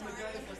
Yes. 0.00 0.57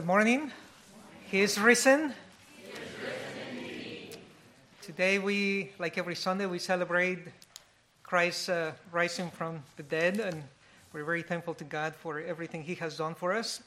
Good 0.00 0.06
morning. 0.06 0.50
He 1.30 1.42
is 1.42 1.60
risen. 1.60 2.14
Today, 4.80 5.18
we, 5.18 5.72
like 5.78 5.98
every 5.98 6.14
Sunday, 6.14 6.46
we 6.46 6.58
celebrate 6.58 7.18
Christ 8.02 8.48
uh, 8.48 8.72
rising 8.92 9.30
from 9.30 9.62
the 9.76 9.82
dead, 9.82 10.18
and 10.18 10.42
we're 10.94 11.04
very 11.04 11.20
thankful 11.20 11.52
to 11.52 11.64
God 11.64 11.94
for 11.94 12.18
everything 12.18 12.62
He 12.62 12.76
has 12.76 12.96
done 12.96 13.14
for 13.14 13.34
us. 13.34 13.62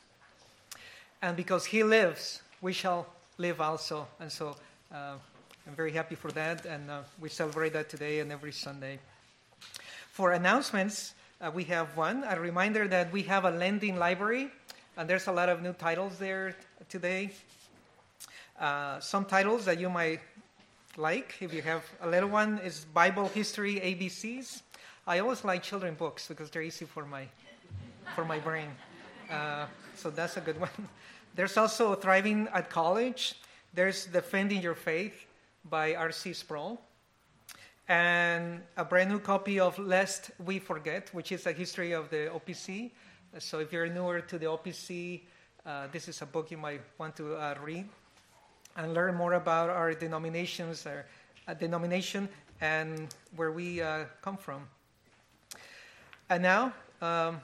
And 1.21 1.37
because 1.37 1.65
He 1.65 1.83
lives, 1.83 2.41
we 2.63 2.73
shall 2.73 3.05
live 3.37 3.61
also. 3.61 4.07
And 4.19 4.31
so 4.31 4.55
uh, 4.91 5.17
I'm 5.67 5.75
very 5.75 5.91
happy 5.91 6.15
for 6.15 6.31
that, 6.31 6.65
and 6.65 6.89
uh, 6.89 7.01
we 7.21 7.29
celebrate 7.29 7.73
that 7.73 7.89
today 7.89 8.21
and 8.21 8.31
every 8.31 8.53
Sunday. 8.53 8.97
For 10.09 10.31
announcements, 10.31 11.13
uh, 11.39 11.51
we 11.53 11.65
have 11.65 11.95
one 11.95 12.23
a 12.27 12.39
reminder 12.39 12.87
that 12.87 13.11
we 13.11 13.21
have 13.21 13.45
a 13.45 13.51
lending 13.51 13.97
library. 13.97 14.49
And 14.95 15.09
there's 15.09 15.25
a 15.25 15.31
lot 15.31 15.49
of 15.49 15.63
new 15.63 15.73
titles 15.73 16.19
there 16.19 16.55
today. 16.87 17.31
Uh, 18.59 18.99
some 18.99 19.25
titles 19.25 19.65
that 19.65 19.79
you 19.79 19.89
might 19.89 20.19
like, 20.97 21.33
if 21.41 21.51
you 21.51 21.63
have 21.63 21.83
a 22.01 22.07
little 22.07 22.29
one, 22.29 22.59
is 22.59 22.85
Bible 22.93 23.27
History 23.29 23.79
ABCs. 23.79 24.61
I 25.07 25.17
always 25.17 25.43
like 25.43 25.63
children 25.63 25.95
books 25.95 26.27
because 26.27 26.51
they're 26.51 26.61
easy 26.61 26.85
for 26.85 27.07
my, 27.07 27.25
for 28.13 28.23
my 28.23 28.37
brain. 28.37 28.67
Uh, 29.31 29.65
so 29.95 30.11
that's 30.11 30.37
a 30.37 30.41
good 30.41 30.59
one. 30.59 30.69
There's 31.35 31.57
also 31.57 31.95
Thriving 31.95 32.47
at 32.53 32.69
College. 32.69 33.33
There's 33.73 34.05
Defending 34.05 34.61
Your 34.61 34.75
Faith 34.75 35.25
by 35.67 35.95
R.C. 35.95 36.33
Sproul. 36.33 36.79
And 37.89 38.61
a 38.77 38.85
brand 38.85 39.09
new 39.09 39.19
copy 39.19 39.59
of 39.59 39.79
Lest 39.79 40.29
We 40.45 40.59
Forget, 40.59 41.09
which 41.13 41.31
is 41.31 41.47
a 41.47 41.51
history 41.51 41.93
of 41.93 42.11
the 42.11 42.29
OPC 42.31 42.91
so 43.39 43.59
if 43.59 43.71
you're 43.71 43.87
newer 43.87 44.21
to 44.21 44.37
the 44.37 44.45
OPC, 44.45 45.21
uh, 45.65 45.87
this 45.91 46.07
is 46.07 46.21
a 46.21 46.25
book 46.25 46.51
you 46.51 46.57
might 46.57 46.81
want 46.97 47.15
to 47.15 47.35
uh, 47.35 47.55
read 47.63 47.87
and 48.75 48.93
learn 48.93 49.15
more 49.15 49.33
about 49.33 49.69
our 49.69 49.93
denominations, 49.93 50.85
our 50.85 51.05
uh, 51.47 51.53
denomination, 51.53 52.27
and 52.61 53.13
where 53.35 53.51
we 53.51 53.81
uh, 53.81 54.05
come 54.21 54.37
from. 54.37 54.67
And 56.29 56.43
now, 56.43 56.73
um, 57.01 57.41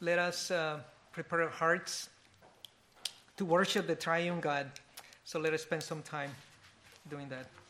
let 0.00 0.18
us 0.18 0.50
uh, 0.50 0.80
prepare 1.12 1.42
our 1.42 1.48
hearts 1.48 2.08
to 3.36 3.44
worship 3.44 3.86
the 3.86 3.94
triune 3.94 4.40
God. 4.40 4.70
So 5.24 5.38
let 5.38 5.54
us 5.54 5.62
spend 5.62 5.82
some 5.82 6.02
time 6.02 6.30
doing 7.08 7.28
that. 7.28 7.63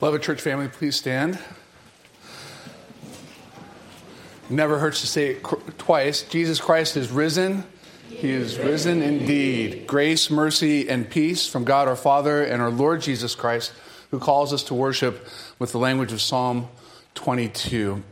Beloved 0.00 0.22
church 0.22 0.40
family, 0.40 0.66
please 0.66 0.96
stand. 0.96 1.38
Never 4.48 4.78
hurts 4.78 5.02
to 5.02 5.06
say 5.06 5.32
it 5.32 5.44
twice. 5.76 6.22
Jesus 6.22 6.58
Christ 6.58 6.96
is 6.96 7.10
risen. 7.10 7.64
He 8.08 8.30
is 8.30 8.58
risen 8.58 9.02
indeed. 9.02 9.86
Grace, 9.86 10.30
mercy, 10.30 10.88
and 10.88 11.08
peace 11.08 11.46
from 11.46 11.64
God 11.64 11.86
our 11.86 11.96
Father 11.96 12.42
and 12.42 12.62
our 12.62 12.70
Lord 12.70 13.02
Jesus 13.02 13.34
Christ, 13.34 13.74
who 14.10 14.18
calls 14.18 14.54
us 14.54 14.64
to 14.64 14.74
worship 14.74 15.28
with 15.58 15.72
the 15.72 15.78
language 15.78 16.14
of 16.14 16.22
Psalm 16.22 16.68
22. 17.14 18.02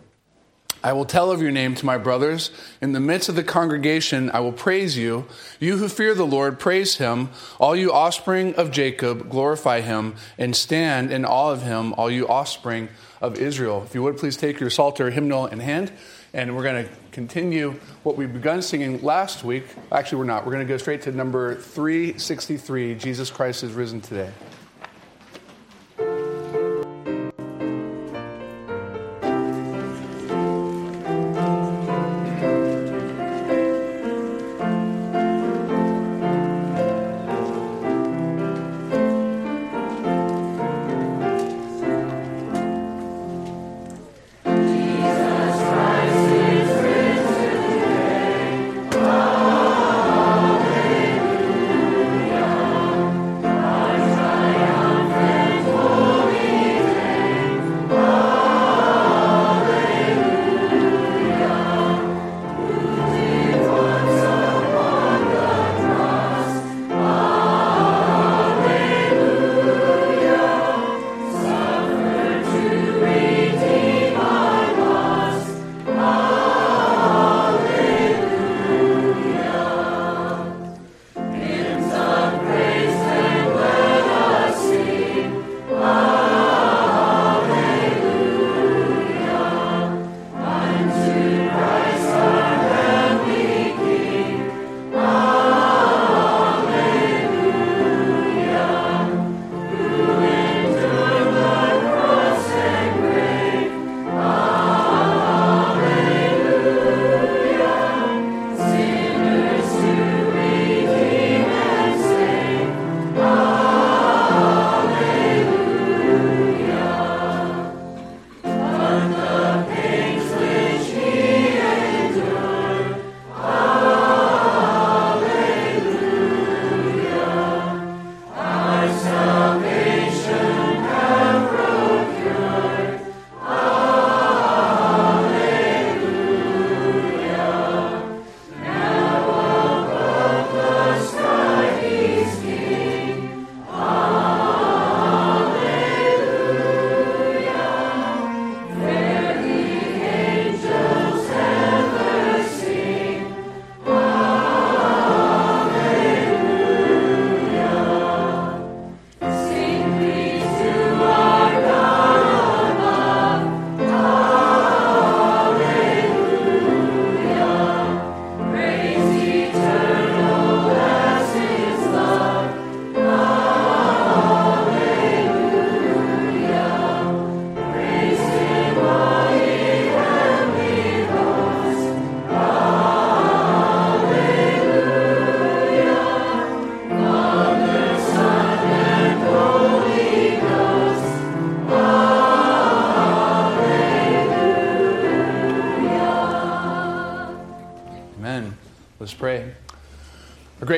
I 0.83 0.93
will 0.93 1.05
tell 1.05 1.33
of 1.33 1.43
your 1.43 1.51
name 1.51 1.75
to 1.75 1.87
my 1.87 1.99
brothers. 1.99 2.51
In 2.81 2.93
the 2.93 3.01
midst 3.01 3.29
of 3.29 3.35
the 3.35 3.43
congregation, 3.43 4.31
I 4.31 4.41
will 4.41 4.53
praise 4.53 4.97
you. 4.97 5.27
You 5.59 5.79
who 5.79 5.89
fear 5.89 6.15
the 6.15 6.27
Lord, 6.27 6.61
praise 6.61 6.99
him. 6.99 7.31
All 7.59 7.75
you 7.75 7.93
offspring 7.93 8.55
of 8.55 8.71
Jacob, 8.71 9.29
glorify 9.29 9.81
him, 9.81 10.15
and 10.39 10.55
stand 10.55 11.11
in 11.11 11.25
awe 11.25 11.51
of 11.51 11.63
him, 11.63 11.95
all 11.95 12.11
you 12.11 12.29
offspring 12.29 12.89
of 13.21 13.39
Israel. 13.39 13.83
If 13.85 13.95
you 13.95 14.03
would 14.05 14.19
please 14.19 14.37
take 14.37 14.61
your 14.61 14.71
Psalter 14.71 15.11
hymnal 15.11 15.47
in 15.47 15.59
hand, 15.59 15.91
and 16.33 16.55
we're 16.55 16.63
going 16.63 16.85
to 16.85 16.91
continue 17.11 17.73
what 18.05 18.17
we've 18.17 18.33
begun 18.33 18.63
singing 18.63 19.03
last 19.03 19.43
week. 19.43 19.65
Actually, 19.91 20.19
we're 20.19 20.25
not. 20.25 20.47
We're 20.47 20.53
going 20.53 20.67
to 20.67 20.73
go 20.73 20.79
straight 20.79 21.03
to 21.03 21.13
number 21.13 21.57
363 21.57 22.95
Jesus 22.95 23.31
Christ 23.31 23.65
is 23.65 23.73
risen 23.73 24.01
today. 24.01 24.31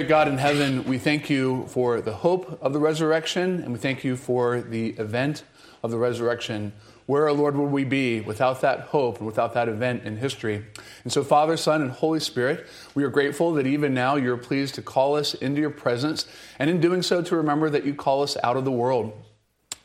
Great 0.01 0.09
God 0.09 0.29
in 0.29 0.39
heaven, 0.39 0.85
we 0.85 0.97
thank 0.97 1.29
you 1.29 1.67
for 1.67 2.01
the 2.01 2.15
hope 2.15 2.59
of 2.63 2.73
the 2.73 2.79
resurrection, 2.79 3.61
and 3.63 3.71
we 3.71 3.79
thank 3.79 4.03
you 4.03 4.17
for 4.17 4.63
the 4.63 4.93
event 4.93 5.45
of 5.83 5.91
the 5.91 5.99
resurrection. 5.99 6.73
Where, 7.05 7.31
Lord, 7.35 7.55
would 7.55 7.71
we 7.71 7.85
be 7.85 8.23
without 8.23 8.63
that 8.63 8.81
hope 8.81 9.19
and 9.19 9.27
without 9.27 9.53
that 9.53 9.69
event 9.69 10.05
in 10.05 10.17
history? 10.17 10.65
And 11.05 11.13
so, 11.13 11.23
Father, 11.23 11.59
Son, 11.59 11.83
and 11.83 11.91
Holy 11.91 12.19
Spirit, 12.19 12.67
we 12.95 13.05
are 13.05 13.11
grateful 13.11 13.53
that 13.53 13.67
even 13.67 13.93
now 13.93 14.17
you're 14.17 14.39
pleased 14.39 14.75
to 14.77 14.83
call 14.83 15.17
us 15.17 15.35
into 15.35 15.61
your 15.61 15.69
presence, 15.69 16.25
and 16.59 16.71
in 16.71 16.81
doing 16.81 17.03
so, 17.03 17.21
to 17.21 17.37
remember 17.37 17.69
that 17.69 17.85
you 17.85 17.95
call 17.95 18.23
us 18.23 18.39
out 18.43 18.57
of 18.57 18.65
the 18.65 18.73
world 18.73 19.13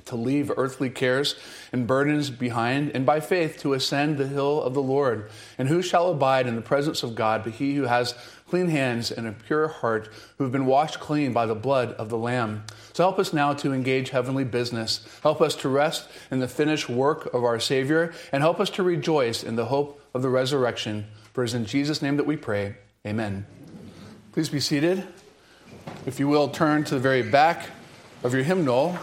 to 0.05 0.15
leave 0.15 0.51
earthly 0.55 0.89
cares 0.89 1.36
and 1.72 1.88
burdens 1.88 2.29
behind, 2.29 2.91
and 2.91 3.05
by 3.05 3.19
faith 3.19 3.57
to 3.60 3.74
ascend 3.74 4.17
the 4.17 4.27
hill 4.27 4.62
of 4.62 4.74
the 4.74 4.81
Lord. 4.81 5.29
And 5.57 5.67
who 5.67 5.81
shall 5.81 6.12
abide 6.12 6.48
in 6.48 6.55
the 6.55 6.62
presence 6.62 7.03
of 7.03 7.15
God 7.15 7.43
but 7.43 7.53
he 7.53 7.75
who 7.75 7.84
has 7.84 8.15
clean 8.50 8.70
hands 8.70 9.12
and 9.12 9.28
a 9.28 9.32
pure 9.32 9.68
heart, 9.68 10.10
who 10.38 10.44
have 10.44 10.52
been 10.52 10.66
washed 10.66 11.00
clean 11.00 11.34
by 11.34 11.46
the 11.46 11.56
blood 11.56 11.94
of 11.94 12.10
the 12.10 12.18
Lamb? 12.18 12.64
So 12.94 13.04
help 13.04 13.20
us 13.20 13.34
now 13.34 13.54
to 13.54 13.74
engage 13.74 14.12
heavenly 14.12 14.44
business. 14.44 15.06
Help 15.24 15.42
us 15.42 15.56
to 15.58 15.70
rest 15.70 16.08
in 16.32 16.40
the 16.40 16.48
finished 16.48 16.90
work 16.90 17.34
of 17.34 17.44
our 17.44 17.60
Savior, 17.60 18.14
and 18.32 18.42
help 18.42 18.60
us 18.60 18.70
to 18.72 18.84
rejoice 18.84 19.44
in 19.44 19.56
the 19.56 19.66
hope 19.66 20.02
of 20.14 20.22
the 20.22 20.30
resurrection. 20.30 21.08
For 21.34 21.44
it 21.44 21.48
is 21.48 21.54
in 21.54 21.66
Jesus' 21.66 22.02
name 22.02 22.18
that 22.18 22.25
we 22.25 22.38
pray. 22.38 22.75
Amen. 23.06 23.46
Please 24.32 24.50
be 24.50 24.60
seated. 24.60 25.06
If 26.06 26.20
you 26.20 26.28
will, 26.28 26.50
turn 26.50 26.84
to 26.86 26.96
the 26.96 27.00
very 27.00 27.24
back 27.24 27.70
of 28.24 28.34
your 28.34 28.44
hymnal. 28.44 28.98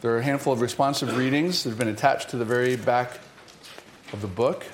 There 0.00 0.12
are 0.14 0.18
a 0.18 0.22
handful 0.22 0.52
of 0.52 0.60
responsive 0.60 1.16
readings 1.16 1.62
that 1.62 1.70
have 1.70 1.78
been 1.78 1.88
attached 1.88 2.30
to 2.30 2.36
the 2.36 2.44
very 2.44 2.76
back 2.76 3.20
of 4.12 4.20
the 4.20 4.26
book. 4.26 4.64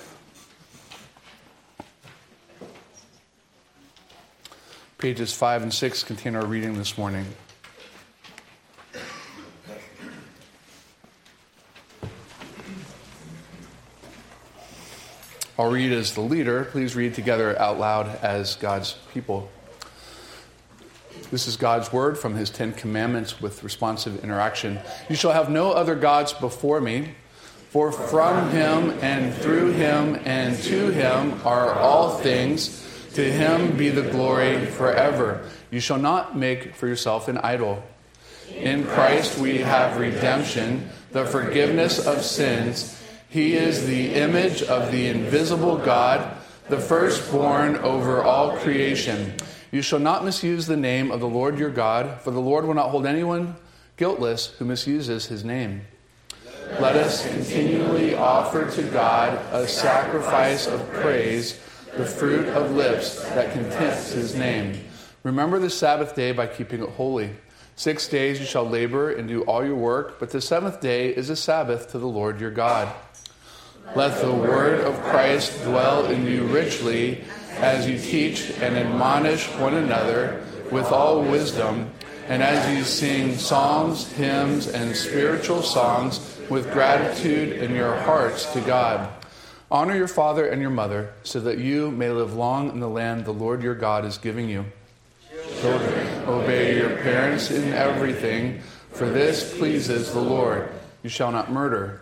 Pages 4.98 5.32
5 5.32 5.62
and 5.62 5.72
6 5.72 6.02
contain 6.02 6.34
our 6.34 6.44
reading 6.44 6.76
this 6.76 6.98
morning. 6.98 7.24
I'll 15.56 15.70
read 15.70 15.92
as 15.92 16.14
the 16.14 16.20
leader. 16.20 16.64
Please 16.64 16.96
read 16.96 17.14
together 17.14 17.56
out 17.60 17.78
loud 17.78 18.08
as 18.24 18.56
God's 18.56 18.96
people. 19.14 19.48
This 21.30 21.46
is 21.46 21.56
God's 21.56 21.92
word 21.92 22.18
from 22.18 22.34
his 22.34 22.50
Ten 22.50 22.72
Commandments 22.72 23.40
with 23.40 23.62
responsive 23.62 24.24
interaction. 24.24 24.80
You 25.08 25.14
shall 25.14 25.30
have 25.30 25.48
no 25.48 25.70
other 25.70 25.94
gods 25.94 26.32
before 26.32 26.80
me, 26.80 27.14
for 27.70 27.92
from 27.92 28.50
him 28.50 28.98
and 29.00 29.32
through 29.32 29.74
him 29.74 30.20
and 30.24 30.58
to 30.64 30.88
him 30.88 31.40
are 31.44 31.74
all 31.74 32.18
things. 32.18 32.87
To 33.14 33.30
him 33.30 33.76
be 33.76 33.88
the 33.88 34.10
glory 34.10 34.66
forever. 34.66 35.48
You 35.70 35.80
shall 35.80 35.98
not 35.98 36.36
make 36.36 36.74
for 36.74 36.86
yourself 36.86 37.28
an 37.28 37.38
idol. 37.38 37.82
In 38.54 38.84
Christ 38.86 39.38
we 39.38 39.58
have 39.58 39.98
redemption, 39.98 40.88
the 41.12 41.26
forgiveness 41.26 42.06
of 42.06 42.22
sins. 42.22 43.00
He 43.28 43.56
is 43.56 43.86
the 43.86 44.14
image 44.14 44.62
of 44.62 44.90
the 44.90 45.06
invisible 45.06 45.76
God, 45.76 46.36
the 46.68 46.78
firstborn 46.78 47.76
over 47.76 48.22
all 48.22 48.56
creation. 48.56 49.34
You 49.70 49.82
shall 49.82 49.98
not 49.98 50.24
misuse 50.24 50.66
the 50.66 50.76
name 50.76 51.10
of 51.10 51.20
the 51.20 51.28
Lord 51.28 51.58
your 51.58 51.70
God, 51.70 52.20
for 52.22 52.30
the 52.30 52.40
Lord 52.40 52.64
will 52.64 52.74
not 52.74 52.90
hold 52.90 53.04
anyone 53.04 53.56
guiltless 53.98 54.46
who 54.58 54.64
misuses 54.64 55.26
his 55.26 55.44
name. 55.44 55.82
Let 56.80 56.96
us 56.96 57.26
continually 57.26 58.14
offer 58.14 58.70
to 58.70 58.82
God 58.84 59.34
a 59.52 59.66
sacrifice 59.66 60.66
of 60.66 60.88
praise, 60.92 61.60
the 61.96 62.04
fruit 62.04 62.46
of 62.48 62.72
lips 62.72 63.24
that 63.30 63.52
contents 63.52 64.12
his 64.12 64.34
name. 64.34 64.78
Remember 65.22 65.58
the 65.58 65.70
Sabbath 65.70 66.14
day 66.14 66.32
by 66.32 66.46
keeping 66.46 66.82
it 66.82 66.88
holy. 66.90 67.30
Six 67.76 68.08
days 68.08 68.40
you 68.40 68.46
shall 68.46 68.68
labor 68.68 69.10
and 69.12 69.28
do 69.28 69.42
all 69.42 69.64
your 69.64 69.76
work, 69.76 70.18
but 70.18 70.30
the 70.30 70.40
seventh 70.40 70.80
day 70.80 71.10
is 71.10 71.30
a 71.30 71.36
Sabbath 71.36 71.90
to 71.92 71.98
the 71.98 72.08
Lord 72.08 72.40
your 72.40 72.50
God. 72.50 72.88
Let 73.94 74.20
the 74.20 74.32
word 74.32 74.80
of 74.80 75.00
Christ 75.02 75.62
dwell 75.62 76.06
in 76.06 76.26
you 76.26 76.44
richly 76.44 77.24
as 77.56 77.88
you 77.88 77.98
teach 77.98 78.50
and 78.60 78.76
admonish 78.76 79.48
one 79.54 79.74
another 79.74 80.44
with 80.70 80.92
all 80.92 81.22
wisdom, 81.22 81.90
and 82.28 82.42
as 82.42 82.76
you 82.76 82.84
sing 82.84 83.36
psalms, 83.36 84.12
hymns, 84.12 84.68
and 84.68 84.94
spiritual 84.94 85.62
songs 85.62 86.36
with 86.50 86.70
gratitude 86.72 87.52
in 87.58 87.74
your 87.74 87.96
hearts 87.96 88.52
to 88.52 88.60
God. 88.60 89.08
Honor 89.70 89.94
your 89.94 90.08
father 90.08 90.46
and 90.46 90.62
your 90.62 90.70
mother, 90.70 91.12
so 91.24 91.40
that 91.40 91.58
you 91.58 91.90
may 91.90 92.08
live 92.08 92.34
long 92.34 92.70
in 92.70 92.80
the 92.80 92.88
land 92.88 93.26
the 93.26 93.32
Lord 93.32 93.62
your 93.62 93.74
God 93.74 94.06
is 94.06 94.16
giving 94.16 94.48
you. 94.48 94.64
Children, 95.60 96.24
obey 96.26 96.78
your 96.78 96.96
parents 96.98 97.50
in 97.50 97.74
everything, 97.74 98.60
for 98.92 99.10
this 99.10 99.58
pleases 99.58 100.12
the 100.12 100.20
Lord. 100.20 100.70
You 101.02 101.10
shall 101.10 101.30
not 101.30 101.52
murder. 101.52 102.00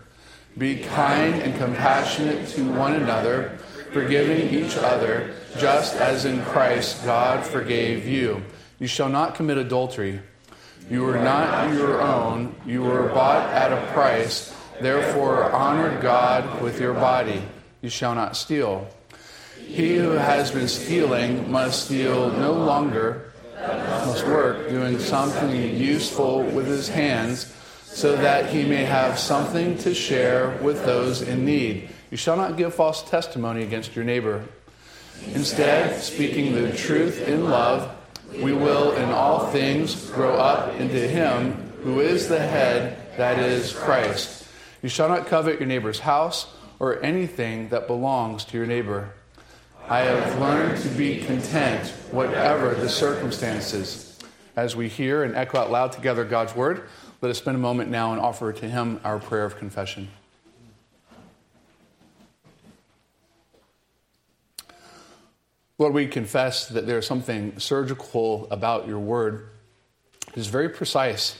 Be 0.56 0.78
kind 0.78 1.35
and 1.35 1.56
compassionate 1.56 2.49
to 2.50 2.70
one 2.73 2.94
another, 2.94 3.58
forgiving 3.92 4.49
each 4.54 4.76
other 4.76 5.35
just 5.58 5.96
as 5.96 6.25
in 6.25 6.42
Christ 6.44 7.04
God 7.04 7.44
forgave 7.44 8.06
you. 8.06 8.42
You 8.78 8.87
shall 8.87 9.08
not 9.08 9.35
commit 9.35 9.58
adultery. 9.58 10.20
You 10.88 11.08
are 11.08 11.18
not 11.18 11.73
your 11.73 12.00
own, 12.00 12.54
you 12.64 12.82
were 12.82 13.08
bought 13.08 13.50
at 13.52 13.73
a 13.73 13.92
price. 13.92 14.54
Therefore, 14.80 15.50
honor 15.50 16.00
God 16.00 16.62
with 16.62 16.80
your 16.80 16.94
body. 16.94 17.42
You 17.87 17.90
shall 17.90 18.16
not 18.16 18.37
steal. 18.37 18.88
He 19.64 19.95
who 19.95 20.11
has 20.11 20.50
been 20.50 20.66
stealing 20.66 21.49
must 21.49 21.85
steal 21.85 22.33
no 22.33 22.52
longer, 22.52 23.31
must 23.55 24.26
work 24.26 24.69
doing 24.69 24.99
something 24.99 25.76
useful 25.76 26.43
with 26.43 26.66
his 26.66 26.88
hands, 26.88 27.55
so 27.85 28.16
that 28.16 28.50
he 28.50 28.64
may 28.64 28.85
have 28.85 29.21
something 29.21 29.78
to 29.78 29.95
share 29.95 30.59
with 30.61 30.85
those 30.85 31.23
in 31.23 31.45
need. 31.45 31.88
You 32.11 32.16
shall 32.16 32.37
not 32.37 32.57
give 32.57 32.75
false 32.75 33.09
testimony 33.09 33.62
against 33.62 33.95
your 33.95 34.05
neighbor. 34.05 34.45
Instead, 35.33 36.02
speaking 36.02 36.55
the 36.57 36.73
truth 36.73 37.28
in 37.28 37.49
love, 37.49 37.88
we 38.43 38.52
will 38.52 38.97
in 38.97 39.11
all 39.11 39.47
things 39.52 40.11
grow 40.11 40.35
up 40.35 40.75
into 40.81 41.07
Him 41.07 41.52
who 41.85 42.00
is 42.00 42.26
the 42.26 42.40
head, 42.40 42.99
that 43.16 43.38
is 43.38 43.73
Christ. 43.73 44.45
You 44.83 44.88
shall 44.88 45.09
not 45.09 45.29
covet 45.29 45.61
your 45.61 45.68
neighbor's 45.68 46.01
house 46.01 46.49
or 46.79 47.03
anything 47.03 47.69
that 47.69 47.87
belongs 47.87 48.45
to 48.47 48.57
your 48.57 48.67
neighbor. 48.67 49.12
I 49.89 50.01
have 50.01 50.41
learned 50.41 50.83
to 50.83 50.89
be 50.89 51.19
content, 51.19 51.89
whatever 52.11 52.75
the 52.75 52.89
circumstances. 52.89 54.19
As 54.57 54.75
we 54.75 54.89
hear 54.89 55.23
and 55.23 55.37
echo 55.37 55.59
out 55.59 55.71
loud 55.71 55.93
together 55.93 56.25
God's 56.25 56.57
word, 56.57 56.89
let 57.21 57.31
us 57.31 57.39
spend 57.39 57.57
a 57.57 57.61
moment 57.61 57.91
now 57.91 58.12
and 58.12 58.21
offer 58.21 58.53
to 58.53 58.69
Him 58.69 59.01
our 59.05 59.19
prayer 59.19 59.45
of 59.45 59.57
confession. 59.59 60.09
Lord, 65.79 65.93
we 65.93 66.07
confess 66.07 66.69
that 66.69 66.87
there's 66.87 67.07
something 67.07 67.59
surgical 67.59 68.49
about 68.51 68.89
your 68.89 68.99
word. 68.99 69.51
It 70.29 70.39
is 70.39 70.47
very 70.47 70.71
precise, 70.71 71.39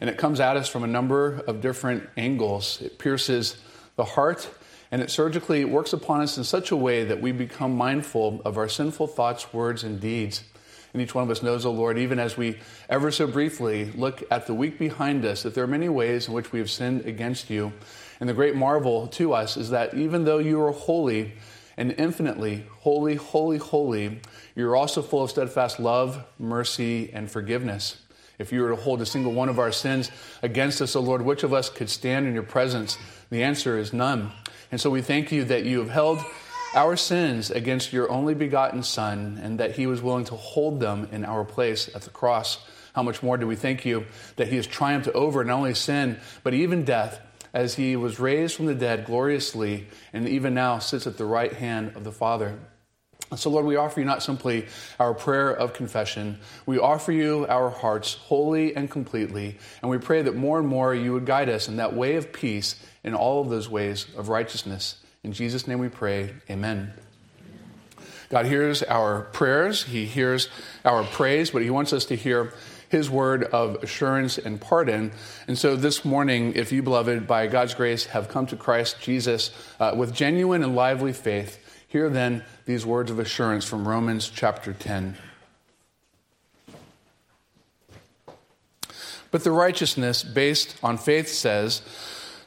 and 0.00 0.08
it 0.08 0.16
comes 0.16 0.38
at 0.38 0.56
us 0.56 0.68
from 0.68 0.84
a 0.84 0.86
number 0.86 1.42
of 1.48 1.60
different 1.60 2.08
angles. 2.16 2.80
It 2.80 2.98
pierces 2.98 3.56
the 3.96 4.04
heart, 4.04 4.48
and 4.92 5.02
it 5.02 5.10
surgically 5.10 5.64
works 5.64 5.92
upon 5.92 6.20
us 6.20 6.36
in 6.36 6.44
such 6.44 6.70
a 6.70 6.76
way 6.76 7.02
that 7.02 7.20
we 7.20 7.32
become 7.32 7.76
mindful 7.76 8.42
of 8.44 8.58
our 8.58 8.68
sinful 8.68 9.08
thoughts, 9.08 9.52
words, 9.52 9.82
and 9.82 10.00
deeds. 10.00 10.44
And 10.92 11.00
each 11.00 11.14
one 11.14 11.24
of 11.24 11.30
us 11.30 11.42
knows, 11.42 11.64
O 11.64 11.70
oh 11.70 11.72
Lord, 11.72 11.98
even 11.98 12.18
as 12.18 12.36
we 12.36 12.58
ever 12.90 13.10
so 13.10 13.26
briefly 13.26 13.90
look 13.92 14.22
at 14.30 14.46
the 14.46 14.52
week 14.52 14.78
behind 14.78 15.24
us, 15.24 15.42
that 15.42 15.54
there 15.54 15.64
are 15.64 15.66
many 15.66 15.88
ways 15.88 16.28
in 16.28 16.34
which 16.34 16.52
we 16.52 16.58
have 16.58 16.70
sinned 16.70 17.06
against 17.06 17.48
you. 17.48 17.72
And 18.20 18.28
the 18.28 18.34
great 18.34 18.54
marvel 18.54 19.08
to 19.08 19.32
us 19.32 19.56
is 19.56 19.70
that 19.70 19.94
even 19.94 20.24
though 20.24 20.38
you 20.38 20.62
are 20.62 20.72
holy, 20.72 21.32
and 21.76 21.94
infinitely 21.96 22.64
holy, 22.80 23.14
holy, 23.14 23.56
holy, 23.56 24.20
you're 24.54 24.76
also 24.76 25.00
full 25.00 25.22
of 25.22 25.30
steadfast 25.30 25.80
love, 25.80 26.22
mercy, 26.38 27.10
and 27.12 27.30
forgiveness. 27.30 27.96
If 28.38 28.52
you 28.52 28.60
were 28.60 28.70
to 28.70 28.76
hold 28.76 29.00
a 29.00 29.06
single 29.06 29.32
one 29.32 29.48
of 29.48 29.58
our 29.58 29.72
sins 29.72 30.10
against 30.42 30.82
us, 30.82 30.96
O 30.96 31.00
oh 31.00 31.02
Lord, 31.02 31.22
which 31.22 31.44
of 31.44 31.52
us 31.52 31.70
could 31.70 31.88
stand 31.88 32.26
in 32.26 32.34
your 32.34 32.42
presence? 32.42 32.98
The 33.30 33.42
answer 33.42 33.78
is 33.78 33.92
none. 33.92 34.32
And 34.72 34.80
so 34.80 34.88
we 34.88 35.02
thank 35.02 35.30
you 35.30 35.44
that 35.44 35.64
you 35.64 35.78
have 35.80 35.90
held 35.90 36.24
our 36.74 36.96
sins 36.96 37.50
against 37.50 37.92
your 37.92 38.10
only 38.10 38.34
begotten 38.34 38.82
Son 38.82 39.38
and 39.42 39.60
that 39.60 39.76
he 39.76 39.86
was 39.86 40.00
willing 40.00 40.24
to 40.24 40.34
hold 40.34 40.80
them 40.80 41.08
in 41.12 41.26
our 41.26 41.44
place 41.44 41.94
at 41.94 42.02
the 42.02 42.10
cross. 42.10 42.58
How 42.94 43.02
much 43.02 43.22
more 43.22 43.36
do 43.36 43.46
we 43.46 43.54
thank 43.54 43.84
you 43.84 44.06
that 44.36 44.48
he 44.48 44.56
has 44.56 44.66
triumphed 44.66 45.08
over 45.08 45.44
not 45.44 45.58
only 45.58 45.74
sin, 45.74 46.18
but 46.42 46.54
even 46.54 46.84
death 46.84 47.20
as 47.52 47.74
he 47.74 47.96
was 47.96 48.18
raised 48.18 48.56
from 48.56 48.64
the 48.64 48.74
dead 48.74 49.04
gloriously 49.04 49.88
and 50.14 50.26
even 50.26 50.54
now 50.54 50.78
sits 50.78 51.06
at 51.06 51.18
the 51.18 51.26
right 51.26 51.52
hand 51.52 51.94
of 51.94 52.04
the 52.04 52.12
Father. 52.12 52.58
So, 53.36 53.50
Lord, 53.50 53.64
we 53.64 53.76
offer 53.76 54.00
you 54.00 54.06
not 54.06 54.22
simply 54.22 54.66
our 54.98 55.14
prayer 55.14 55.50
of 55.50 55.72
confession, 55.72 56.38
we 56.66 56.78
offer 56.78 57.12
you 57.12 57.46
our 57.48 57.70
hearts 57.70 58.14
wholly 58.14 58.76
and 58.76 58.90
completely. 58.90 59.58
And 59.80 59.90
we 59.90 59.98
pray 59.98 60.22
that 60.22 60.36
more 60.36 60.58
and 60.58 60.68
more 60.68 60.94
you 60.94 61.12
would 61.14 61.24
guide 61.24 61.48
us 61.48 61.68
in 61.68 61.76
that 61.76 61.94
way 61.94 62.16
of 62.16 62.32
peace 62.32 62.76
in 63.04 63.14
all 63.14 63.40
of 63.40 63.50
those 63.50 63.68
ways 63.68 64.06
of 64.16 64.28
righteousness. 64.28 64.96
In 65.22 65.32
Jesus' 65.32 65.66
name 65.66 65.78
we 65.78 65.88
pray, 65.88 66.34
amen. 66.50 66.92
God 68.28 68.46
hears 68.46 68.82
our 68.82 69.22
prayers, 69.22 69.84
He 69.84 70.06
hears 70.06 70.48
our 70.84 71.04
praise, 71.04 71.50
but 71.50 71.62
He 71.62 71.70
wants 71.70 71.92
us 71.92 72.06
to 72.06 72.16
hear 72.16 72.52
His 72.88 73.10
word 73.10 73.44
of 73.44 73.82
assurance 73.82 74.38
and 74.38 74.60
pardon. 74.60 75.12
And 75.46 75.58
so 75.58 75.76
this 75.76 76.04
morning, 76.04 76.54
if 76.54 76.72
you, 76.72 76.82
beloved, 76.82 77.26
by 77.26 77.46
God's 77.46 77.74
grace, 77.74 78.06
have 78.06 78.28
come 78.28 78.46
to 78.46 78.56
Christ 78.56 79.00
Jesus 79.00 79.50
uh, 79.78 79.92
with 79.94 80.14
genuine 80.14 80.62
and 80.62 80.74
lively 80.74 81.12
faith, 81.12 81.58
hear 81.88 82.08
then 82.08 82.42
these 82.64 82.86
words 82.86 83.10
of 83.10 83.18
assurance 83.18 83.66
from 83.66 83.86
Romans 83.86 84.30
chapter 84.34 84.72
10. 84.72 85.16
But 89.30 89.44
the 89.44 89.50
righteousness 89.50 90.22
based 90.22 90.76
on 90.82 90.96
faith 90.96 91.28
says, 91.28 91.82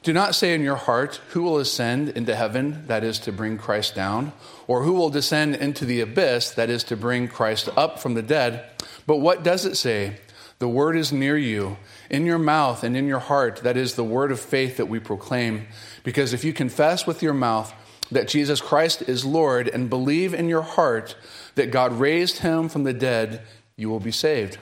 Do 0.05 0.13
not 0.13 0.35
say 0.35 0.53
in 0.53 0.61
your 0.61 0.75
heart, 0.75 1.19
Who 1.29 1.41
will 1.41 1.57
ascend 1.57 2.09
into 2.09 2.35
heaven, 2.35 2.85
that 2.85 3.03
is 3.03 3.17
to 3.21 3.31
bring 3.31 3.57
Christ 3.57 3.95
down, 3.95 4.33
or 4.67 4.83
who 4.83 4.93
will 4.93 5.09
descend 5.09 5.55
into 5.55 5.83
the 5.83 5.99
abyss, 5.99 6.51
that 6.51 6.69
is 6.69 6.83
to 6.83 6.95
bring 6.95 7.27
Christ 7.27 7.69
up 7.75 7.97
from 7.97 8.13
the 8.13 8.21
dead. 8.21 8.69
But 9.07 9.17
what 9.17 9.41
does 9.41 9.65
it 9.65 9.73
say? 9.77 10.17
The 10.59 10.67
word 10.67 10.95
is 10.95 11.11
near 11.11 11.39
you, 11.39 11.77
in 12.07 12.27
your 12.27 12.37
mouth 12.37 12.83
and 12.83 12.95
in 12.95 13.07
your 13.07 13.17
heart, 13.17 13.61
that 13.63 13.77
is 13.77 13.95
the 13.95 14.03
word 14.03 14.31
of 14.31 14.39
faith 14.39 14.77
that 14.77 14.85
we 14.85 14.99
proclaim. 14.99 15.65
Because 16.03 16.33
if 16.33 16.43
you 16.43 16.53
confess 16.53 17.07
with 17.07 17.23
your 17.23 17.33
mouth 17.33 17.73
that 18.11 18.27
Jesus 18.27 18.61
Christ 18.61 19.01
is 19.01 19.25
Lord 19.25 19.67
and 19.67 19.89
believe 19.89 20.35
in 20.35 20.47
your 20.47 20.61
heart 20.61 21.15
that 21.55 21.71
God 21.71 21.93
raised 21.93 22.39
him 22.41 22.69
from 22.69 22.83
the 22.83 22.93
dead, 22.93 23.41
you 23.75 23.89
will 23.89 23.99
be 23.99 24.11
saved. 24.11 24.59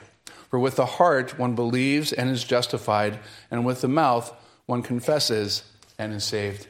For 0.48 0.58
with 0.58 0.76
the 0.76 0.86
heart 0.86 1.38
one 1.38 1.54
believes 1.54 2.14
and 2.14 2.30
is 2.30 2.44
justified, 2.44 3.18
and 3.50 3.66
with 3.66 3.82
the 3.82 3.88
mouth 3.88 4.34
one 4.66 4.82
confesses 4.82 5.64
and 5.98 6.12
is 6.12 6.24
saved. 6.24 6.68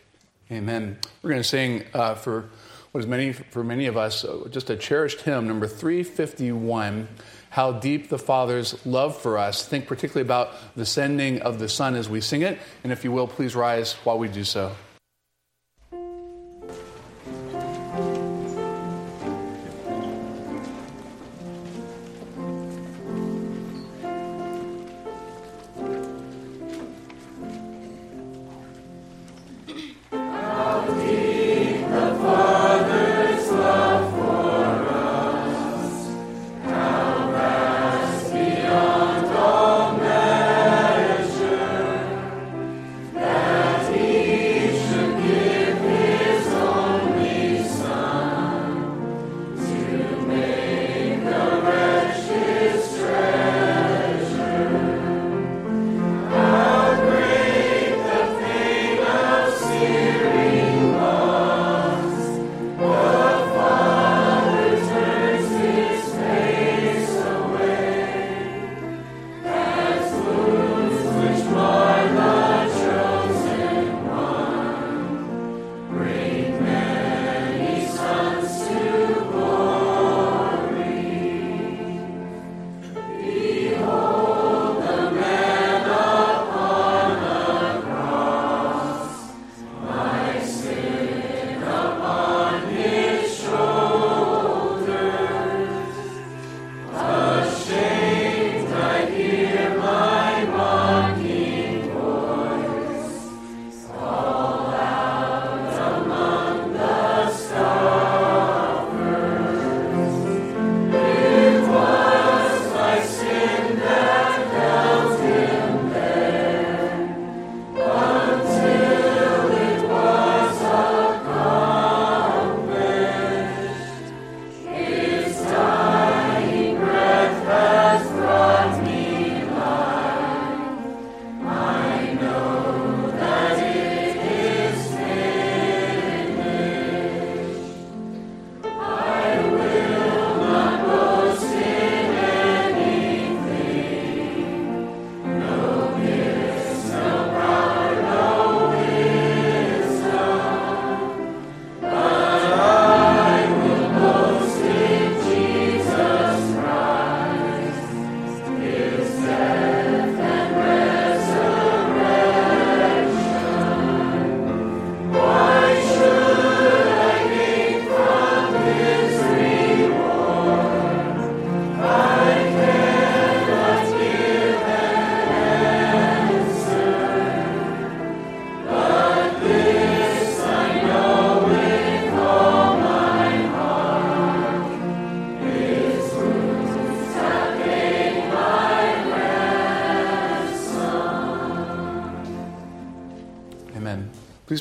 Amen. 0.50 0.98
We're 1.22 1.30
going 1.30 1.42
to 1.42 1.48
sing 1.48 1.84
uh, 1.94 2.14
for 2.14 2.50
what 2.92 3.00
is 3.00 3.06
many 3.06 3.32
for 3.32 3.64
many 3.64 3.86
of 3.86 3.96
us 3.96 4.24
uh, 4.24 4.46
just 4.50 4.70
a 4.70 4.76
cherished 4.76 5.22
hymn, 5.22 5.48
number 5.48 5.66
351. 5.66 7.08
How 7.50 7.72
deep 7.72 8.08
the 8.08 8.18
Father's 8.18 8.84
love 8.84 9.16
for 9.20 9.38
us. 9.38 9.66
Think 9.66 9.86
particularly 9.86 10.26
about 10.26 10.52
the 10.74 10.84
sending 10.84 11.40
of 11.42 11.58
the 11.58 11.68
Son 11.68 11.94
as 11.94 12.08
we 12.08 12.20
sing 12.20 12.42
it. 12.42 12.58
And 12.82 12.92
if 12.92 13.04
you 13.04 13.12
will, 13.12 13.28
please 13.28 13.54
rise 13.54 13.92
while 14.04 14.18
we 14.18 14.28
do 14.28 14.44
so. 14.44 14.72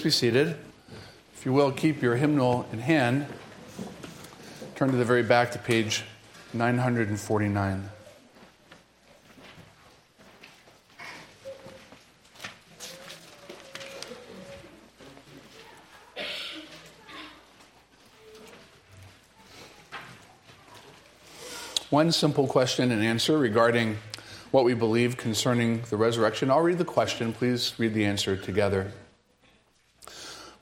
Be 0.04 0.10
seated. 0.10 0.58
If 1.34 1.46
you 1.46 1.54
will, 1.54 1.72
keep 1.72 2.02
your 2.02 2.18
hymnal 2.18 2.68
in 2.74 2.80
hand. 2.80 3.26
Turn 4.76 4.92
to 4.92 4.98
the 4.98 5.06
very 5.06 5.24
back 5.24 5.52
to 5.52 5.60
page 5.60 6.04
949. 6.52 7.90
One 21.90 22.12
simple 22.12 22.48
question 22.48 22.92
and 22.92 23.02
answer 23.02 23.38
regarding 23.38 24.00
what 24.52 24.66
we 24.66 24.74
believe 24.74 25.16
concerning 25.16 25.84
the 25.90 25.96
resurrection. 25.96 26.52
I'll 26.52 26.60
read 26.60 26.78
the 26.78 26.84
question. 26.84 27.32
Please 27.32 27.74
read 27.78 27.94
the 27.94 28.04
answer 28.04 28.36
together. 28.36 28.92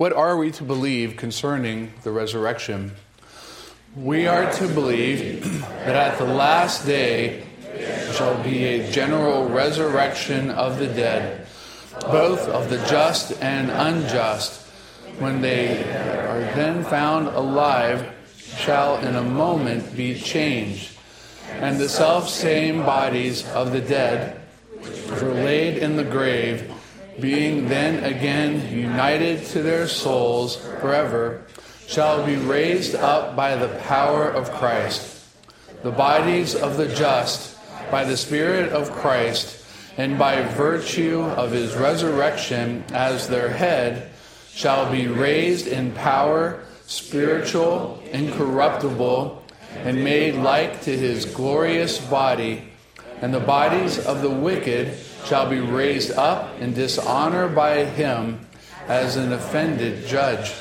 What 0.01 0.13
are 0.13 0.35
we 0.35 0.49
to 0.53 0.63
believe 0.63 1.15
concerning 1.15 1.93
the 2.01 2.09
resurrection? 2.09 2.93
We 3.95 4.25
are 4.25 4.51
to 4.53 4.67
believe 4.67 5.61
that 5.61 5.95
at 5.95 6.17
the 6.17 6.25
last 6.25 6.87
day 6.87 7.43
shall 8.13 8.43
be 8.43 8.63
a 8.63 8.91
general 8.91 9.47
resurrection 9.47 10.49
of 10.49 10.79
the 10.79 10.87
dead, 10.87 11.45
both 12.09 12.47
of 12.47 12.71
the 12.71 12.79
just 12.87 13.39
and 13.43 13.69
unjust. 13.69 14.65
When 15.19 15.39
they 15.41 15.83
are 15.83 16.51
then 16.55 16.83
found 16.83 17.27
alive, 17.27 18.11
shall 18.57 18.97
in 19.05 19.15
a 19.15 19.23
moment 19.23 19.95
be 19.95 20.19
changed, 20.19 20.97
and 21.47 21.79
the 21.79 21.87
self 21.87 22.27
same 22.27 22.77
bodies 22.79 23.47
of 23.49 23.71
the 23.71 23.81
dead, 23.81 24.41
which 24.79 25.21
were 25.21 25.31
laid 25.31 25.77
in 25.77 25.95
the 25.95 26.03
grave, 26.03 26.73
being 27.21 27.67
then 27.69 28.03
again 28.03 28.75
united 28.75 29.45
to 29.45 29.61
their 29.61 29.87
souls 29.87 30.57
forever, 30.81 31.43
shall 31.87 32.25
be 32.25 32.35
raised 32.35 32.95
up 32.95 33.35
by 33.35 33.55
the 33.55 33.67
power 33.79 34.29
of 34.29 34.51
Christ. 34.51 35.25
The 35.83 35.91
bodies 35.91 36.55
of 36.55 36.77
the 36.77 36.87
just, 36.87 37.57
by 37.91 38.03
the 38.03 38.17
Spirit 38.17 38.71
of 38.71 38.91
Christ, 38.91 39.63
and 39.97 40.17
by 40.17 40.41
virtue 40.41 41.21
of 41.21 41.51
his 41.51 41.75
resurrection 41.75 42.83
as 42.93 43.27
their 43.27 43.49
head, 43.49 44.09
shall 44.53 44.91
be 44.91 45.07
raised 45.07 45.67
in 45.67 45.91
power, 45.91 46.63
spiritual, 46.85 48.01
incorruptible, 48.11 49.43
and 49.83 50.03
made 50.03 50.35
like 50.35 50.81
to 50.81 50.97
his 50.97 51.25
glorious 51.25 51.99
body. 51.99 52.69
And 53.21 53.33
the 53.33 53.39
bodies 53.39 53.99
of 53.99 54.21
the 54.21 54.29
wicked 54.29 54.93
shall 55.25 55.49
be 55.49 55.59
raised 55.59 56.11
up 56.11 56.59
in 56.59 56.73
dishonor 56.73 57.47
by 57.47 57.85
him 57.85 58.39
as 58.87 59.15
an 59.15 59.31
offended 59.31 60.05
judge. 60.05 60.53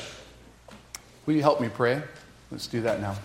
Will 1.25 1.35
you 1.35 1.41
help 1.41 1.61
me 1.61 1.69
pray? 1.69 2.01
Let's 2.49 2.67
do 2.67 2.81
that 2.81 3.01
now. 3.01 3.15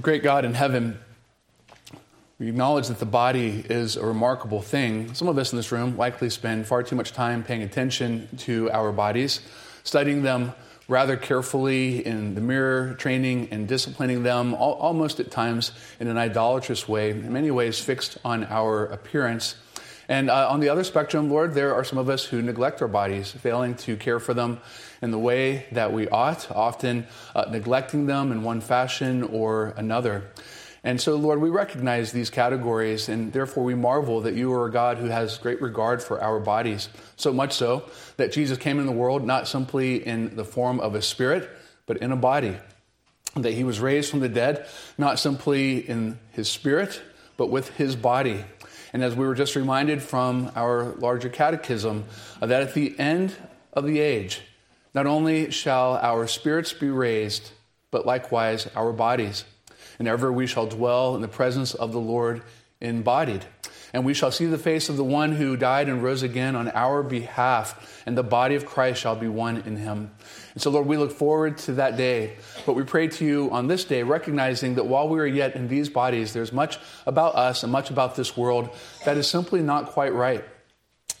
Great 0.00 0.22
God 0.22 0.46
in 0.46 0.54
heaven, 0.54 0.98
we 2.38 2.48
acknowledge 2.48 2.88
that 2.88 2.98
the 2.98 3.04
body 3.04 3.62
is 3.68 3.96
a 3.96 4.06
remarkable 4.06 4.62
thing. 4.62 5.12
Some 5.12 5.28
of 5.28 5.36
us 5.36 5.52
in 5.52 5.58
this 5.58 5.70
room 5.70 5.98
likely 5.98 6.30
spend 6.30 6.66
far 6.66 6.82
too 6.82 6.96
much 6.96 7.12
time 7.12 7.44
paying 7.44 7.62
attention 7.62 8.26
to 8.38 8.70
our 8.70 8.92
bodies, 8.92 9.40
studying 9.84 10.22
them 10.22 10.54
rather 10.90 11.16
carefully 11.16 12.04
in 12.04 12.34
the 12.34 12.40
mirror, 12.40 12.94
training 12.94 13.48
and 13.52 13.68
disciplining 13.68 14.24
them, 14.24 14.54
almost 14.54 15.20
at 15.20 15.30
times 15.30 15.70
in 16.00 16.08
an 16.08 16.18
idolatrous 16.18 16.88
way, 16.88 17.10
in 17.10 17.32
many 17.32 17.50
ways 17.50 17.78
fixed 17.78 18.18
on 18.24 18.44
our 18.44 18.86
appearance. 18.86 19.54
And 20.08 20.28
uh, 20.28 20.50
on 20.50 20.58
the 20.58 20.68
other 20.68 20.82
spectrum, 20.82 21.30
Lord, 21.30 21.54
there 21.54 21.76
are 21.76 21.84
some 21.84 21.98
of 21.98 22.08
us 22.08 22.24
who 22.24 22.42
neglect 22.42 22.82
our 22.82 22.88
bodies, 22.88 23.30
failing 23.30 23.76
to 23.76 23.96
care 23.96 24.18
for 24.18 24.34
them 24.34 24.60
in 25.00 25.12
the 25.12 25.18
way 25.18 25.66
that 25.70 25.92
we 25.92 26.08
ought, 26.08 26.50
often 26.50 27.06
uh, 27.36 27.44
neglecting 27.48 28.06
them 28.06 28.32
in 28.32 28.42
one 28.42 28.60
fashion 28.60 29.22
or 29.22 29.72
another. 29.76 30.24
And 30.82 30.98
so, 30.98 31.16
Lord, 31.16 31.40
we 31.42 31.50
recognize 31.50 32.10
these 32.10 32.30
categories, 32.30 33.10
and 33.10 33.32
therefore 33.34 33.64
we 33.64 33.74
marvel 33.74 34.22
that 34.22 34.34
you 34.34 34.52
are 34.54 34.66
a 34.66 34.72
God 34.72 34.96
who 34.96 35.06
has 35.06 35.36
great 35.36 35.60
regard 35.60 36.02
for 36.02 36.22
our 36.22 36.40
bodies. 36.40 36.88
So 37.16 37.34
much 37.34 37.52
so 37.52 37.84
that 38.20 38.32
Jesus 38.32 38.58
came 38.58 38.78
in 38.78 38.86
the 38.86 38.92
world 38.92 39.24
not 39.24 39.48
simply 39.48 40.06
in 40.06 40.36
the 40.36 40.44
form 40.44 40.80
of 40.80 40.94
a 40.94 41.02
spirit, 41.02 41.48
but 41.86 41.96
in 41.98 42.12
a 42.12 42.16
body. 42.16 42.56
That 43.34 43.52
he 43.52 43.64
was 43.64 43.80
raised 43.80 44.10
from 44.10 44.20
the 44.20 44.28
dead, 44.28 44.66
not 44.98 45.18
simply 45.18 45.78
in 45.78 46.18
his 46.32 46.48
spirit, 46.48 47.00
but 47.36 47.50
with 47.50 47.70
his 47.76 47.96
body. 47.96 48.44
And 48.92 49.04
as 49.04 49.14
we 49.14 49.26
were 49.26 49.34
just 49.34 49.54
reminded 49.54 50.02
from 50.02 50.50
our 50.56 50.94
larger 50.94 51.28
catechism, 51.28 52.04
uh, 52.42 52.46
that 52.46 52.62
at 52.62 52.74
the 52.74 52.98
end 52.98 53.36
of 53.72 53.84
the 53.84 54.00
age, 54.00 54.40
not 54.94 55.06
only 55.06 55.50
shall 55.50 55.96
our 55.96 56.26
spirits 56.26 56.72
be 56.72 56.88
raised, 56.88 57.50
but 57.90 58.04
likewise 58.04 58.66
our 58.74 58.92
bodies 58.92 59.44
and 60.00 60.08
ever 60.08 60.32
we 60.32 60.46
shall 60.46 60.66
dwell 60.66 61.14
in 61.14 61.20
the 61.20 61.28
presence 61.28 61.74
of 61.74 61.92
the 61.92 62.00
Lord 62.00 62.42
embodied. 62.80 63.44
And 63.92 64.04
we 64.04 64.14
shall 64.14 64.30
see 64.30 64.46
the 64.46 64.58
face 64.58 64.88
of 64.88 64.96
the 64.96 65.04
one 65.04 65.32
who 65.32 65.56
died 65.56 65.88
and 65.88 66.02
rose 66.02 66.22
again 66.22 66.54
on 66.54 66.68
our 66.68 67.02
behalf, 67.02 68.02
and 68.06 68.16
the 68.16 68.22
body 68.22 68.54
of 68.54 68.64
Christ 68.66 69.00
shall 69.00 69.16
be 69.16 69.28
one 69.28 69.58
in 69.66 69.76
him. 69.76 70.10
And 70.54 70.62
so, 70.62 70.70
Lord, 70.70 70.86
we 70.86 70.96
look 70.96 71.12
forward 71.12 71.58
to 71.58 71.72
that 71.74 71.96
day. 71.96 72.36
But 72.66 72.74
we 72.74 72.84
pray 72.84 73.08
to 73.08 73.24
you 73.24 73.50
on 73.50 73.66
this 73.66 73.84
day, 73.84 74.02
recognizing 74.02 74.76
that 74.76 74.86
while 74.86 75.08
we 75.08 75.18
are 75.20 75.26
yet 75.26 75.56
in 75.56 75.68
these 75.68 75.88
bodies, 75.88 76.32
there's 76.32 76.52
much 76.52 76.78
about 77.06 77.34
us 77.34 77.62
and 77.62 77.72
much 77.72 77.90
about 77.90 78.16
this 78.16 78.36
world 78.36 78.70
that 79.04 79.16
is 79.16 79.26
simply 79.26 79.60
not 79.60 79.86
quite 79.86 80.12
right. 80.12 80.44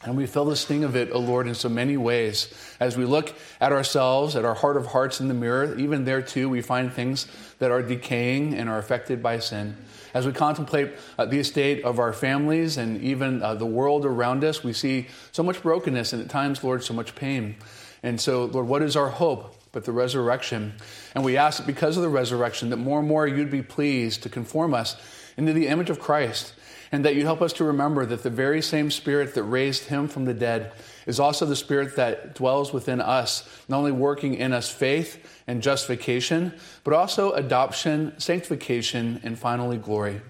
And 0.02 0.16
we 0.16 0.26
feel 0.26 0.46
the 0.46 0.56
sting 0.56 0.82
of 0.82 0.96
it, 0.96 1.10
O 1.10 1.16
oh 1.16 1.18
Lord, 1.18 1.46
in 1.46 1.54
so 1.54 1.68
many 1.68 1.98
ways. 1.98 2.48
As 2.80 2.96
we 2.96 3.04
look 3.04 3.34
at 3.60 3.70
ourselves, 3.70 4.34
at 4.34 4.46
our 4.46 4.54
heart 4.54 4.78
of 4.78 4.86
hearts 4.86 5.20
in 5.20 5.28
the 5.28 5.34
mirror, 5.34 5.78
even 5.78 6.06
there 6.06 6.22
too, 6.22 6.48
we 6.48 6.62
find 6.62 6.90
things 6.90 7.26
that 7.58 7.70
are 7.70 7.82
decaying 7.82 8.54
and 8.54 8.70
are 8.70 8.78
affected 8.78 9.22
by 9.22 9.40
sin. 9.40 9.76
As 10.14 10.26
we 10.26 10.32
contemplate 10.32 10.92
uh, 11.18 11.26
the 11.26 11.38
estate 11.38 11.84
of 11.84 11.98
our 11.98 12.14
families 12.14 12.78
and 12.78 13.02
even 13.02 13.42
uh, 13.42 13.54
the 13.54 13.66
world 13.66 14.06
around 14.06 14.42
us, 14.42 14.64
we 14.64 14.72
see 14.72 15.08
so 15.32 15.42
much 15.42 15.62
brokenness 15.62 16.14
and 16.14 16.22
at 16.22 16.30
times, 16.30 16.64
Lord, 16.64 16.82
so 16.82 16.94
much 16.94 17.14
pain. 17.14 17.56
And 18.02 18.18
so, 18.18 18.46
Lord, 18.46 18.68
what 18.68 18.80
is 18.80 18.96
our 18.96 19.10
hope 19.10 19.54
but 19.70 19.84
the 19.84 19.92
resurrection? 19.92 20.72
And 21.14 21.24
we 21.24 21.36
ask 21.36 21.58
that 21.58 21.66
because 21.66 21.98
of 21.98 22.02
the 22.02 22.08
resurrection, 22.08 22.70
that 22.70 22.78
more 22.78 23.00
and 23.00 23.08
more 23.08 23.26
you'd 23.26 23.50
be 23.50 23.62
pleased 23.62 24.22
to 24.22 24.30
conform 24.30 24.72
us 24.72 24.96
into 25.36 25.52
the 25.52 25.68
image 25.68 25.90
of 25.90 26.00
Christ 26.00 26.54
and 26.92 27.04
that 27.04 27.14
you 27.14 27.22
help 27.22 27.40
us 27.40 27.52
to 27.54 27.64
remember 27.64 28.04
that 28.06 28.22
the 28.22 28.30
very 28.30 28.60
same 28.60 28.90
Spirit 28.90 29.34
that 29.34 29.44
raised 29.44 29.84
him 29.84 30.08
from 30.08 30.24
the 30.24 30.34
dead 30.34 30.72
is 31.06 31.20
also 31.20 31.46
the 31.46 31.56
Spirit 31.56 31.96
that 31.96 32.34
dwells 32.34 32.72
within 32.72 33.00
us, 33.00 33.48
not 33.68 33.78
only 33.78 33.92
working 33.92 34.34
in 34.34 34.52
us 34.52 34.70
faith 34.70 35.42
and 35.46 35.62
justification, 35.62 36.52
but 36.82 36.92
also 36.92 37.32
adoption, 37.32 38.12
sanctification, 38.18 39.20
and 39.22 39.38
finally 39.38 39.78
glory. 39.78 40.20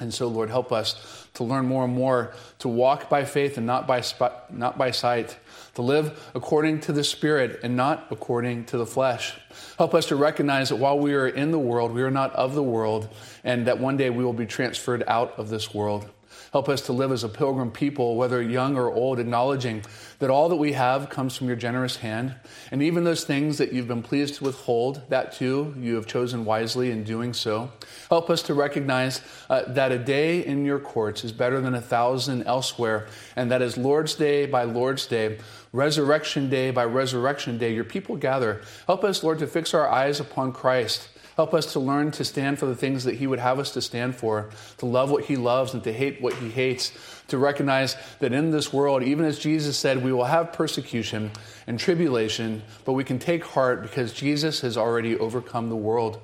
And 0.00 0.14
so, 0.14 0.28
Lord, 0.28 0.48
help 0.48 0.72
us 0.72 1.26
to 1.34 1.44
learn 1.44 1.66
more 1.66 1.84
and 1.84 1.94
more 1.94 2.32
to 2.60 2.68
walk 2.68 3.08
by 3.08 3.24
faith 3.24 3.56
and 3.56 3.66
not 3.66 3.86
by, 3.86 4.02
not 4.50 4.78
by 4.78 4.90
sight, 4.92 5.36
to 5.78 5.82
live 5.82 6.28
according 6.34 6.80
to 6.80 6.92
the 6.92 7.04
Spirit 7.04 7.60
and 7.62 7.76
not 7.76 8.08
according 8.10 8.64
to 8.64 8.76
the 8.76 8.84
flesh. 8.84 9.38
Help 9.78 9.94
us 9.94 10.06
to 10.06 10.16
recognize 10.16 10.70
that 10.70 10.76
while 10.76 10.98
we 10.98 11.14
are 11.14 11.28
in 11.28 11.52
the 11.52 11.58
world, 11.58 11.92
we 11.92 12.02
are 12.02 12.10
not 12.10 12.34
of 12.34 12.56
the 12.56 12.62
world, 12.64 13.08
and 13.44 13.68
that 13.68 13.78
one 13.78 13.96
day 13.96 14.10
we 14.10 14.24
will 14.24 14.32
be 14.32 14.44
transferred 14.44 15.04
out 15.06 15.38
of 15.38 15.50
this 15.50 15.72
world. 15.72 16.10
Help 16.52 16.68
us 16.68 16.82
to 16.82 16.92
live 16.92 17.12
as 17.12 17.24
a 17.24 17.28
pilgrim 17.28 17.70
people, 17.70 18.16
whether 18.16 18.40
young 18.40 18.76
or 18.76 18.90
old, 18.90 19.18
acknowledging 19.18 19.84
that 20.18 20.30
all 20.30 20.48
that 20.48 20.56
we 20.56 20.72
have 20.72 21.10
comes 21.10 21.36
from 21.36 21.46
your 21.46 21.56
generous 21.56 21.96
hand. 21.96 22.34
And 22.70 22.82
even 22.82 23.04
those 23.04 23.24
things 23.24 23.58
that 23.58 23.72
you've 23.72 23.88
been 23.88 24.02
pleased 24.02 24.36
to 24.36 24.44
withhold, 24.44 25.02
that 25.10 25.32
too, 25.32 25.74
you 25.78 25.94
have 25.96 26.06
chosen 26.06 26.44
wisely 26.44 26.90
in 26.90 27.04
doing 27.04 27.34
so. 27.34 27.70
Help 28.08 28.30
us 28.30 28.42
to 28.44 28.54
recognize 28.54 29.20
uh, 29.50 29.62
that 29.68 29.92
a 29.92 29.98
day 29.98 30.44
in 30.44 30.64
your 30.64 30.78
courts 30.78 31.22
is 31.22 31.32
better 31.32 31.60
than 31.60 31.74
a 31.74 31.82
thousand 31.82 32.44
elsewhere, 32.44 33.08
and 33.36 33.50
that 33.50 33.60
as 33.60 33.76
Lord's 33.76 34.14
Day 34.14 34.46
by 34.46 34.64
Lord's 34.64 35.06
Day, 35.06 35.38
resurrection 35.72 36.48
day 36.48 36.70
by 36.70 36.84
resurrection 36.84 37.58
day, 37.58 37.74
your 37.74 37.84
people 37.84 38.16
gather. 38.16 38.62
Help 38.86 39.04
us, 39.04 39.22
Lord, 39.22 39.38
to 39.40 39.46
fix 39.46 39.74
our 39.74 39.88
eyes 39.88 40.20
upon 40.20 40.52
Christ 40.52 41.08
Help 41.38 41.54
us 41.54 41.72
to 41.74 41.78
learn 41.78 42.10
to 42.10 42.24
stand 42.24 42.58
for 42.58 42.66
the 42.66 42.74
things 42.74 43.04
that 43.04 43.14
He 43.14 43.28
would 43.28 43.38
have 43.38 43.60
us 43.60 43.70
to 43.74 43.80
stand 43.80 44.16
for, 44.16 44.50
to 44.78 44.86
love 44.86 45.08
what 45.08 45.26
He 45.26 45.36
loves 45.36 45.72
and 45.72 45.84
to 45.84 45.92
hate 45.92 46.20
what 46.20 46.34
He 46.34 46.50
hates, 46.50 46.92
to 47.28 47.38
recognize 47.38 47.94
that 48.18 48.32
in 48.32 48.50
this 48.50 48.72
world, 48.72 49.04
even 49.04 49.24
as 49.24 49.38
Jesus 49.38 49.78
said, 49.78 50.02
we 50.02 50.12
will 50.12 50.24
have 50.24 50.52
persecution 50.52 51.30
and 51.68 51.78
tribulation, 51.78 52.64
but 52.84 52.94
we 52.94 53.04
can 53.04 53.20
take 53.20 53.44
heart 53.44 53.82
because 53.82 54.12
Jesus 54.12 54.62
has 54.62 54.76
already 54.76 55.16
overcome 55.16 55.68
the 55.68 55.76
world. 55.76 56.20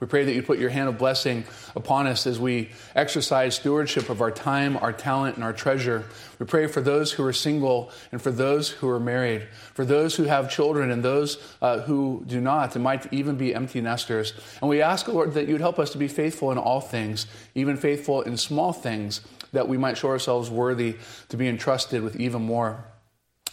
We 0.00 0.06
pray 0.06 0.24
that 0.24 0.34
you 0.34 0.42
put 0.42 0.60
your 0.60 0.70
hand 0.70 0.88
of 0.88 0.96
blessing 0.96 1.44
upon 1.74 2.06
us 2.06 2.26
as 2.26 2.38
we 2.38 2.70
exercise 2.94 3.56
stewardship 3.56 4.08
of 4.08 4.20
our 4.20 4.30
time, 4.30 4.76
our 4.76 4.92
talent, 4.92 5.34
and 5.34 5.44
our 5.44 5.52
treasure. 5.52 6.04
We 6.38 6.46
pray 6.46 6.68
for 6.68 6.80
those 6.80 7.10
who 7.12 7.24
are 7.24 7.32
single 7.32 7.90
and 8.12 8.22
for 8.22 8.30
those 8.30 8.68
who 8.68 8.88
are 8.88 9.00
married, 9.00 9.48
for 9.74 9.84
those 9.84 10.14
who 10.14 10.24
have 10.24 10.50
children 10.50 10.92
and 10.92 11.02
those 11.02 11.38
uh, 11.60 11.80
who 11.80 12.22
do 12.26 12.40
not, 12.40 12.76
and 12.76 12.84
might 12.84 13.12
even 13.12 13.36
be 13.36 13.54
empty 13.54 13.80
nesters. 13.80 14.34
And 14.60 14.68
we 14.68 14.82
ask, 14.82 15.08
Lord, 15.08 15.34
that 15.34 15.48
you'd 15.48 15.60
help 15.60 15.80
us 15.80 15.90
to 15.90 15.98
be 15.98 16.08
faithful 16.08 16.52
in 16.52 16.58
all 16.58 16.80
things, 16.80 17.26
even 17.56 17.76
faithful 17.76 18.22
in 18.22 18.36
small 18.36 18.72
things, 18.72 19.20
that 19.52 19.66
we 19.66 19.78
might 19.78 19.98
show 19.98 20.08
ourselves 20.08 20.48
worthy 20.48 20.96
to 21.28 21.36
be 21.36 21.48
entrusted 21.48 22.02
with 22.02 22.16
even 22.20 22.42
more. 22.42 22.84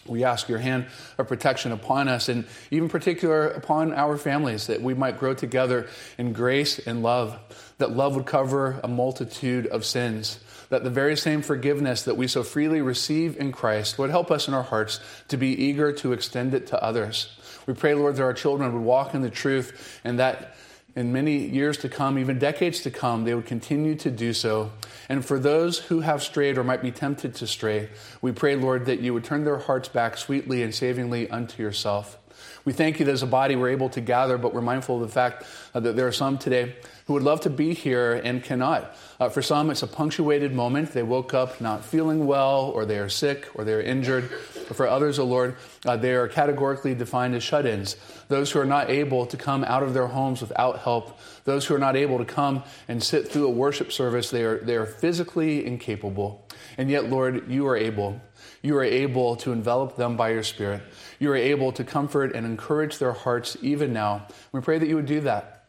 We 0.08 0.24
ask 0.24 0.48
your 0.48 0.58
hand 0.58 0.86
of 1.18 1.28
protection 1.28 1.72
upon 1.72 2.08
us 2.08 2.28
and 2.28 2.44
even 2.70 2.88
particular 2.88 3.48
upon 3.48 3.92
our 3.92 4.16
families 4.16 4.66
that 4.66 4.82
we 4.82 4.94
might 4.94 5.18
grow 5.18 5.34
together 5.34 5.88
in 6.18 6.32
grace 6.32 6.78
and 6.78 7.02
love, 7.02 7.38
that 7.78 7.90
love 7.90 8.16
would 8.16 8.26
cover 8.26 8.80
a 8.82 8.88
multitude 8.88 9.66
of 9.66 9.84
sins, 9.84 10.40
that 10.68 10.84
the 10.84 10.90
very 10.90 11.16
same 11.16 11.42
forgiveness 11.42 12.02
that 12.02 12.16
we 12.16 12.26
so 12.26 12.42
freely 12.42 12.80
receive 12.80 13.36
in 13.36 13.52
Christ 13.52 13.98
would 13.98 14.10
help 14.10 14.30
us 14.30 14.48
in 14.48 14.54
our 14.54 14.62
hearts 14.62 15.00
to 15.28 15.36
be 15.36 15.48
eager 15.48 15.92
to 15.92 16.12
extend 16.12 16.54
it 16.54 16.66
to 16.68 16.82
others. 16.82 17.36
We 17.66 17.74
pray, 17.74 17.94
Lord, 17.94 18.16
that 18.16 18.22
our 18.22 18.34
children 18.34 18.72
would 18.72 18.82
walk 18.82 19.14
in 19.14 19.22
the 19.22 19.30
truth 19.30 20.00
and 20.04 20.18
that 20.18 20.54
in 20.96 21.12
many 21.12 21.36
years 21.36 21.76
to 21.78 21.88
come, 21.90 22.18
even 22.18 22.38
decades 22.38 22.80
to 22.80 22.90
come, 22.90 23.24
they 23.24 23.34
would 23.34 23.46
continue 23.46 23.94
to 23.96 24.10
do 24.10 24.32
so. 24.32 24.72
And 25.08 25.24
for 25.24 25.38
those 25.38 25.78
who 25.78 26.00
have 26.00 26.22
strayed 26.22 26.56
or 26.56 26.64
might 26.64 26.82
be 26.82 26.90
tempted 26.90 27.34
to 27.36 27.46
stray, 27.46 27.90
we 28.22 28.32
pray, 28.32 28.56
Lord, 28.56 28.86
that 28.86 29.00
you 29.00 29.12
would 29.12 29.22
turn 29.22 29.44
their 29.44 29.58
hearts 29.58 29.88
back 29.88 30.16
sweetly 30.16 30.62
and 30.62 30.74
savingly 30.74 31.30
unto 31.30 31.62
yourself. 31.62 32.18
We 32.66 32.72
thank 32.72 32.98
you 32.98 33.06
that 33.06 33.12
as 33.12 33.22
a 33.22 33.28
body 33.28 33.54
we're 33.54 33.68
able 33.68 33.90
to 33.90 34.00
gather, 34.00 34.36
but 34.38 34.52
we're 34.52 34.60
mindful 34.60 34.96
of 34.96 35.02
the 35.02 35.08
fact 35.08 35.44
uh, 35.72 35.78
that 35.78 35.94
there 35.94 36.08
are 36.08 36.12
some 36.12 36.36
today 36.36 36.74
who 37.06 37.12
would 37.12 37.22
love 37.22 37.42
to 37.42 37.50
be 37.50 37.74
here 37.74 38.14
and 38.14 38.42
cannot. 38.42 38.96
Uh, 39.20 39.28
for 39.28 39.40
some, 39.40 39.70
it's 39.70 39.84
a 39.84 39.86
punctuated 39.86 40.52
moment. 40.52 40.90
They 40.90 41.04
woke 41.04 41.32
up 41.32 41.60
not 41.60 41.84
feeling 41.84 42.26
well, 42.26 42.72
or 42.74 42.84
they 42.84 42.98
are 42.98 43.08
sick, 43.08 43.46
or 43.54 43.62
they 43.62 43.72
are 43.72 43.80
injured. 43.80 44.28
But 44.66 44.76
for 44.76 44.88
others, 44.88 45.20
O 45.20 45.22
oh 45.22 45.26
Lord, 45.26 45.56
uh, 45.84 45.96
they 45.96 46.16
are 46.16 46.26
categorically 46.26 46.92
defined 46.96 47.36
as 47.36 47.44
shut 47.44 47.66
ins. 47.66 47.94
Those 48.26 48.50
who 48.50 48.58
are 48.58 48.66
not 48.66 48.90
able 48.90 49.26
to 49.26 49.36
come 49.36 49.62
out 49.62 49.84
of 49.84 49.94
their 49.94 50.08
homes 50.08 50.40
without 50.40 50.80
help. 50.80 51.20
Those 51.44 51.66
who 51.66 51.76
are 51.76 51.78
not 51.78 51.94
able 51.94 52.18
to 52.18 52.24
come 52.24 52.64
and 52.88 53.00
sit 53.00 53.28
through 53.28 53.46
a 53.46 53.50
worship 53.50 53.92
service. 53.92 54.30
They 54.30 54.42
are, 54.42 54.58
they 54.58 54.74
are 54.74 54.86
physically 54.86 55.64
incapable. 55.64 56.44
And 56.76 56.90
yet, 56.90 57.08
Lord, 57.08 57.48
you 57.48 57.68
are 57.68 57.76
able. 57.76 58.20
You 58.62 58.76
are 58.76 58.84
able 58.84 59.36
to 59.36 59.52
envelop 59.52 59.96
them 59.96 60.16
by 60.16 60.30
your 60.30 60.42
Spirit. 60.42 60.82
You 61.18 61.30
are 61.32 61.36
able 61.36 61.72
to 61.72 61.84
comfort 61.84 62.34
and 62.34 62.46
encourage 62.46 62.98
their 62.98 63.12
hearts 63.12 63.56
even 63.62 63.92
now. 63.92 64.26
We 64.52 64.60
pray 64.60 64.78
that 64.78 64.88
you 64.88 64.96
would 64.96 65.06
do 65.06 65.20
that. 65.20 65.64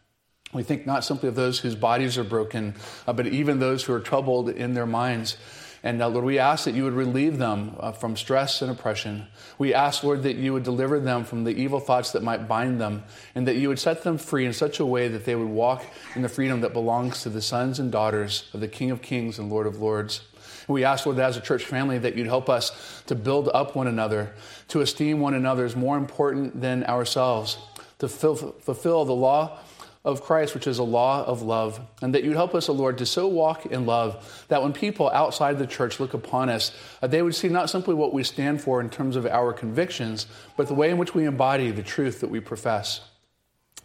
We 0.53 0.63
think 0.63 0.85
not 0.85 1.03
simply 1.03 1.29
of 1.29 1.35
those 1.35 1.59
whose 1.59 1.75
bodies 1.75 2.17
are 2.17 2.23
broken, 2.23 2.75
uh, 3.05 3.13
but 3.13 3.27
even 3.27 3.59
those 3.59 3.83
who 3.83 3.93
are 3.93 3.99
troubled 3.99 4.49
in 4.49 4.73
their 4.73 4.85
minds. 4.85 5.37
And 5.83 6.01
uh, 6.01 6.07
Lord, 6.07 6.25
we 6.25 6.39
ask 6.39 6.65
that 6.65 6.73
you 6.73 6.83
would 6.85 6.93
relieve 6.93 7.37
them 7.37 7.75
uh, 7.79 7.91
from 7.91 8.15
stress 8.15 8.61
and 8.61 8.71
oppression. 8.71 9.27
We 9.57 9.73
ask, 9.73 10.03
Lord, 10.03 10.23
that 10.23 10.37
you 10.37 10.53
would 10.53 10.63
deliver 10.63 10.99
them 10.99 11.23
from 11.23 11.43
the 11.43 11.51
evil 11.51 11.79
thoughts 11.79 12.11
that 12.11 12.23
might 12.23 12.47
bind 12.47 12.81
them, 12.81 13.03
and 13.35 13.47
that 13.47 13.57
you 13.57 13.67
would 13.67 13.79
set 13.79 14.03
them 14.03 14.17
free 14.17 14.45
in 14.45 14.53
such 14.53 14.79
a 14.79 14.85
way 14.85 15.07
that 15.07 15.25
they 15.25 15.35
would 15.35 15.49
walk 15.49 15.85
in 16.15 16.23
the 16.23 16.29
freedom 16.29 16.61
that 16.61 16.73
belongs 16.73 17.21
to 17.23 17.29
the 17.29 17.41
sons 17.41 17.79
and 17.79 17.91
daughters 17.91 18.49
of 18.53 18.59
the 18.59 18.67
King 18.67 18.89
of 18.89 19.01
Kings 19.01 19.37
and 19.37 19.49
Lord 19.49 19.67
of 19.67 19.79
Lords. 19.79 20.21
We 20.67 20.83
ask, 20.83 21.05
Lord, 21.05 21.17
that 21.17 21.29
as 21.29 21.37
a 21.37 21.41
church 21.41 21.63
family, 21.63 21.97
that 21.99 22.15
you'd 22.15 22.27
help 22.27 22.49
us 22.49 23.03
to 23.07 23.15
build 23.15 23.49
up 23.53 23.75
one 23.75 23.87
another, 23.87 24.33
to 24.69 24.81
esteem 24.81 25.19
one 25.19 25.33
another 25.33 25.65
as 25.65 25.75
more 25.75 25.97
important 25.97 26.59
than 26.59 26.83
ourselves, 26.83 27.57
to 27.99 28.07
fulfill 28.09 29.05
the 29.05 29.13
law 29.13 29.59
of 30.07 30.23
Christ, 30.23 30.53
which 30.53 30.67
is 30.67 30.79
a 30.79 30.83
law 30.83 31.25
of 31.25 31.41
love, 31.41 31.81
and 32.01 32.15
that 32.15 32.23
you'd 32.23 32.37
help 32.37 32.55
us, 32.55 32.69
O 32.69 32.73
Lord, 32.73 32.97
to 32.99 33.05
so 33.05 33.27
walk 33.27 33.65
in 33.65 33.85
love 33.85 34.45
that 34.47 34.63
when 34.63 34.71
people 34.71 35.09
outside 35.09 35.59
the 35.59 35.67
church 35.67 35.99
look 35.99 36.13
upon 36.13 36.49
us, 36.49 36.71
uh, 37.01 37.07
they 37.07 37.21
would 37.21 37.35
see 37.35 37.49
not 37.49 37.69
simply 37.69 37.93
what 37.93 38.13
we 38.13 38.23
stand 38.23 38.61
for 38.61 38.79
in 38.79 38.89
terms 38.89 39.17
of 39.17 39.25
our 39.25 39.51
convictions, 39.51 40.25
but 40.55 40.67
the 40.67 40.73
way 40.73 40.89
in 40.89 40.97
which 40.97 41.13
we 41.13 41.25
embody 41.25 41.71
the 41.71 41.83
truth 41.83 42.21
that 42.21 42.29
we 42.29 42.39
profess. 42.39 43.01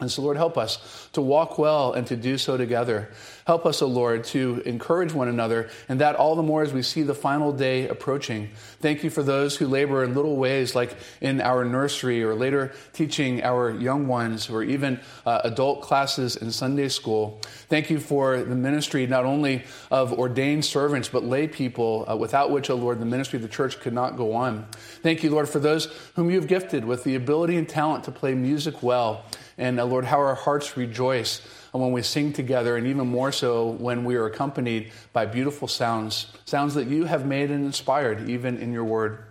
And 0.03 0.11
so, 0.11 0.21
Lord, 0.21 0.37
help 0.37 0.59
us 0.59 1.09
to 1.13 1.21
walk 1.21 1.59
well 1.59 1.93
and 1.93 2.07
to 2.09 2.17
do 2.17 2.37
so 2.37 2.57
together. 2.57 3.11
Help 3.47 3.67
us, 3.67 3.83
O 3.83 3.87
Lord, 3.87 4.25
to 4.25 4.61
encourage 4.67 5.13
one 5.13 5.29
another, 5.29 5.71
and 5.89 6.01
that 6.01 6.17
all 6.17 6.35
the 6.35 6.43
more 6.43 6.63
as 6.63 6.73
we 6.73 6.83
see 6.83 7.03
the 7.03 7.15
final 7.15 7.53
day 7.53 7.89
approaching. 7.89 8.51
Thank 8.81 9.05
you 9.05 9.11
for 9.11 9.23
those 9.23 9.57
who 9.57 9.67
labor 9.67 10.03
in 10.03 10.15
little 10.15 10.37
ways, 10.37 10.75
like 10.75 10.97
in 11.21 11.41
our 11.41 11.65
nursery 11.65 12.23
or 12.23 12.35
later 12.35 12.73
teaching 12.93 13.43
our 13.45 13.71
young 13.71 14.09
ones, 14.09 14.51
or 14.51 14.65
even 14.65 15.01
uh, 15.25 15.41
adult 15.45 15.83
classes 15.83 16.37
in 16.37 16.51
Sunday 16.51 16.89
school. 16.89 17.41
Thank 17.69 17.89
you 17.89 18.01
for 18.01 18.43
the 18.43 18.57
ministry 18.57 19.07
not 19.07 19.25
only 19.25 19.65
of 19.91 20.13
ordained 20.13 20.65
servants, 20.65 21.09
but 21.09 21.25
lay 21.25 21.47
people, 21.47 22.07
uh, 22.09 22.17
without 22.17 22.51
which, 22.51 22.71
O 22.71 22.75
Lord, 22.75 22.99
the 22.99 23.07
ministry 23.07 23.37
of 23.37 23.43
the 23.43 23.49
church 23.49 23.79
could 23.79 23.93
not 23.93 24.17
go 24.17 24.35
on. 24.35 24.67
Thank 25.03 25.23
you, 25.23 25.31
Lord, 25.31 25.49
for 25.49 25.61
those 25.61 25.87
whom 26.15 26.29
you 26.29 26.37
have 26.37 26.49
gifted 26.49 26.85
with 26.85 27.05
the 27.05 27.15
ability 27.15 27.57
and 27.57 27.69
talent 27.69 28.05
to 28.05 28.11
play 28.11 28.35
music 28.35 28.83
well. 28.83 29.25
And 29.59 29.79
uh, 29.79 29.85
Lord, 29.85 30.05
how 30.05 30.19
our 30.19 30.35
hearts 30.35 30.77
rejoice 30.77 31.41
when 31.73 31.93
we 31.93 32.03
sing 32.03 32.33
together, 32.33 32.77
and 32.77 32.87
even 32.87 33.09
more 33.09 33.33
so 33.33 33.71
when 33.71 34.05
we 34.05 34.17
are 34.17 34.27
accompanied 34.27 34.93
by 35.13 35.25
beautiful 35.27 35.69
sounds, 35.69 36.27
sounds 36.45 36.75
that 36.75 36.87
you 36.87 37.05
have 37.05 37.25
made 37.25 37.51
and 37.51 37.65
inspired, 37.65 38.29
even 38.29 38.59
in 38.59 38.73
your 38.73 38.85
word. 38.85 39.25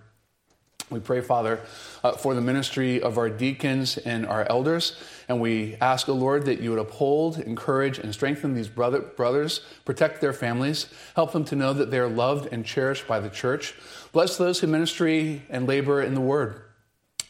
We 0.89 0.99
pray, 0.99 1.21
Father, 1.21 1.61
uh, 2.03 2.13
for 2.13 2.35
the 2.35 2.41
ministry 2.41 3.01
of 3.01 3.17
our 3.17 3.29
deacons 3.29 3.97
and 3.97 4.25
our 4.25 4.45
elders. 4.49 4.97
And 5.29 5.39
we 5.39 5.77
ask, 5.79 6.09
O 6.09 6.13
Lord, 6.13 6.45
that 6.45 6.59
you 6.59 6.71
would 6.71 6.79
uphold, 6.79 7.39
encourage, 7.39 7.97
and 7.97 8.13
strengthen 8.13 8.55
these 8.55 8.67
brother, 8.67 8.99
brothers, 8.99 9.61
protect 9.85 10.19
their 10.19 10.33
families, 10.33 10.87
help 11.15 11.31
them 11.31 11.45
to 11.45 11.55
know 11.55 11.71
that 11.71 11.91
they 11.91 11.99
are 11.99 12.09
loved 12.09 12.51
and 12.51 12.65
cherished 12.65 13.07
by 13.07 13.21
the 13.21 13.29
church. 13.29 13.73
Bless 14.11 14.35
those 14.35 14.59
who 14.59 14.67
ministry 14.67 15.43
and 15.49 15.65
labor 15.65 16.01
in 16.01 16.13
the 16.13 16.21
word 16.21 16.61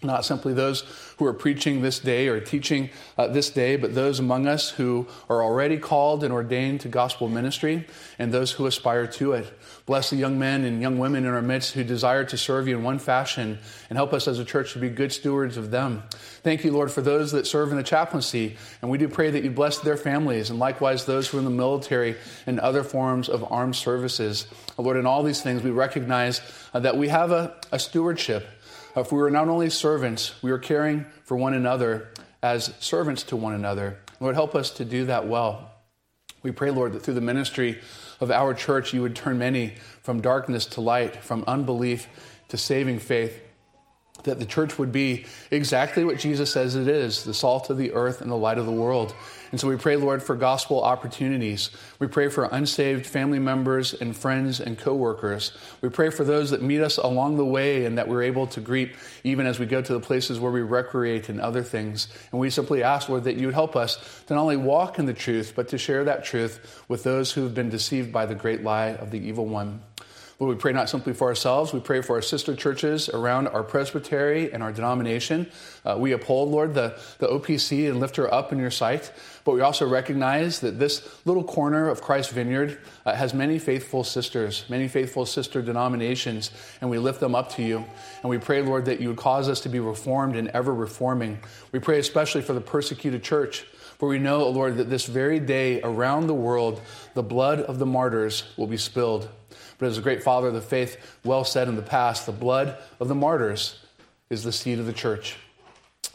not 0.03 0.25
simply 0.25 0.53
those 0.53 0.83
who 1.17 1.25
are 1.25 1.33
preaching 1.33 1.81
this 1.81 1.99
day 1.99 2.27
or 2.27 2.39
teaching 2.39 2.89
uh, 3.17 3.27
this 3.27 3.49
day, 3.51 3.75
but 3.75 3.93
those 3.93 4.19
among 4.19 4.47
us 4.47 4.71
who 4.71 5.07
are 5.29 5.43
already 5.43 5.77
called 5.77 6.23
and 6.23 6.33
ordained 6.33 6.81
to 6.81 6.87
gospel 6.87 7.29
ministry 7.29 7.85
and 8.17 8.33
those 8.33 8.51
who 8.53 8.65
aspire 8.65 9.05
to 9.05 9.33
it. 9.33 9.53
Bless 9.85 10.09
the 10.09 10.15
young 10.15 10.39
men 10.39 10.63
and 10.63 10.81
young 10.81 10.97
women 10.97 11.25
in 11.25 11.31
our 11.31 11.41
midst 11.41 11.73
who 11.73 11.83
desire 11.83 12.23
to 12.25 12.37
serve 12.37 12.67
you 12.67 12.77
in 12.77 12.83
one 12.83 12.97
fashion 12.97 13.59
and 13.89 13.97
help 13.97 14.13
us 14.13 14.27
as 14.27 14.39
a 14.39 14.45
church 14.45 14.73
to 14.73 14.79
be 14.79 14.89
good 14.89 15.11
stewards 15.11 15.57
of 15.57 15.69
them. 15.69 16.01
Thank 16.43 16.63
you, 16.63 16.71
Lord, 16.71 16.91
for 16.91 17.01
those 17.01 17.31
that 17.33 17.45
serve 17.45 17.71
in 17.71 17.77
the 17.77 17.83
chaplaincy, 17.83 18.57
and 18.81 18.89
we 18.89 18.97
do 18.97 19.07
pray 19.07 19.29
that 19.29 19.43
you 19.43 19.51
bless 19.51 19.79
their 19.79 19.97
families 19.97 20.49
and 20.49 20.57
likewise 20.57 21.05
those 21.05 21.27
who 21.27 21.37
are 21.37 21.41
in 21.41 21.45
the 21.45 21.51
military 21.51 22.15
and 22.47 22.59
other 22.59 22.83
forms 22.83 23.29
of 23.29 23.45
armed 23.51 23.75
services. 23.75 24.47
Lord, 24.77 24.97
in 24.97 25.05
all 25.05 25.21
these 25.21 25.41
things, 25.41 25.61
we 25.61 25.69
recognize 25.69 26.41
uh, 26.73 26.79
that 26.79 26.97
we 26.97 27.09
have 27.09 27.31
a, 27.31 27.55
a 27.71 27.77
stewardship 27.77 28.47
if 28.95 29.11
we 29.11 29.17
were 29.19 29.31
not 29.31 29.47
only 29.47 29.69
servants, 29.69 30.33
we 30.41 30.51
were 30.51 30.59
caring 30.59 31.05
for 31.23 31.37
one 31.37 31.53
another 31.53 32.09
as 32.43 32.73
servants 32.79 33.23
to 33.23 33.35
one 33.35 33.53
another. 33.53 33.97
Lord, 34.19 34.35
help 34.35 34.55
us 34.55 34.71
to 34.71 34.85
do 34.85 35.05
that 35.05 35.27
well. 35.27 35.71
We 36.43 36.51
pray, 36.51 36.71
Lord, 36.71 36.93
that 36.93 37.01
through 37.01 37.13
the 37.13 37.21
ministry 37.21 37.79
of 38.19 38.31
our 38.31 38.53
church, 38.53 38.93
you 38.93 39.01
would 39.01 39.15
turn 39.15 39.37
many 39.37 39.75
from 40.01 40.21
darkness 40.21 40.65
to 40.67 40.81
light, 40.81 41.17
from 41.17 41.43
unbelief 41.47 42.07
to 42.49 42.57
saving 42.57 42.99
faith 42.99 43.39
that 44.23 44.39
the 44.39 44.45
church 44.45 44.77
would 44.77 44.91
be 44.91 45.25
exactly 45.49 46.03
what 46.03 46.19
Jesus 46.19 46.51
says 46.51 46.75
it 46.75 46.87
is 46.87 47.23
the 47.23 47.33
salt 47.33 47.69
of 47.69 47.77
the 47.77 47.93
earth 47.93 48.21
and 48.21 48.31
the 48.31 48.35
light 48.35 48.57
of 48.57 48.65
the 48.65 48.71
world. 48.71 49.13
And 49.51 49.59
so 49.59 49.67
we 49.67 49.75
pray, 49.75 49.97
Lord, 49.97 50.23
for 50.23 50.35
gospel 50.35 50.81
opportunities. 50.81 51.71
We 51.99 52.07
pray 52.07 52.29
for 52.29 52.45
unsaved 52.45 53.05
family 53.05 53.39
members 53.39 53.93
and 53.93 54.15
friends 54.15 54.61
and 54.61 54.77
coworkers. 54.77 55.51
We 55.81 55.89
pray 55.89 56.09
for 56.09 56.23
those 56.23 56.51
that 56.51 56.61
meet 56.61 56.79
us 56.79 56.97
along 56.97 57.35
the 57.35 57.45
way 57.45 57.85
and 57.85 57.97
that 57.97 58.07
we're 58.07 58.23
able 58.23 58.47
to 58.47 58.61
greet 58.61 58.93
even 59.25 59.45
as 59.45 59.59
we 59.59 59.65
go 59.65 59.81
to 59.81 59.93
the 59.93 59.99
places 59.99 60.39
where 60.39 60.51
we 60.51 60.61
recreate 60.61 61.27
and 61.27 61.41
other 61.41 61.63
things. 61.63 62.07
And 62.31 62.39
we 62.39 62.49
simply 62.49 62.81
ask, 62.81 63.09
Lord, 63.09 63.25
that 63.25 63.35
you 63.35 63.47
would 63.47 63.53
help 63.53 63.75
us 63.75 63.97
to 64.27 64.35
not 64.35 64.41
only 64.41 64.57
walk 64.57 64.99
in 64.99 65.05
the 65.05 65.13
truth, 65.13 65.51
but 65.53 65.67
to 65.69 65.77
share 65.77 66.05
that 66.05 66.23
truth 66.23 66.83
with 66.87 67.03
those 67.03 67.33
who 67.33 67.43
have 67.43 67.53
been 67.53 67.69
deceived 67.69 68.13
by 68.13 68.25
the 68.25 68.35
great 68.35 68.63
lie 68.63 68.93
of 68.93 69.11
the 69.11 69.19
evil 69.19 69.45
one. 69.45 69.81
Lord, 70.41 70.57
we 70.57 70.59
pray 70.59 70.73
not 70.73 70.89
simply 70.89 71.13
for 71.13 71.27
ourselves, 71.27 71.71
we 71.71 71.79
pray 71.79 72.01
for 72.01 72.15
our 72.15 72.21
sister 72.23 72.55
churches 72.55 73.09
around 73.09 73.47
our 73.49 73.61
presbytery 73.61 74.51
and 74.51 74.63
our 74.63 74.71
denomination. 74.71 75.45
Uh, 75.85 75.97
we 75.99 76.13
uphold, 76.13 76.49
Lord, 76.49 76.73
the, 76.73 76.99
the 77.19 77.27
OPC 77.27 77.87
and 77.87 77.99
lift 77.99 78.15
her 78.15 78.33
up 78.33 78.51
in 78.51 78.57
your 78.57 78.71
sight. 78.71 79.11
But 79.43 79.53
we 79.53 79.61
also 79.61 79.87
recognize 79.87 80.59
that 80.61 80.79
this 80.79 81.07
little 81.27 81.43
corner 81.43 81.89
of 81.89 82.01
Christ's 82.01 82.33
vineyard 82.33 82.79
uh, 83.05 83.13
has 83.13 83.35
many 83.35 83.59
faithful 83.59 84.03
sisters, 84.03 84.65
many 84.67 84.87
faithful 84.87 85.27
sister 85.27 85.61
denominations, 85.61 86.49
and 86.81 86.89
we 86.89 86.97
lift 86.97 87.19
them 87.19 87.35
up 87.35 87.51
to 87.51 87.61
you. 87.61 87.85
And 88.23 88.29
we 88.31 88.39
pray, 88.39 88.63
Lord, 88.63 88.85
that 88.85 88.99
you 88.99 89.09
would 89.09 89.17
cause 89.17 89.47
us 89.47 89.61
to 89.61 89.69
be 89.69 89.79
reformed 89.79 90.35
and 90.35 90.47
ever 90.47 90.73
reforming. 90.73 91.37
We 91.71 91.77
pray 91.77 91.99
especially 91.99 92.41
for 92.41 92.53
the 92.53 92.61
persecuted 92.61 93.21
church. 93.21 93.61
For 93.99 94.09
we 94.09 94.17
know, 94.17 94.49
Lord, 94.49 94.77
that 94.77 94.89
this 94.89 95.05
very 95.05 95.39
day 95.39 95.83
around 95.83 96.25
the 96.25 96.33
world, 96.33 96.81
the 97.13 97.21
blood 97.21 97.59
of 97.59 97.77
the 97.77 97.85
martyrs 97.85 98.45
will 98.57 98.65
be 98.65 98.77
spilled. 98.77 99.29
But 99.81 99.87
as 99.87 99.97
a 99.97 100.01
great 100.01 100.21
father 100.21 100.49
of 100.49 100.53
the 100.53 100.61
faith 100.61 101.17
well 101.25 101.43
said 101.43 101.67
in 101.67 101.75
the 101.75 101.81
past, 101.81 102.27
the 102.27 102.31
blood 102.31 102.77
of 102.99 103.07
the 103.07 103.15
martyrs 103.15 103.79
is 104.29 104.43
the 104.43 104.51
seed 104.51 104.77
of 104.77 104.85
the 104.85 104.93
church. 104.93 105.37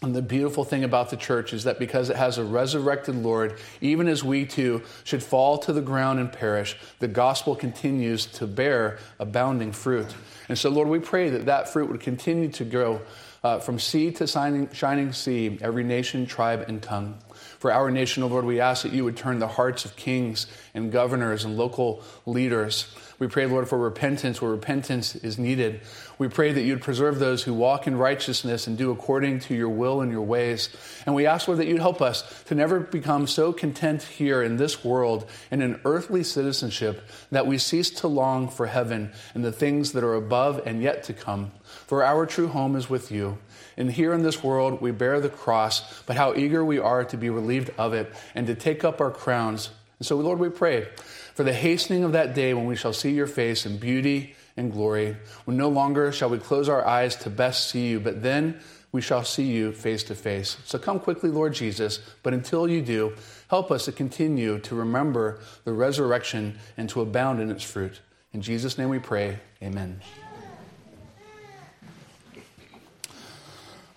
And 0.03 0.15
the 0.15 0.23
beautiful 0.23 0.65
thing 0.65 0.85
about 0.85 1.11
the 1.11 1.17
church 1.17 1.53
is 1.53 1.65
that 1.65 1.81
because 1.81 2.09
it 2.09 2.15
has 2.15 2.39
a 2.39 2.45
resurrected 2.45 3.17
Lord, 3.17 3.59
even 3.81 4.07
as 4.07 4.23
we 4.23 4.47
too 4.47 4.83
should 5.03 5.21
fall 5.21 5.59
to 5.59 5.73
the 5.73 5.81
ground 5.81 6.21
and 6.21 6.33
perish, 6.33 6.77
the 7.01 7.09
gospel 7.09 7.57
continues 7.57 8.25
to 8.27 8.47
bear 8.47 8.99
abounding 9.19 9.73
fruit. 9.73 10.15
And 10.49 10.57
so, 10.57 10.71
Lord, 10.71 10.87
we 10.87 11.01
pray 11.01 11.29
that 11.31 11.47
that 11.47 11.69
fruit 11.69 11.91
would 11.91 12.01
continue 12.01 12.49
to 12.51 12.65
grow 12.65 13.01
uh, 13.43 13.59
from 13.59 13.81
sea 13.81 14.13
to 14.13 14.29
shining, 14.29 14.71
shining 14.73 15.13
sea, 15.13 15.59
every 15.61 15.83
nation, 15.83 16.25
tribe, 16.25 16.67
and 16.69 16.81
tongue. 16.81 17.19
For 17.59 17.73
our 17.73 17.91
nation, 17.91 18.23
O 18.23 18.27
Lord, 18.27 18.45
we 18.45 18.61
ask 18.61 18.83
that 18.83 18.93
you 18.93 19.05
would 19.05 19.17
turn 19.17 19.39
the 19.39 19.49
hearts 19.49 19.85
of 19.85 19.97
kings 19.97 20.47
and 20.75 20.93
governors 20.93 21.45
and 21.45 21.57
local 21.57 22.03
leaders 22.27 22.87
we 23.19 23.29
pray, 23.29 23.47
Lord, 23.47 23.67
for 23.67 23.79
repentance 23.79 24.43
where 24.43 24.51
repentance 24.51 25.17
is 25.17 25.39
needed. 25.39 25.81
We 26.19 26.29
pray 26.29 26.53
that 26.53 26.63
you'd 26.63 26.83
preserve 26.83 27.19
those 27.19 27.43
who 27.43 27.55
walk 27.55 27.87
in 27.87 27.97
righteousness 27.97 28.67
and 28.67 28.77
do 28.77 28.91
according 28.91 29.41
to 29.41 29.55
your 29.55 29.71
will 29.71 30.03
and 30.03 30.13
your 30.13 30.23
ways. 30.23 30.69
And 31.07 31.15
we 31.15 31.25
ask, 31.25 31.49
Lord, 31.49 31.59
that 31.61 31.67
you'd 31.67 31.81
help 31.81 32.03
us 32.03 32.45
to 32.45 32.55
never 32.55 32.79
become 32.79 33.27
so 33.27 33.55
content 33.55 34.03
here 34.03 34.43
in 34.43 34.59
this 34.59 34.85
world 34.85 35.25
in 35.51 35.63
an 35.63 35.81
earthly 35.87 36.23
citizenship 36.23 37.09
that 37.31 37.47
we 37.47 37.57
cease 37.57 37.89
to 37.91 38.07
long 38.07 38.49
for 38.49 38.67
heaven 38.67 39.13
and 39.35 39.43
the 39.43 39.53
things 39.53 39.93
that 39.93 40.05
are 40.05 40.15
above 40.15 40.61
and 40.67 40.83
yet 40.83 41.03
to 41.05 41.15
come. 41.15 41.53
For 41.65 42.05
our 42.05 42.27
true 42.27 42.49
home 42.49 42.77
is 42.77 42.91
with 42.91 43.11
you. 43.11 43.39
And 43.77 43.91
here 43.91 44.13
in 44.13 44.23
this 44.23 44.43
world, 44.43 44.81
we 44.81 44.91
bear 44.91 45.21
the 45.21 45.29
cross, 45.29 46.03
but 46.05 46.17
how 46.17 46.35
eager 46.35 46.65
we 46.65 46.79
are 46.79 47.05
to 47.05 47.17
be 47.17 47.31
relieved 47.31 47.71
of 47.77 47.93
it 47.93 48.13
and 48.35 48.47
to 48.47 48.55
take 48.55 48.85
up 48.85 49.01
our 49.01 49.11
crowns. 49.11 49.71
And 49.99 50.07
so, 50.07 50.17
Lord, 50.17 50.39
we 50.39 50.49
pray 50.49 50.89
for 51.35 51.45
the 51.45 51.53
hastening 51.53 52.05
of 52.05 52.13
that 52.13 52.35
day 52.35 52.55
when 52.55 52.67
we 52.67 52.77
shall 52.77 52.93
see 52.93 53.13
your 53.13 53.27
face 53.27 53.67
in 53.67 53.79
beauty 53.79 54.35
and 54.57 54.73
glory, 54.73 55.17
when 55.45 55.57
no 55.57 55.69
longer 55.69 56.11
shall 56.13 56.31
we 56.31 56.39
close 56.39 56.69
our 56.69 56.87
eyes 56.87 57.17
to 57.17 57.31
best 57.31 57.69
see 57.69 57.89
you, 57.89 58.01
but 58.01 58.23
then 58.23 58.59
we 58.93 59.03
shall 59.03 59.25
see 59.25 59.45
you 59.45 59.73
face 59.73 60.03
to 60.05 60.15
face. 60.15 60.57
So 60.65 60.79
come 60.79 60.99
quickly, 60.99 61.29
Lord 61.29 61.53
Jesus, 61.53 62.01
but 62.23 62.33
until 62.33 62.67
you 62.67 62.81
do, 62.81 63.15
help 63.49 63.71
us 63.71 63.85
to 63.85 63.93
continue 63.93 64.59
to 64.61 64.75
remember 64.75 65.41
the 65.65 65.73
resurrection 65.73 66.59
and 66.79 66.89
to 66.91 67.03
abound 67.03 67.41
in 67.41 67.51
its 67.51 67.63
fruit. 67.63 68.01
In 68.33 68.41
Jesus' 68.41 68.79
name 68.79 68.89
we 68.89 68.99
pray. 68.99 69.39
Amen. 69.63 70.01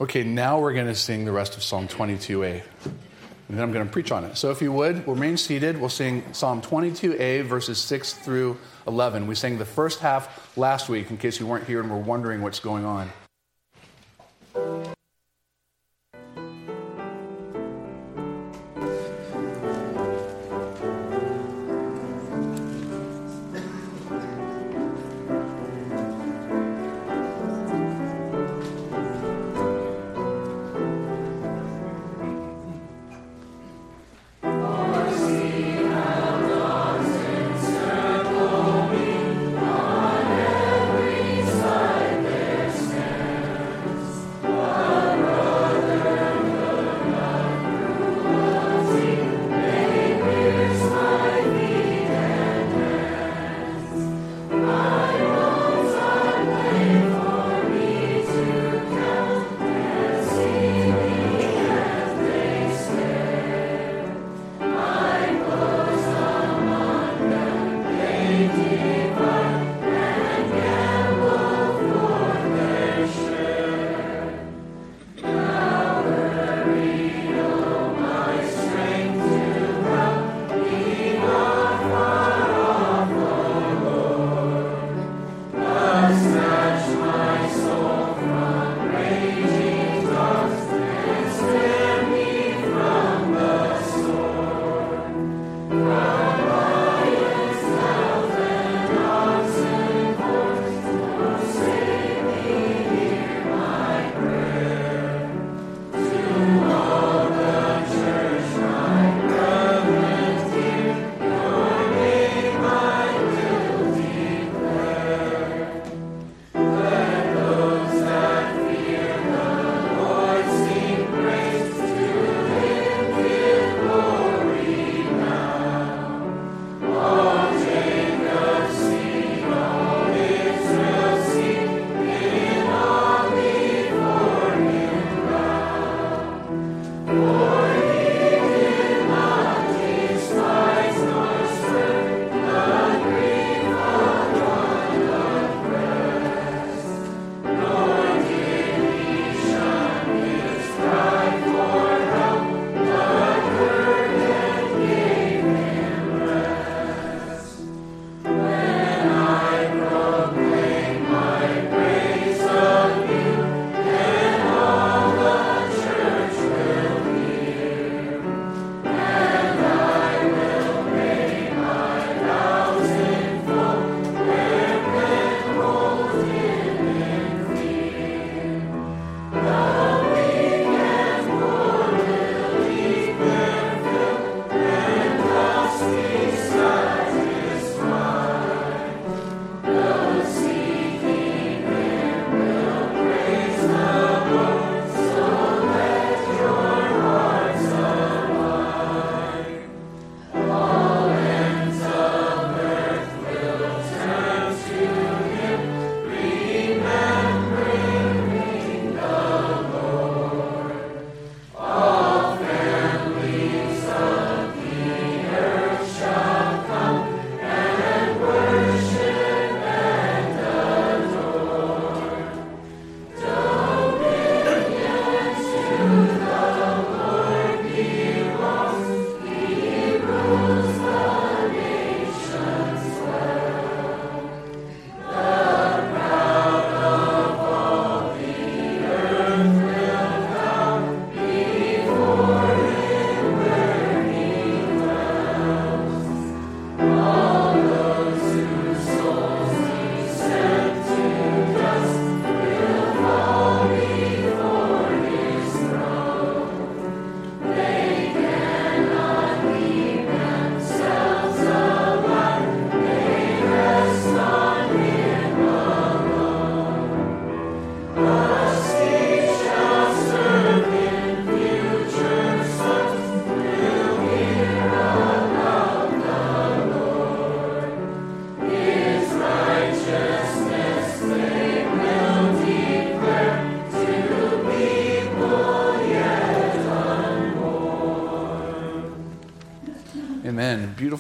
Okay, 0.01 0.23
now 0.23 0.62
we're 0.62 0.71
going 0.71 0.88
to 0.88 0.95
sing 0.95 1.25
the 1.25 1.31
rest 1.33 1.57
of 1.57 1.63
Psalm 1.63 1.89
22a. 1.89 2.62
And 2.85 3.57
then 3.57 3.59
I'm 3.59 3.73
going 3.73 3.85
to 3.85 3.91
preach 3.91 4.13
on 4.13 4.23
it. 4.23 4.38
So 4.38 4.49
if 4.49 4.62
you 4.62 4.71
would, 4.71 5.05
remain 5.05 5.35
seated. 5.35 5.77
We'll 5.77 5.89
sing 5.89 6.23
Psalm 6.31 6.62
22a, 6.62 7.43
verses 7.43 7.79
6 7.79 8.13
through 8.13 8.57
11. 8.88 9.27
We 9.27 9.35
sang 9.35 9.57
the 9.57 9.65
first 9.65 9.99
half 9.99 10.55
last 10.55 10.88
week 10.88 11.12
in 11.12 11.17
case 11.17 11.38
you 11.41 11.47
weren't 11.47 11.67
here 11.67 11.81
and 11.81 11.91
were 11.91 11.97
wondering 11.97 12.41
what's 12.41 12.62
going 12.62 12.85
on. 12.85 13.12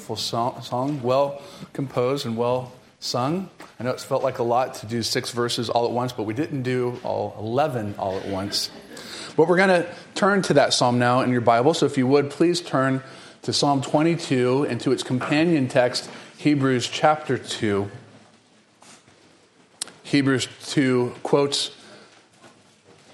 Beautiful 0.09 0.23
song, 0.23 0.59
song, 0.63 1.03
well 1.03 1.39
composed 1.71 2.25
and 2.25 2.35
well 2.35 2.71
sung. 2.99 3.47
I 3.79 3.83
know 3.83 3.91
it's 3.91 4.03
felt 4.03 4.23
like 4.23 4.39
a 4.39 4.43
lot 4.43 4.73
to 4.75 4.87
do 4.87 5.03
six 5.03 5.29
verses 5.29 5.69
all 5.69 5.85
at 5.85 5.91
once, 5.91 6.13
but 6.13 6.23
we 6.23 6.33
didn't 6.33 6.63
do 6.63 6.99
all 7.03 7.35
11 7.37 7.93
all 7.99 8.17
at 8.17 8.25
once. 8.25 8.71
But 9.37 9.47
we're 9.47 9.57
going 9.57 9.69
to 9.69 9.87
turn 10.15 10.41
to 10.41 10.55
that 10.55 10.73
psalm 10.73 10.97
now 10.97 11.21
in 11.21 11.31
your 11.31 11.41
Bible. 11.41 11.75
So 11.75 11.85
if 11.85 11.95
you 11.95 12.07
would, 12.07 12.31
please 12.31 12.59
turn 12.59 13.03
to 13.43 13.53
Psalm 13.53 13.83
22 13.83 14.65
and 14.67 14.81
to 14.81 14.91
its 14.91 15.03
companion 15.03 15.67
text, 15.67 16.09
Hebrews 16.39 16.87
chapter 16.87 17.37
2. 17.37 17.87
Hebrews 20.01 20.47
2 20.69 21.13
quotes 21.21 21.69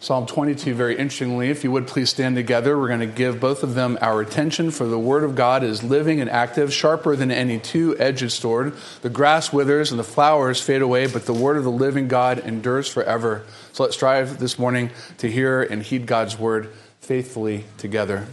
Psalm 0.06 0.28
22 0.28 0.76
very 0.76 0.96
interestingly. 0.96 1.50
If 1.50 1.64
you 1.64 1.72
would 1.72 1.88
please 1.88 2.12
stand 2.12 2.36
together, 2.36 2.78
we're 2.78 2.90
going 2.90 3.00
to 3.00 3.08
give 3.08 3.40
both 3.40 3.64
of 3.64 3.74
them 3.74 3.98
our 4.02 4.22
attention, 4.22 4.70
for 4.70 4.86
the 4.86 5.00
Word 5.00 5.24
of 5.24 5.34
God 5.34 5.64
is 5.64 5.84
living 5.84 6.22
and 6.22 6.30
active, 6.30 6.72
sharper 6.72 7.16
than 7.16 7.32
any 7.32 7.58
two 7.58 7.98
edged 7.98 8.32
sword. 8.32 8.76
The 9.02 9.10
grass 9.10 9.52
withers 9.52 9.90
and 9.90 10.00
the 10.00 10.04
flowers 10.04 10.62
fade 10.62 10.84
away, 10.84 11.08
but 11.08 11.26
the 11.26 11.34
Word 11.34 11.58
of 11.58 11.64
the 11.64 11.72
living 11.72 12.08
God 12.08 12.38
endures 12.38 12.88
forever. 12.88 13.48
So 13.74 13.82
let's 13.82 13.96
strive 13.96 14.38
this 14.38 14.60
morning 14.60 14.92
to 15.18 15.28
hear 15.28 15.64
and 15.64 15.82
heed 15.82 16.06
God's 16.06 16.38
Word 16.38 16.72
faithfully 17.00 17.64
together. 17.80 18.28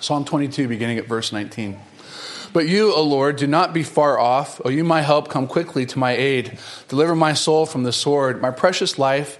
Psalm 0.00 0.24
22, 0.24 0.66
beginning 0.66 0.96
at 0.96 1.04
verse 1.04 1.30
19. 1.30 1.78
But 2.54 2.68
you, 2.68 2.94
O 2.94 3.02
Lord, 3.02 3.36
do 3.36 3.46
not 3.46 3.74
be 3.74 3.82
far 3.82 4.18
off. 4.18 4.62
O 4.64 4.70
you, 4.70 4.82
my 4.82 5.02
help, 5.02 5.28
come 5.28 5.46
quickly 5.46 5.84
to 5.84 5.98
my 5.98 6.12
aid. 6.12 6.58
Deliver 6.88 7.14
my 7.14 7.34
soul 7.34 7.66
from 7.66 7.82
the 7.82 7.92
sword, 7.92 8.40
my 8.40 8.50
precious 8.50 8.98
life 8.98 9.39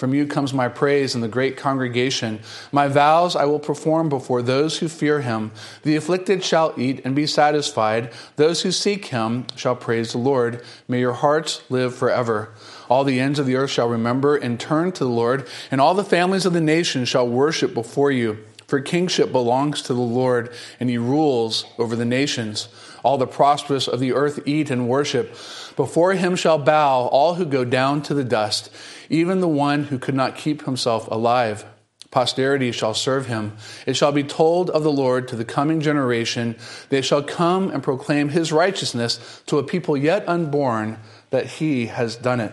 From 0.00 0.14
you 0.14 0.26
comes 0.26 0.54
my 0.54 0.68
praise 0.68 1.14
in 1.14 1.20
the 1.20 1.28
great 1.28 1.58
congregation. 1.58 2.40
My 2.72 2.88
vows 2.88 3.36
I 3.36 3.44
will 3.44 3.58
perform 3.58 4.08
before 4.08 4.40
those 4.40 4.78
who 4.78 4.88
fear 4.88 5.20
him. 5.20 5.50
The 5.82 5.94
afflicted 5.94 6.42
shall 6.42 6.72
eat 6.78 7.02
and 7.04 7.14
be 7.14 7.26
satisfied. 7.26 8.10
Those 8.36 8.62
who 8.62 8.72
seek 8.72 9.04
him 9.08 9.44
shall 9.56 9.76
praise 9.76 10.12
the 10.12 10.18
Lord. 10.18 10.64
May 10.88 11.00
your 11.00 11.12
hearts 11.12 11.60
live 11.68 11.94
forever. 11.94 12.48
All 12.88 13.04
the 13.04 13.20
ends 13.20 13.38
of 13.38 13.44
the 13.44 13.56
earth 13.56 13.68
shall 13.68 13.90
remember 13.90 14.36
and 14.36 14.58
turn 14.58 14.90
to 14.92 15.04
the 15.04 15.10
Lord, 15.10 15.46
and 15.70 15.82
all 15.82 15.92
the 15.92 16.02
families 16.02 16.46
of 16.46 16.54
the 16.54 16.62
nations 16.62 17.10
shall 17.10 17.28
worship 17.28 17.74
before 17.74 18.10
you. 18.10 18.38
For 18.68 18.80
kingship 18.80 19.30
belongs 19.32 19.82
to 19.82 19.92
the 19.92 20.00
Lord, 20.00 20.50
and 20.78 20.88
he 20.88 20.96
rules 20.96 21.66
over 21.76 21.94
the 21.94 22.06
nations. 22.06 22.68
All 23.02 23.18
the 23.18 23.26
prosperous 23.26 23.86
of 23.86 24.00
the 24.00 24.14
earth 24.14 24.40
eat 24.46 24.70
and 24.70 24.88
worship. 24.88 25.30
Before 25.76 26.14
him 26.14 26.36
shall 26.36 26.56
bow 26.56 27.06
all 27.08 27.34
who 27.34 27.44
go 27.44 27.66
down 27.66 28.00
to 28.02 28.14
the 28.14 28.24
dust 28.24 28.70
even 29.10 29.40
the 29.40 29.48
one 29.48 29.84
who 29.84 29.98
could 29.98 30.14
not 30.14 30.36
keep 30.36 30.64
himself 30.64 31.06
alive. 31.10 31.66
Posterity 32.10 32.72
shall 32.72 32.94
serve 32.94 33.26
him. 33.26 33.56
It 33.86 33.94
shall 33.94 34.12
be 34.12 34.24
told 34.24 34.70
of 34.70 34.82
the 34.82 34.92
Lord 34.92 35.28
to 35.28 35.36
the 35.36 35.44
coming 35.44 35.80
generation. 35.80 36.56
They 36.88 37.02
shall 37.02 37.22
come 37.22 37.70
and 37.70 37.82
proclaim 37.82 38.30
his 38.30 38.50
righteousness 38.50 39.42
to 39.46 39.58
a 39.58 39.62
people 39.62 39.96
yet 39.96 40.28
unborn 40.28 40.98
that 41.30 41.46
he 41.46 41.86
has 41.86 42.16
done 42.16 42.40
it. 42.40 42.52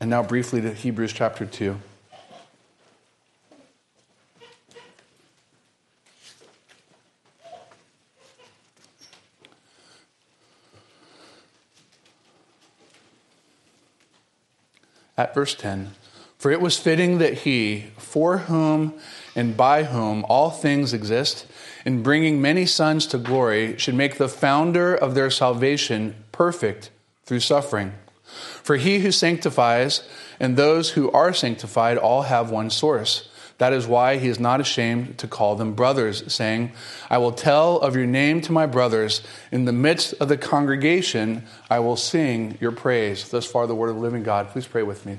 And 0.00 0.10
now, 0.10 0.22
briefly, 0.22 0.60
to 0.60 0.74
Hebrews 0.74 1.12
chapter 1.12 1.46
2. 1.46 1.78
At 15.16 15.34
verse 15.34 15.54
10 15.54 15.92
For 16.38 16.50
it 16.50 16.60
was 16.60 16.78
fitting 16.78 17.18
that 17.18 17.38
he, 17.38 17.86
for 17.96 18.38
whom 18.38 18.94
and 19.34 19.56
by 19.56 19.84
whom 19.84 20.24
all 20.28 20.50
things 20.50 20.92
exist, 20.92 21.46
in 21.84 22.02
bringing 22.02 22.40
many 22.40 22.66
sons 22.66 23.06
to 23.08 23.18
glory, 23.18 23.76
should 23.78 23.94
make 23.94 24.18
the 24.18 24.28
founder 24.28 24.94
of 24.94 25.14
their 25.14 25.30
salvation 25.30 26.16
perfect 26.32 26.90
through 27.24 27.40
suffering. 27.40 27.92
For 28.62 28.76
he 28.76 28.98
who 28.98 29.12
sanctifies 29.12 30.02
and 30.40 30.56
those 30.56 30.90
who 30.90 31.10
are 31.12 31.32
sanctified 31.32 31.96
all 31.96 32.22
have 32.22 32.50
one 32.50 32.70
source. 32.70 33.28
That 33.58 33.72
is 33.72 33.86
why 33.86 34.18
he 34.18 34.28
is 34.28 34.38
not 34.38 34.60
ashamed 34.60 35.16
to 35.18 35.26
call 35.26 35.56
them 35.56 35.72
brothers, 35.72 36.30
saying, 36.32 36.72
I 37.08 37.18
will 37.18 37.32
tell 37.32 37.78
of 37.78 37.96
your 37.96 38.06
name 38.06 38.42
to 38.42 38.52
my 38.52 38.66
brothers. 38.66 39.22
In 39.50 39.64
the 39.64 39.72
midst 39.72 40.12
of 40.20 40.28
the 40.28 40.36
congregation, 40.36 41.46
I 41.70 41.78
will 41.78 41.96
sing 41.96 42.58
your 42.60 42.72
praise. 42.72 43.28
Thus 43.28 43.46
far, 43.46 43.66
the 43.66 43.74
word 43.74 43.88
of 43.88 43.96
the 43.96 44.02
living 44.02 44.22
God. 44.22 44.50
Please 44.50 44.66
pray 44.66 44.82
with 44.82 45.06
me. 45.06 45.18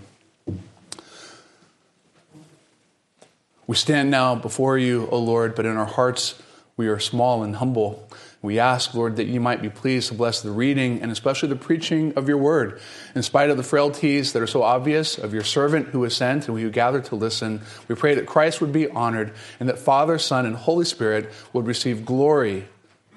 We 3.66 3.76
stand 3.76 4.12
now 4.12 4.36
before 4.36 4.78
you, 4.78 5.10
O 5.12 5.18
Lord, 5.18 5.56
but 5.56 5.66
in 5.66 5.76
our 5.76 5.86
hearts 5.86 6.36
we 6.78 6.88
are 6.88 7.00
small 7.00 7.44
and 7.44 7.56
humble. 7.56 8.08
We 8.42 8.60
ask, 8.60 8.94
Lord, 8.94 9.16
that 9.16 9.26
you 9.26 9.40
might 9.40 9.64
be 9.64 9.70
pleased 9.70 10.10
to 10.10 10.14
bless 10.14 10.42
the 10.42 10.52
reading 10.52 11.02
and 11.02 11.12
especially 11.12 11.50
the 11.50 11.56
preaching 11.56 12.14
of 12.14 12.30
your 12.30 12.38
word. 12.38 12.80
In 13.16 13.24
spite 13.24 13.50
of 13.50 13.58
the 13.58 13.64
frailties 13.64 14.34
that 14.34 14.44
are 14.44 14.48
so 14.48 14.62
obvious 14.62 15.18
of 15.18 15.34
your 15.34 15.44
servant 15.44 15.88
who 15.88 16.02
was 16.02 16.16
sent 16.16 16.48
and 16.48 16.58
who 16.58 16.70
gathered 16.70 17.06
to 17.06 17.16
listen, 17.16 17.62
we 17.88 17.96
pray 17.96 18.14
that 18.14 18.28
Christ 18.28 18.62
would 18.62 18.72
be 18.72 18.88
honored 18.88 19.34
and 19.60 19.68
that 19.68 19.80
Father, 19.80 20.20
Son, 20.20 20.46
and 20.46 20.56
Holy 20.56 20.86
Spirit 20.86 21.32
would 21.52 21.66
receive 21.66 22.06
glory 22.06 22.68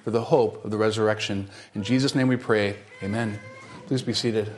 for 0.05 0.11
the 0.11 0.23
hope 0.23 0.65
of 0.65 0.71
the 0.71 0.79
resurrection. 0.79 1.49
In 1.75 1.83
Jesus' 1.83 2.15
name 2.15 2.29
we 2.29 2.37
pray. 2.37 2.77
Amen. 3.03 3.39
Please 3.87 4.03
be 4.03 4.15
seated. 4.15 4.51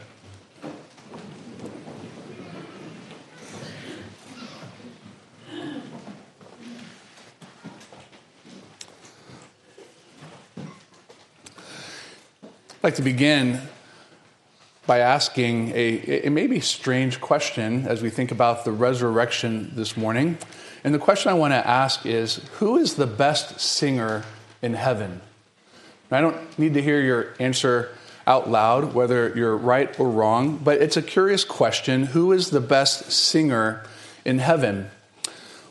I'd 12.83 12.89
like 12.89 12.95
to 12.97 13.03
begin 13.03 13.61
by 14.89 14.99
asking 14.99 15.71
a, 15.71 16.27
a 16.27 16.31
maybe 16.31 16.59
strange 16.59 17.21
question 17.21 17.87
as 17.87 18.03
we 18.03 18.11
think 18.11 18.33
about 18.33 18.65
the 18.65 18.73
resurrection 18.73 19.71
this 19.77 19.97
morning. 19.97 20.37
And 20.83 20.93
the 20.93 20.99
question 20.99 21.31
I 21.31 21.35
want 21.35 21.53
to 21.53 21.65
ask 21.65 22.05
is 22.05 22.41
Who 22.55 22.77
is 22.79 22.95
the 22.95 23.07
best 23.07 23.61
singer 23.61 24.25
in 24.63 24.75
heaven? 24.75 25.21
I 26.11 26.21
don't 26.21 26.59
need 26.59 26.75
to 26.75 26.83
hear 26.83 27.01
your 27.01 27.35
answer 27.39 27.97
out 28.27 28.51
loud, 28.51 28.95
whether 28.95 29.29
you're 29.29 29.57
right 29.57 29.97
or 30.01 30.11
wrong, 30.11 30.57
but 30.57 30.83
it's 30.83 30.97
a 30.97 31.03
curious 31.03 31.45
question. 31.45 32.07
Who 32.07 32.33
is 32.33 32.51
the 32.51 32.61
best 32.61 33.13
singer 33.13 33.85
in 34.25 34.41
heaven? 34.41 34.91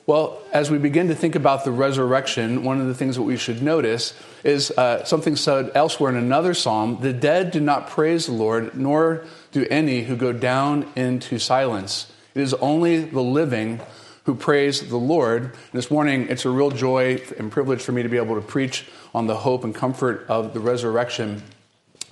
Well, 0.08 0.42
as 0.52 0.72
we 0.72 0.80
begin 0.80 1.10
to 1.10 1.16
think 1.16 1.36
about 1.36 1.64
the 1.64 1.72
resurrection, 1.72 2.64
one 2.64 2.82
of 2.82 2.88
the 2.88 2.96
things 2.96 3.16
that 3.18 3.22
we 3.22 3.38
should 3.38 3.62
notice 3.62 4.14
is 4.44 4.72
uh, 4.72 5.04
something 5.06 5.36
said 5.36 5.72
elsewhere 5.76 6.10
in 6.10 6.18
another 6.18 6.54
psalm 6.56 6.98
the 7.02 7.14
dead 7.14 7.52
do 7.52 7.60
not 7.60 7.90
praise 7.90 8.26
the 8.26 8.32
Lord, 8.32 8.76
nor 8.76 9.24
do 9.52 9.66
any 9.70 10.04
who 10.04 10.16
go 10.16 10.34
down 10.34 10.92
into 10.96 11.38
silence. 11.38 12.12
It 12.34 12.42
is 12.42 12.54
only 12.56 13.02
the 13.02 13.22
living 13.22 13.80
who 14.24 14.34
praise 14.36 14.88
the 14.90 14.98
Lord. 14.98 15.54
This 15.72 15.92
morning, 15.92 16.28
it's 16.30 16.46
a 16.46 16.50
real 16.50 16.72
joy 16.72 17.22
and 17.38 17.52
privilege 17.52 17.82
for 17.82 17.92
me 17.92 18.02
to 18.04 18.10
be 18.10 18.18
able 18.18 18.36
to 18.36 18.42
preach 18.42 18.88
on 19.14 19.28
the 19.28 19.38
hope 19.38 19.64
and 19.64 19.74
comfort 19.74 20.26
of 20.28 20.54
the 20.54 20.60
resurrection. 20.60 21.44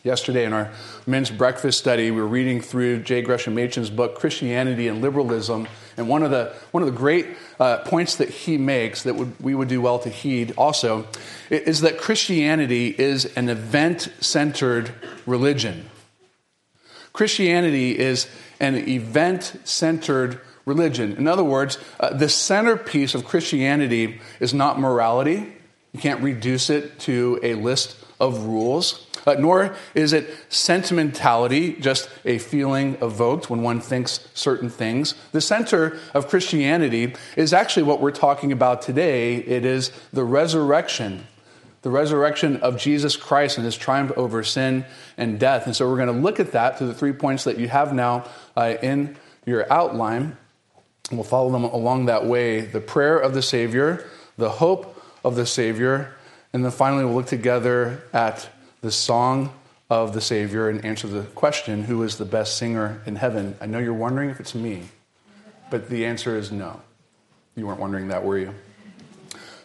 Yesterday, 0.09 0.43
in 0.43 0.53
our 0.53 0.71
men's 1.05 1.29
breakfast 1.29 1.77
study, 1.77 2.09
we 2.09 2.19
were 2.19 2.25
reading 2.25 2.61
through 2.61 3.03
J. 3.03 3.21
Gresham 3.21 3.53
Machen's 3.53 3.91
book, 3.91 4.15
Christianity 4.15 4.87
and 4.87 5.03
Liberalism. 5.03 5.67
And 5.97 6.09
one 6.09 6.23
of 6.23 6.31
the, 6.31 6.51
one 6.71 6.81
of 6.81 6.91
the 6.91 6.97
great 6.97 7.27
uh, 7.59 7.83
points 7.85 8.15
that 8.15 8.27
he 8.27 8.57
makes 8.57 9.03
that 9.03 9.13
would, 9.13 9.39
we 9.39 9.53
would 9.53 9.67
do 9.67 9.81
well 9.81 9.99
to 9.99 10.09
heed 10.09 10.51
also 10.57 11.05
is 11.51 11.81
that 11.81 11.99
Christianity 11.99 12.87
is 12.87 13.25
an 13.37 13.49
event 13.49 14.11
centered 14.19 14.95
religion. 15.27 15.87
Christianity 17.13 17.95
is 17.95 18.27
an 18.59 18.77
event 18.89 19.59
centered 19.63 20.41
religion. 20.65 21.17
In 21.17 21.27
other 21.27 21.43
words, 21.43 21.77
uh, 21.99 22.15
the 22.15 22.29
centerpiece 22.29 23.13
of 23.13 23.25
Christianity 23.25 24.21
is 24.39 24.55
not 24.55 24.79
morality. 24.79 25.53
You 25.91 25.99
can't 25.99 26.23
reduce 26.23 26.71
it 26.71 26.97
to 27.01 27.39
a 27.43 27.53
list 27.53 27.95
of 28.19 28.45
rules. 28.45 29.05
Uh, 29.29 29.39
nor 29.39 29.75
is 29.93 30.13
it 30.13 30.35
sentimentality, 30.49 31.73
just 31.73 32.09
a 32.25 32.37
feeling 32.39 32.95
evoked 33.01 33.49
when 33.49 33.61
one 33.61 33.79
thinks 33.79 34.27
certain 34.33 34.69
things. 34.69 35.13
The 35.31 35.41
center 35.41 35.99
of 36.13 36.27
Christianity 36.27 37.13
is 37.35 37.53
actually 37.53 37.83
what 37.83 38.01
we're 38.01 38.11
talking 38.11 38.51
about 38.51 38.81
today. 38.81 39.35
It 39.35 39.65
is 39.65 39.91
the 40.11 40.23
resurrection 40.23 41.27
the 41.81 41.89
resurrection 41.89 42.57
of 42.57 42.77
Jesus 42.77 43.15
Christ 43.15 43.57
and 43.57 43.63
his 43.63 43.77
triumph 43.77 44.11
over 44.17 44.43
sin 44.43 44.85
and 45.17 45.39
death. 45.39 45.65
And 45.65 45.75
so 45.75 45.89
we're 45.89 45.95
going 45.95 46.13
to 46.13 46.21
look 46.21 46.39
at 46.39 46.51
that 46.51 46.77
through 46.77 46.87
the 46.87 46.93
three 46.93 47.13
points 47.13 47.45
that 47.45 47.57
you 47.57 47.69
have 47.69 47.93
now 47.93 48.25
uh, 48.57 48.75
in 48.81 49.15
your 49.45 49.71
outline. 49.71 50.35
We'll 51.11 51.23
follow 51.23 51.51
them 51.51 51.63
along 51.63 52.05
that 52.05 52.25
way 52.25 52.61
the 52.61 52.81
prayer 52.81 53.17
of 53.17 53.33
the 53.33 53.41
Savior, 53.41 54.05
the 54.37 54.49
hope 54.49 55.01
of 55.23 55.35
the 55.35 55.45
Savior, 55.45 56.13
and 56.53 56.63
then 56.63 56.71
finally 56.71 57.05
we'll 57.05 57.15
look 57.15 57.27
together 57.27 58.03
at 58.13 58.49
the 58.81 58.91
song 58.91 59.53
of 59.89 60.13
the 60.13 60.21
Savior 60.21 60.69
and 60.69 60.83
answer 60.85 61.07
the 61.07 61.23
question 61.23 61.83
who 61.83 62.03
is 62.03 62.17
the 62.17 62.25
best 62.25 62.57
singer 62.57 63.01
in 63.05 63.15
heaven? 63.15 63.55
I 63.59 63.65
know 63.65 63.79
you're 63.79 63.93
wondering 63.93 64.29
if 64.29 64.39
it's 64.39 64.55
me, 64.55 64.83
but 65.69 65.89
the 65.89 66.05
answer 66.05 66.37
is 66.37 66.51
no. 66.51 66.81
You 67.55 67.67
weren't 67.67 67.79
wondering 67.79 68.07
that, 68.09 68.23
were 68.23 68.37
you? 68.37 68.53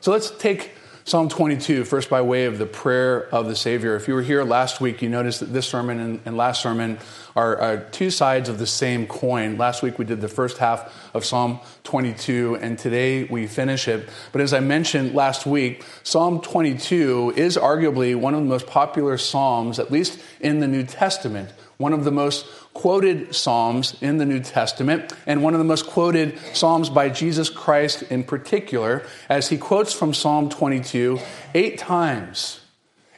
So 0.00 0.10
let's 0.10 0.30
take 0.30 0.72
Psalm 1.06 1.28
22, 1.28 1.84
first 1.84 2.08
by 2.08 2.22
way 2.22 2.46
of 2.46 2.56
the 2.56 2.64
prayer 2.64 3.28
of 3.28 3.46
the 3.46 3.54
Savior. 3.54 3.94
If 3.94 4.08
you 4.08 4.14
were 4.14 4.22
here 4.22 4.42
last 4.42 4.80
week, 4.80 5.02
you 5.02 5.10
noticed 5.10 5.40
that 5.40 5.52
this 5.52 5.68
sermon 5.68 6.00
and, 6.00 6.20
and 6.24 6.34
last 6.34 6.62
sermon 6.62 6.98
are, 7.36 7.58
are, 7.58 7.76
two 7.76 8.10
sides 8.10 8.48
of 8.48 8.56
the 8.58 8.66
same 8.66 9.06
coin. 9.06 9.58
Last 9.58 9.82
week 9.82 9.98
we 9.98 10.06
did 10.06 10.22
the 10.22 10.28
first 10.28 10.56
half 10.56 10.90
of 11.12 11.26
Psalm 11.26 11.60
22, 11.82 12.56
and 12.58 12.78
today 12.78 13.24
we 13.24 13.46
finish 13.46 13.86
it. 13.86 14.08
But 14.32 14.40
as 14.40 14.54
I 14.54 14.60
mentioned 14.60 15.14
last 15.14 15.44
week, 15.44 15.84
Psalm 16.04 16.40
22 16.40 17.34
is 17.36 17.58
arguably 17.58 18.16
one 18.16 18.32
of 18.32 18.40
the 18.40 18.48
most 18.48 18.66
popular 18.66 19.18
Psalms, 19.18 19.78
at 19.78 19.92
least 19.92 20.18
in 20.40 20.60
the 20.60 20.68
New 20.68 20.84
Testament 20.84 21.50
one 21.76 21.92
of 21.92 22.04
the 22.04 22.10
most 22.10 22.46
quoted 22.74 23.34
Psalms 23.34 23.96
in 24.02 24.18
the 24.18 24.26
New 24.26 24.40
Testament, 24.40 25.12
and 25.26 25.42
one 25.42 25.54
of 25.54 25.58
the 25.58 25.64
most 25.64 25.86
quoted 25.86 26.38
Psalms 26.52 26.90
by 26.90 27.08
Jesus 27.08 27.48
Christ 27.48 28.02
in 28.02 28.24
particular, 28.24 29.06
as 29.28 29.48
he 29.48 29.56
quotes 29.56 29.92
from 29.92 30.12
Psalm 30.12 30.50
22 30.50 31.18
eight 31.54 31.78
times. 31.78 32.60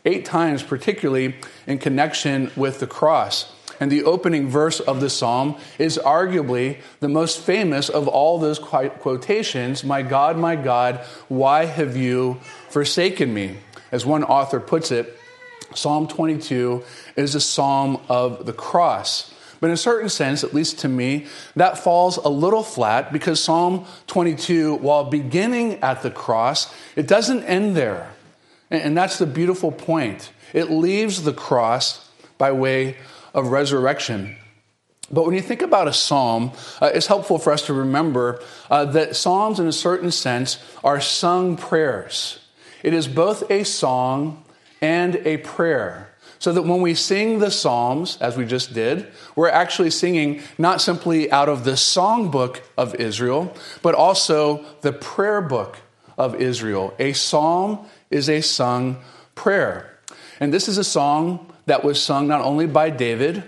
Eight 0.05 0.25
times, 0.25 0.63
particularly 0.63 1.35
in 1.67 1.79
connection 1.79 2.53
with 2.55 2.79
the 2.79 2.87
cross. 2.87 3.53
And 3.81 3.91
the 3.91 4.05
opening 4.05 4.49
verse 4.49 4.81
of 4.81 5.01
the 5.01 5.11
psalm 5.11 5.57
is 5.79 5.99
arguably 5.99 6.81
the 7.01 7.09
most 7.09 7.41
famous 7.41 7.89
of 7.89 8.09
all 8.09 8.39
those 8.39 8.59
quotations 8.59 9.85
My 9.85 10.03
God, 10.03 10.39
my 10.39 10.57
God, 10.57 11.01
why 11.29 11.65
have 11.65 11.97
you 11.97 12.41
forsaken 12.69 13.35
me? 13.35 13.59
As 13.93 14.07
one 14.07 14.25
author 14.25 14.61
puts 14.61 14.91
it, 14.91 15.19
Psalm 15.75 16.09
22 16.09 16.85
is 17.17 17.35
a 17.35 17.41
psalm 17.41 18.01
of 18.09 18.47
the 18.47 18.53
cross. 18.53 19.33
But 19.67 19.71
in 19.71 19.75
a 19.75 19.79
certain 19.79 20.09
sense, 20.09 20.45
at 20.45 20.55
least 20.55 20.79
to 20.83 20.89
me, 20.89 21.27
that 21.57 21.77
falls 21.77 22.19
a 22.19 22.29
little 22.29 22.63
flat 22.63 23.13
because 23.13 23.43
Psalm 23.43 23.85
22, 24.07 24.77
while 24.77 25.03
beginning 25.03 25.81
at 25.83 26.03
the 26.03 26.11
cross, 26.13 26.73
it 26.95 27.09
doesn't 27.09 27.43
end 27.43 27.77
there. 27.77 28.13
And 28.71 28.97
that's 28.97 29.19
the 29.19 29.27
beautiful 29.27 29.73
point. 29.73 30.31
It 30.53 30.71
leaves 30.71 31.25
the 31.25 31.33
cross 31.33 32.09
by 32.39 32.53
way 32.53 32.97
of 33.35 33.49
resurrection. 33.49 34.37
But 35.11 35.25
when 35.25 35.35
you 35.35 35.43
think 35.43 35.63
about 35.63 35.89
a 35.89 35.93
psalm, 35.93 36.53
uh, 36.81 36.93
it's 36.95 37.09
helpful 37.09 37.37
for 37.37 37.53
us 37.53 37.67
to 37.67 37.75
remember 37.75 38.41
uh, 38.71 38.85
that 38.85 39.17
psalms, 39.17 39.59
in 39.59 39.67
a 39.67 39.73
certain 39.73 40.13
sense, 40.13 40.65
are 40.85 41.01
sung 41.01 41.57
prayers. 41.57 42.39
It 42.85 42.95
is 42.95 43.09
both 43.09 43.51
a 43.51 43.65
song 43.65 44.45
and 44.81 45.17
a 45.27 45.39
prayer. 45.39 46.06
So 46.39 46.53
that 46.53 46.63
when 46.63 46.83
we 46.83 46.95
sing 46.95 47.39
the 47.39 47.51
Psalms, 47.51 48.19
as 48.21 48.37
we 48.37 48.45
just 48.45 48.75
did, 48.75 49.11
we're 49.35 49.49
actually 49.49 49.91
singing 49.91 50.43
not 50.59 50.81
simply 50.81 51.31
out 51.31 51.49
of 51.49 51.65
the 51.65 51.73
songbook 51.73 52.61
of 52.77 52.95
Israel, 52.97 53.55
but 53.83 53.95
also 53.95 54.65
the 54.83 54.93
prayer 54.93 55.41
book 55.41 55.79
of 56.19 56.35
Israel. 56.35 56.95
A 56.99 57.13
psalm 57.13 57.87
is 58.11 58.29
a 58.29 58.41
sung 58.41 58.99
prayer. 59.35 59.99
And 60.41 60.53
this 60.53 60.69
is 60.69 60.79
a 60.79 60.85
song 60.85 61.53
that 61.67 61.85
was 61.85 62.03
sung 62.03 62.29
not 62.29 62.41
only 62.41 62.67
by 62.67 62.91
David, 62.91 63.43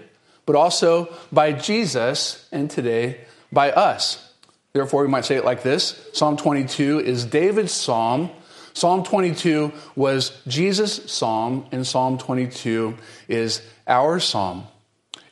but 0.47 0.57
also 0.57 1.15
by 1.31 1.53
Jesus, 1.53 2.49
and 2.51 2.71
today 2.71 3.21
by 3.53 3.71
us. 3.71 4.33
Therefore, 4.73 5.03
we 5.03 5.09
might 5.09 5.25
say 5.25 5.37
it 5.37 5.45
like 5.45 5.63
this 5.63 6.09
Psalm 6.13 6.37
22 6.37 7.01
is 7.01 7.25
David's 7.25 7.73
psalm 7.73 8.31
Psalm 8.79 9.03
22 9.03 9.73
was 9.97 10.41
Jesus' 10.47 11.11
psalm, 11.11 11.67
and 11.73 11.85
Psalm 11.85 12.17
22 12.17 12.97
is 13.27 13.61
our 13.89 14.21
psalm. 14.21 14.69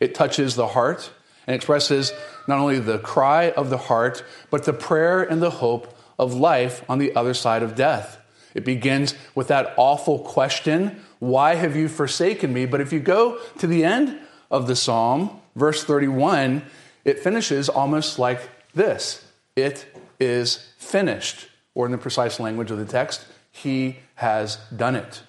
It 0.01 0.17
touches 0.17 0.57
the 0.57 0.67
heart 0.67 1.13
and 1.47 1.55
expresses 1.55 2.13
not 2.49 2.59
only 2.59 2.81
the 2.81 2.99
cry 2.99 3.53
of 3.53 3.71
the 3.71 3.79
heart, 3.79 4.25
but 4.51 4.65
the 4.65 4.73
prayer 4.73 5.23
and 5.23 5.41
the 5.41 5.51
hope 5.51 5.97
of 6.19 6.35
life 6.35 6.85
on 6.89 6.99
the 6.99 7.15
other 7.15 7.35
side 7.35 7.63
of 7.63 7.77
death. 7.77 8.19
It 8.53 8.65
begins 8.65 9.15
with 9.37 9.47
that 9.47 9.75
awful 9.77 10.19
question, 10.19 11.01
Why 11.21 11.55
have 11.55 11.77
you 11.77 11.87
forsaken 11.89 12.53
me? 12.53 12.67
But 12.67 12.81
if 12.81 12.93
you 12.93 12.99
go 12.99 13.39
to 13.59 13.69
the 13.69 13.85
end 13.85 14.19
of 14.51 14.67
the 14.67 14.75
psalm, 14.75 15.41
verse 15.55 15.85
31, 15.85 16.65
it 17.05 17.21
finishes 17.21 17.69
almost 17.69 18.19
like 18.19 18.41
this 18.75 19.25
It 19.55 19.87
is 20.19 20.69
finished. 20.79 21.47
Or 21.77 21.85
in 21.85 21.93
the 21.93 21.99
precise 21.99 22.41
language 22.41 22.71
of 22.71 22.79
the 22.79 22.87
text, 22.87 23.27
he 23.63 23.97
has 24.17 24.57
done 24.75 24.95
it. 24.95 25.23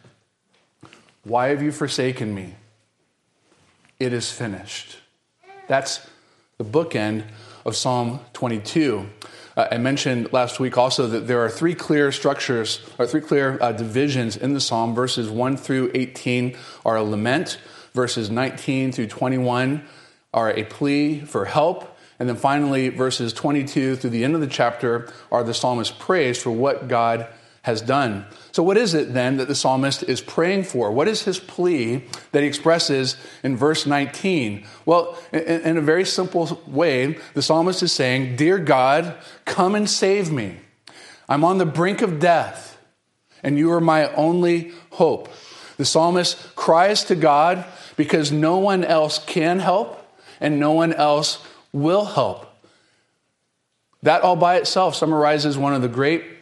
Why 1.24 1.48
have 1.48 1.62
you 1.62 1.72
forsaken 1.72 2.34
me? 2.36 2.56
It 4.00 4.14
is 4.14 4.32
finished. 4.32 4.98
That's 5.68 6.08
the 6.58 6.66
bookend 6.66 7.24
of 7.66 7.76
Psalm 7.76 8.20
22. 8.34 9.08
Uh, 9.56 9.68
I 9.72 9.78
mentioned 9.78 10.32
last 10.34 10.60
week 10.60 10.78
also 10.78 11.08
that 11.08 11.28
there 11.28 11.44
are 11.44 11.50
three 11.50 11.74
clear 11.74 12.12
structures, 12.12 12.82
or 13.00 13.08
three 13.08 13.22
clear 13.22 13.58
uh, 13.62 13.72
divisions 13.72 14.38
in 14.38 14.54
the 14.54 14.62
psalm. 14.62 14.94
Verses 14.94 15.30
1 15.30 15.58
through 15.58 15.92
18 15.94 16.56
are 16.86 16.98
a 16.98 17.04
lament, 17.04 17.60
verses 17.94 18.30
19 18.30 18.92
through 18.92 19.08
21 19.08 19.84
are 20.34 20.52
a 20.52 20.64
plea 20.64 21.22
for 21.22 21.46
help, 21.46 21.98
and 22.20 22.28
then 22.28 22.36
finally, 22.36 22.90
verses 22.90 23.34
22 23.34 23.96
through 23.96 24.10
the 24.10 24.24
end 24.24 24.36
of 24.36 24.42
the 24.42 24.48
chapter 24.48 25.12
are 25.32 25.44
the 25.44 25.54
psalmist's 25.54 25.96
praise 25.98 26.42
for 26.42 26.52
what 26.52 26.88
God 26.88 27.28
has 27.68 27.82
done. 27.82 28.26
So, 28.52 28.64
what 28.64 28.78
is 28.78 28.94
it 28.94 29.14
then 29.14 29.38
that 29.38 29.48
the 29.48 29.56
psalmist 29.56 30.02
is 30.04 30.22
praying 30.22 30.64
for? 30.64 30.92
What 30.92 31.08
is 31.08 31.24
his 31.24 31.38
plea 31.38 32.04
that 32.32 32.42
he 32.42 32.48
expresses 32.48 33.18
in 33.44 33.56
verse 33.56 33.86
19? 33.86 34.66
Well, 34.86 35.18
in, 35.32 35.78
a 35.78 35.82
very 35.82 36.06
simple 36.06 36.62
way, 36.66 37.18
the 37.34 37.42
psalmist 37.42 37.84
is 37.84 37.92
saying, 37.92 38.38
Dear 38.38 38.58
God, 38.58 39.16
come 39.46 39.76
and 39.76 39.88
save 39.88 40.32
me. 40.32 40.58
I'm 41.30 41.44
on 41.44 41.58
the 41.58 41.66
brink 41.66 42.02
of 42.02 42.20
death, 42.20 42.80
and 43.44 43.58
you 43.58 43.72
are 43.74 43.82
my 43.82 44.12
only 44.14 44.72
hope. 44.92 45.30
The 45.76 45.86
psalmist 45.86 46.56
cries 46.56 47.04
to 47.04 47.16
God 47.16 47.66
because 47.98 48.32
no 48.32 48.58
one 48.58 48.84
else 48.84 49.20
can 49.20 49.60
help 49.60 50.04
and 50.40 50.60
no 50.60 50.72
one 50.72 50.94
else 50.94 51.46
will 51.74 52.06
help. 52.06 52.46
That 54.04 54.22
all 54.22 54.38
by 54.38 54.56
itself 54.56 54.96
summarizes 54.96 55.58
one 55.58 55.74
of 55.74 55.82
the 55.82 55.88
great 55.88 56.37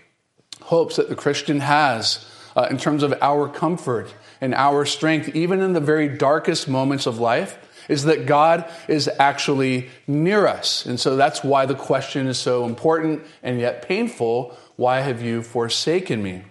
hopes 0.66 0.96
that 0.96 1.10
the 1.10 1.16
Christian 1.16 1.60
has 1.60 2.26
uh, 2.56 2.68
in 2.70 2.78
terms 2.78 3.04
of 3.04 3.14
our 3.22 3.48
comfort 3.48 4.14
and 4.42 4.54
our 4.54 4.86
strength, 4.86 5.36
even 5.36 5.62
in 5.62 5.74
the 5.74 5.80
very 5.80 6.10
darkest 6.10 6.68
moments 6.68 7.06
of 7.06 7.20
life, 7.20 7.58
is 7.88 8.04
that 8.06 8.26
God 8.26 8.70
is 8.88 9.10
actually 9.20 9.90
near 10.08 10.48
us. 10.48 10.86
And 10.86 11.00
so 11.00 11.16
that's 11.16 11.44
why 11.44 11.66
the 11.66 11.76
question 11.76 12.28
is 12.28 12.38
so 12.38 12.66
important 12.66 13.24
and 13.44 13.60
yet 13.60 13.88
painful 13.88 14.58
why 14.76 15.02
have 15.02 15.22
you 15.22 15.42
forsaken 15.42 16.22
me? 16.22 16.44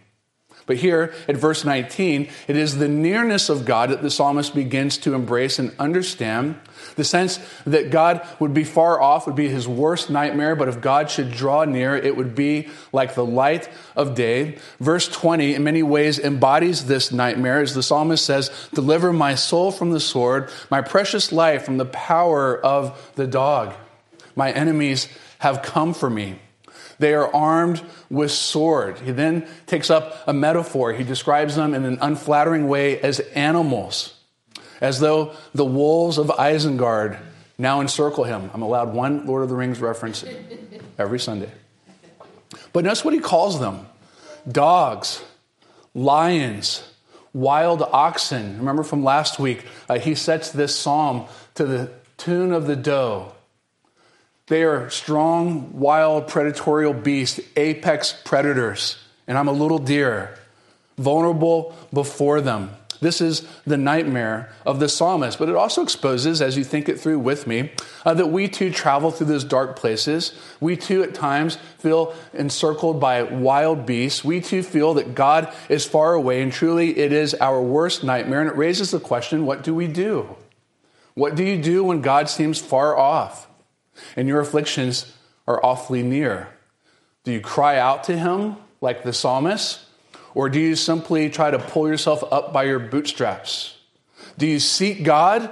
But 0.67 0.77
here 0.77 1.13
at 1.29 1.37
verse 1.37 1.65
19, 1.65 2.29
it 2.49 2.57
is 2.57 2.79
the 2.79 2.89
nearness 2.89 3.49
of 3.49 3.65
God 3.65 3.91
that 3.91 4.03
the 4.03 4.11
psalmist 4.11 4.55
begins 4.55 4.97
to 4.99 5.15
embrace 5.15 5.59
and 5.59 5.73
understand 5.79 6.57
the 6.97 7.05
sense 7.05 7.39
that 7.67 7.91
God 7.91 8.27
would 8.39 8.55
be 8.55 8.65
far 8.65 9.01
off 9.01 9.27
would 9.27 9.35
be 9.35 9.49
his 9.49 9.67
worst 9.67 10.11
nightmare, 10.11 10.55
but 10.55 10.69
if 10.69 10.81
God 10.81 11.11
should 11.11 11.33
draw 11.33 11.65
near, 11.65 11.97
it 11.97 12.17
would 12.17 12.35
be 12.35 12.69
like 12.93 13.15
the 13.15 13.25
light 13.25 13.69
of 13.97 14.15
day. 14.15 14.59
Verse 14.81 15.09
20, 15.09 15.55
in 15.55 15.65
many 15.65 15.83
ways, 15.83 16.19
embodies 16.19 16.87
this 16.87 17.13
nightmare 17.13 17.61
as 17.61 17.75
the 17.75 17.83
psalmist 17.83 18.25
says, 18.25 18.51
Deliver 18.73 19.13
my 19.13 19.35
soul 19.35 19.71
from 19.71 19.91
the 19.91 20.01
sword, 20.01 20.51
my 20.71 20.81
precious 20.81 21.33
life 21.33 21.65
from 21.65 21.79
the 21.79 21.87
power 21.87 22.59
of 22.65 23.13
the 23.17 23.27
dog. 23.27 23.75
My 24.37 24.53
enemies 24.53 25.09
have 25.39 25.63
come 25.63 25.95
for 25.95 26.11
me. 26.11 26.39
They 26.99 27.15
are 27.15 27.33
armed 27.35 27.83
with 28.11 28.31
sword. 28.31 28.99
He 29.01 29.11
then 29.11 29.47
takes 29.67 29.91
up 29.91 30.17
a 30.27 30.33
metaphor. 30.33 30.93
He 30.93 31.05
describes 31.05 31.57
them 31.57 31.75
in 31.75 31.85
an 31.85 31.99
unflattering 32.01 32.69
way 32.69 33.01
as 33.01 33.21
animals 33.21 34.15
as 34.81 35.01
though 35.01 35.33
the 35.55 35.65
wolves 35.65 36.19
of 36.19 36.29
Isengard 36.29 37.19
now 37.57 37.81
encircle 37.81 38.25
him. 38.25 38.51
I'm 38.53 38.63
allowed 38.63 38.93
one 38.93 39.27
Lord 39.27 39.43
of 39.43 39.49
the 39.49 39.55
Rings 39.55 39.81
reference 39.81 40.25
every 40.99 41.19
Sunday. 41.19 41.51
But 42.73 42.85
notice 42.85 43.05
what 43.05 43.15
he 43.15 43.21
calls 43.21 43.61
them 43.61 43.87
dogs, 44.51 45.23
lions, 45.95 46.87
wild 47.33 47.83
oxen. 47.83 48.59
Remember 48.59 48.83
from 48.83 49.05
last 49.05 49.39
week, 49.39 49.65
uh, 49.89 49.99
he 49.99 50.15
sets 50.15 50.51
this 50.51 50.75
psalm 50.75 51.27
to 51.55 51.65
the 51.65 51.91
tune 52.17 52.53
of 52.53 52.67
the 52.67 52.77
doe. 52.77 53.33
They 54.47 54.63
are 54.65 54.91
strong, 54.91 55.79
wild, 55.79 56.29
predatorial 56.29 57.03
beasts, 57.03 57.41
apex 57.57 58.15
predators, 58.25 58.99
and 59.27 59.39
I'm 59.39 59.49
a 59.49 59.53
little 59.53 59.79
deer. 59.79 60.39
vulnerable 60.97 61.75
before 61.93 62.41
them. 62.41 62.71
This 63.01 63.21
is 63.21 63.47
the 63.67 63.77
nightmare 63.77 64.53
of 64.65 64.79
the 64.79 64.89
psalmist, 64.89 65.39
but 65.39 65.49
it 65.49 65.57
also 65.57 65.83
exposes, 65.83 66.41
as 66.41 66.57
you 66.57 66.63
think 66.63 66.89
it 66.89 67.01
through 67.01 67.19
with 67.19 67.47
me, 67.47 67.73
uh, 68.07 68.15
that 68.15 68.29
we 68.29 68.47
too 68.47 68.71
travel 68.71 69.11
through 69.11 69.27
those 69.27 69.45
dark 69.45 69.77
places. 69.77 70.33
We 70.61 70.77
too 70.77 71.03
at 71.03 71.15
times 71.15 71.59
feel 71.79 72.15
encircled 72.33 73.01
by 73.01 73.25
wild 73.25 73.87
beasts. 73.87 74.25
We 74.25 74.41
too 74.41 74.63
feel 74.63 74.95
that 74.95 75.15
God 75.15 75.53
is 75.69 75.85
far 75.85 76.15
away, 76.15 76.43
and 76.43 76.53
truly 76.53 76.97
it 76.97 77.13
is 77.13 77.35
our 77.35 77.61
worst 77.61 78.05
nightmare. 78.05 78.41
And 78.41 78.49
it 78.49 78.57
raises 78.57 78.93
the 78.93 79.01
question 79.01 79.47
what 79.47 79.65
do 79.65 79.75
we 79.75 79.89
do? 79.89 80.37
What 81.15 81.35
do 81.35 81.45
you 81.45 81.61
do 81.61 81.83
when 81.85 82.01
God 82.01 82.31
seems 82.31 82.61
far 82.61 82.97
off 82.97 83.49
and 84.17 84.29
your 84.29 84.41
afflictions 84.41 85.13
are 85.47 85.65
awfully 85.65 86.03
near? 86.03 86.49
Do 87.25 87.33
you 87.33 87.41
cry 87.41 87.79
out 87.79 88.05
to 88.05 88.17
Him 88.17 88.57
like 88.81 89.03
the 89.03 89.13
psalmist? 89.13 89.81
Or 90.35 90.49
do 90.49 90.59
you 90.59 90.75
simply 90.75 91.31
try 91.31 91.51
to 91.51 91.59
pull 91.59 91.89
yourself 91.89 92.25
up 92.33 92.53
by 92.53 92.65
your 92.65 92.81
bootstraps? 92.81 93.77
Do 94.37 94.47
you 94.47 94.59
seek 94.59 95.05
God 95.05 95.49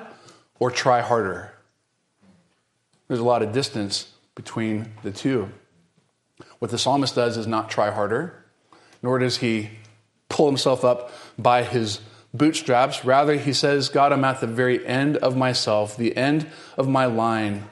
or 0.59 0.71
try 0.71 1.01
harder? 1.01 1.53
There's 3.07 3.21
a 3.21 3.25
lot 3.25 3.43
of 3.43 3.53
distance 3.53 4.09
between 4.35 4.93
the 5.03 5.13
two. 5.13 5.49
What 6.59 6.71
the 6.71 6.79
psalmist 6.79 7.15
does 7.15 7.37
is 7.37 7.47
not 7.47 7.71
try 7.71 7.91
harder, 7.91 8.45
nor 9.03 9.19
does 9.19 9.39
he 9.39 9.71
pull 10.29 10.47
himself 10.47 10.85
up 10.85 11.13
by 11.39 11.63
his 11.63 12.01
bootstraps. 12.35 13.05
Rather, 13.05 13.35
he 13.37 13.53
says, 13.53 13.89
God, 13.89 14.13
I'm 14.13 14.25
at 14.25 14.41
the 14.41 14.47
very 14.47 14.85
end 14.87 15.17
of 15.19 15.37
myself, 15.37 15.97
the 15.97 16.17
end 16.17 16.47
of 16.77 16.89
my 16.89 17.07
line. 17.07 17.69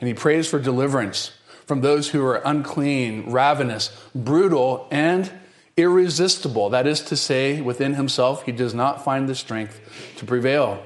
And 0.00 0.08
he 0.08 0.14
prays 0.14 0.48
for 0.48 0.58
deliverance 0.58 1.32
from 1.66 1.80
those 1.82 2.10
who 2.10 2.24
are 2.24 2.40
unclean, 2.44 3.30
ravenous, 3.30 3.90
brutal, 4.14 4.88
and 4.90 5.30
irresistible. 5.76 6.70
That 6.70 6.86
is 6.86 7.02
to 7.02 7.16
say, 7.16 7.60
within 7.60 7.94
himself, 7.94 8.44
he 8.44 8.52
does 8.52 8.74
not 8.74 9.04
find 9.04 9.28
the 9.28 9.34
strength 9.34 10.14
to 10.16 10.24
prevail. 10.24 10.82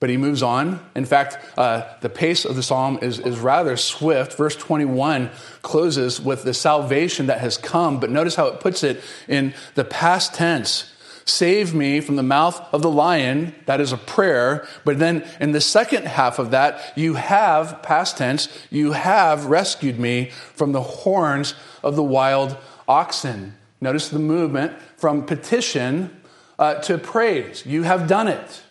But 0.00 0.10
he 0.10 0.16
moves 0.16 0.42
on. 0.42 0.84
In 0.96 1.04
fact, 1.04 1.38
uh, 1.56 1.84
the 2.00 2.08
pace 2.08 2.44
of 2.44 2.56
the 2.56 2.62
psalm 2.62 2.98
is, 3.00 3.20
is 3.20 3.38
rather 3.38 3.76
swift. 3.76 4.36
Verse 4.36 4.56
21 4.56 5.30
closes 5.62 6.20
with 6.20 6.42
the 6.42 6.52
salvation 6.52 7.26
that 7.26 7.38
has 7.38 7.56
come, 7.56 8.00
but 8.00 8.10
notice 8.10 8.34
how 8.34 8.48
it 8.48 8.58
puts 8.58 8.82
it 8.82 9.00
in 9.28 9.54
the 9.76 9.84
past 9.84 10.34
tense. 10.34 10.92
Save 11.24 11.74
me 11.74 12.00
from 12.00 12.16
the 12.16 12.22
mouth 12.22 12.60
of 12.72 12.82
the 12.82 12.90
lion. 12.90 13.54
That 13.66 13.80
is 13.80 13.92
a 13.92 13.96
prayer. 13.96 14.66
But 14.84 14.98
then 14.98 15.28
in 15.40 15.52
the 15.52 15.60
second 15.60 16.06
half 16.06 16.38
of 16.38 16.50
that, 16.50 16.92
you 16.96 17.14
have, 17.14 17.82
past 17.82 18.16
tense, 18.16 18.48
you 18.70 18.92
have 18.92 19.46
rescued 19.46 19.98
me 19.98 20.30
from 20.54 20.72
the 20.72 20.82
horns 20.82 21.54
of 21.82 21.96
the 21.96 22.02
wild 22.02 22.56
oxen. 22.88 23.54
Notice 23.80 24.08
the 24.08 24.18
movement 24.18 24.72
from 24.96 25.24
petition 25.26 26.20
uh, 26.58 26.74
to 26.82 26.98
praise. 26.98 27.64
You 27.66 27.82
have 27.82 28.06
done 28.06 28.28
it. 28.28 28.62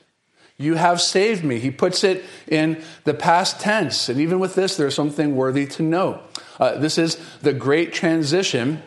You 0.57 0.75
have 0.75 1.01
saved 1.01 1.43
me. 1.43 1.59
He 1.59 1.71
puts 1.71 2.03
it 2.03 2.23
in 2.47 2.83
the 3.03 3.13
past 3.13 3.59
tense. 3.59 4.09
And 4.09 4.19
even 4.19 4.39
with 4.39 4.55
this, 4.55 4.77
there's 4.77 4.93
something 4.93 5.35
worthy 5.35 5.65
to 5.67 5.83
note. 5.83 6.21
Uh, 6.59 6.77
this 6.77 6.97
is 6.97 7.17
the 7.41 7.53
great 7.53 7.93
transition 7.93 8.83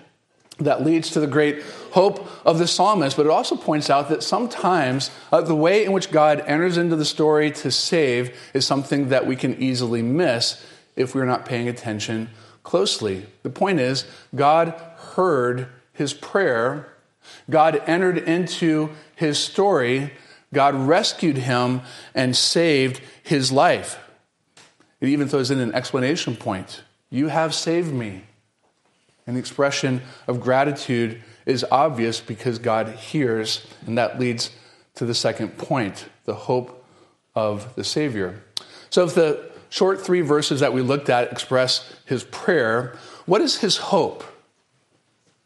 that 0.58 0.84
leads 0.84 1.10
to 1.10 1.20
the 1.20 1.26
great 1.26 1.62
hope 1.92 2.28
of 2.46 2.58
the 2.58 2.66
psalmist, 2.66 3.16
but 3.16 3.26
it 3.26 3.30
also 3.30 3.56
points 3.56 3.90
out 3.90 4.08
that 4.08 4.22
sometimes 4.22 5.10
uh, 5.32 5.40
the 5.40 5.54
way 5.54 5.84
in 5.84 5.92
which 5.92 6.10
God 6.10 6.40
enters 6.46 6.76
into 6.76 6.96
the 6.96 7.04
story 7.04 7.50
to 7.52 7.70
save 7.70 8.36
is 8.54 8.66
something 8.66 9.08
that 9.08 9.26
we 9.26 9.36
can 9.36 9.60
easily 9.60 10.02
miss 10.02 10.64
if 10.96 11.14
we're 11.14 11.24
not 11.24 11.44
paying 11.44 11.68
attention 11.68 12.30
closely. 12.62 13.26
The 13.42 13.50
point 13.50 13.80
is, 13.80 14.06
God 14.34 14.74
heard 15.14 15.68
his 15.92 16.14
prayer, 16.14 16.88
God 17.50 17.82
entered 17.86 18.18
into 18.18 18.90
his 19.16 19.38
story, 19.38 20.12
God 20.52 20.74
rescued 20.74 21.36
him 21.36 21.82
and 22.14 22.36
saved 22.36 23.00
his 23.22 23.50
life. 23.50 23.98
It 25.00 25.08
even 25.08 25.28
throws 25.28 25.50
in 25.50 25.58
an 25.58 25.74
explanation 25.74 26.36
point 26.36 26.82
You 27.10 27.28
have 27.28 27.54
saved 27.54 27.92
me. 27.92 28.24
And 29.26 29.36
the 29.36 29.40
expression 29.40 30.02
of 30.26 30.40
gratitude 30.40 31.22
is 31.46 31.64
obvious 31.70 32.20
because 32.20 32.58
God 32.58 32.88
hears, 32.88 33.66
and 33.86 33.96
that 33.98 34.18
leads 34.18 34.50
to 34.96 35.04
the 35.04 35.14
second 35.14 35.56
point 35.58 36.06
the 36.24 36.34
hope 36.34 36.84
of 37.34 37.74
the 37.74 37.84
Savior. 37.84 38.42
So, 38.90 39.04
if 39.04 39.14
the 39.14 39.50
short 39.68 40.00
three 40.00 40.20
verses 40.20 40.60
that 40.60 40.72
we 40.72 40.82
looked 40.82 41.08
at 41.08 41.32
express 41.32 41.92
his 42.04 42.24
prayer, 42.24 42.96
what 43.26 43.40
is 43.40 43.58
his 43.58 43.76
hope? 43.76 44.24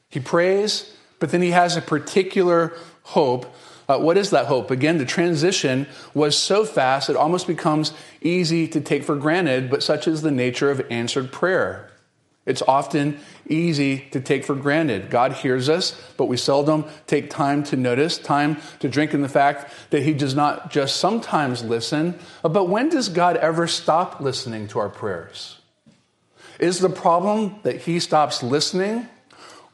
He 0.09 0.20
prays, 0.20 0.95
but 1.18 1.31
then 1.31 1.43
he 1.43 1.51
has 1.51 1.76
a 1.76 1.83
particular 1.83 2.74
hope. 3.05 3.47
Uh, 3.89 3.99
what 3.99 4.18
is 4.18 4.31
that 4.31 4.47
hope? 4.47 4.70
Again, 4.70 4.99
the 4.99 5.07
transition 5.07 5.87
was 6.12 6.37
so 6.37 6.64
fast 6.64 7.09
it 7.09 7.16
almost 7.16 7.47
becomes 7.47 7.93
easy 8.20 8.68
to 8.68 8.81
take 8.81 9.03
for 9.03 9.16
granted, 9.16 9.70
but 9.70 9.83
such 9.83 10.07
is 10.07 10.22
the 10.22 10.31
nature 10.31 10.70
of 10.70 10.85
answered 10.91 11.33
prayer. 11.33 11.91
It's 12.49 12.62
often 12.62 13.20
easy 13.46 14.07
to 14.11 14.20
take 14.20 14.44
for 14.44 14.55
granted. 14.55 15.11
God 15.11 15.34
hears 15.34 15.68
us, 15.68 16.01
but 16.16 16.24
we 16.24 16.36
seldom 16.36 16.86
take 17.07 17.28
time 17.28 17.62
to 17.64 17.76
notice, 17.76 18.16
time 18.18 18.57
to 18.80 18.88
drink 18.88 19.12
in 19.12 19.20
the 19.20 19.28
fact 19.28 19.72
that 19.90 20.03
He 20.03 20.14
does 20.14 20.34
not 20.34 20.70
just 20.70 20.96
sometimes 20.96 21.62
listen. 21.62 22.18
But 22.42 22.68
when 22.68 22.88
does 22.88 23.11
God 23.11 23.36
ever 23.36 23.66
stop 23.66 24.20
listening 24.20 24.66
to 24.68 24.78
our 24.78 24.88
prayers? 24.88 25.59
Is 26.59 26.80
the 26.80 26.88
problem 26.88 27.57
that 27.62 27.82
He 27.82 28.01
stops 28.01 28.42
listening? 28.42 29.07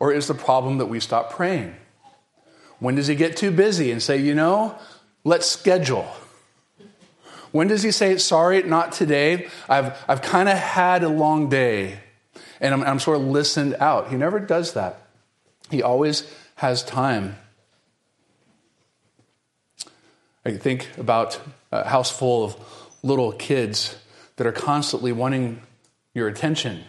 Or 0.00 0.12
is 0.12 0.26
the 0.26 0.34
problem 0.34 0.78
that 0.78 0.86
we 0.86 1.00
stop 1.00 1.32
praying? 1.32 1.74
When 2.78 2.96
does 2.96 3.06
he 3.06 3.14
get 3.14 3.36
too 3.36 3.50
busy 3.50 3.90
and 3.90 4.02
say, 4.02 4.18
you 4.18 4.34
know, 4.34 4.76
let's 5.22 5.48
schedule? 5.48 6.06
When 7.52 7.68
does 7.68 7.82
he 7.82 7.92
say, 7.92 8.18
sorry, 8.18 8.62
not 8.64 8.92
today? 8.92 9.48
I've, 9.68 9.96
I've 10.08 10.20
kind 10.20 10.48
of 10.48 10.58
had 10.58 11.04
a 11.04 11.08
long 11.08 11.48
day 11.48 12.00
and 12.64 12.72
I'm, 12.72 12.82
I'm 12.82 12.98
sort 12.98 13.18
of 13.18 13.26
listened 13.26 13.76
out. 13.78 14.08
He 14.08 14.16
never 14.16 14.40
does 14.40 14.72
that. 14.72 15.02
He 15.70 15.82
always 15.82 16.24
has 16.56 16.82
time. 16.82 17.36
I 20.46 20.52
think 20.52 20.88
about 20.96 21.38
a 21.70 21.86
house 21.86 22.10
full 22.10 22.44
of 22.44 22.56
little 23.02 23.32
kids 23.32 23.96
that 24.36 24.46
are 24.46 24.52
constantly 24.52 25.12
wanting 25.12 25.60
your 26.14 26.26
attention 26.26 26.84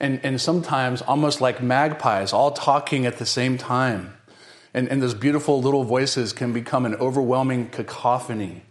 and, 0.00 0.20
and 0.22 0.38
sometimes 0.38 1.00
almost 1.00 1.40
like 1.40 1.62
magpies, 1.62 2.34
all 2.34 2.50
talking 2.50 3.06
at 3.06 3.16
the 3.16 3.26
same 3.26 3.56
time. 3.56 4.12
And, 4.74 4.88
and 4.88 5.02
those 5.02 5.14
beautiful 5.14 5.62
little 5.62 5.84
voices 5.84 6.34
can 6.34 6.52
become 6.52 6.84
an 6.84 6.94
overwhelming 6.96 7.70
cacophony. 7.70 8.62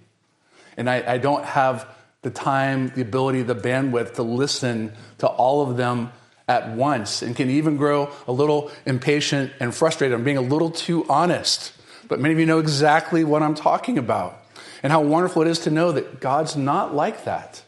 And 0.78 0.88
I, 0.90 1.14
I 1.14 1.18
don't 1.18 1.44
have 1.44 1.88
the 2.24 2.32
time, 2.32 2.92
the 2.96 3.02
ability, 3.02 3.44
the 3.44 3.56
bandwidth 3.56 4.16
to 4.16 4.24
listen 4.24 4.94
to 5.20 5.28
all 5.28 5.70
of 5.70 5.78
them 5.78 6.12
at 6.48 6.70
once 6.72 7.22
and 7.22 7.36
can 7.36 7.50
even 7.50 7.78
grow 7.78 8.12
a 8.28 8.32
little 8.32 8.72
impatient 8.86 9.52
and 9.60 9.74
frustrated. 9.74 10.18
I'm 10.18 10.24
being 10.24 10.38
a 10.38 10.42
little 10.42 10.72
too 10.72 11.06
honest. 11.08 11.74
But 12.08 12.20
many 12.20 12.34
of 12.34 12.40
you 12.40 12.46
know 12.46 12.60
exactly 12.60 13.24
what 13.24 13.44
I'm 13.44 13.56
talking 13.56 13.98
about 13.98 14.42
and 14.82 14.92
how 14.92 15.02
wonderful 15.02 15.42
it 15.42 15.48
is 15.48 15.60
to 15.60 15.72
know 15.72 15.92
that 15.92 16.20
God's 16.20 16.56
not 16.56 16.94
like 16.94 17.24
that. 17.26 17.64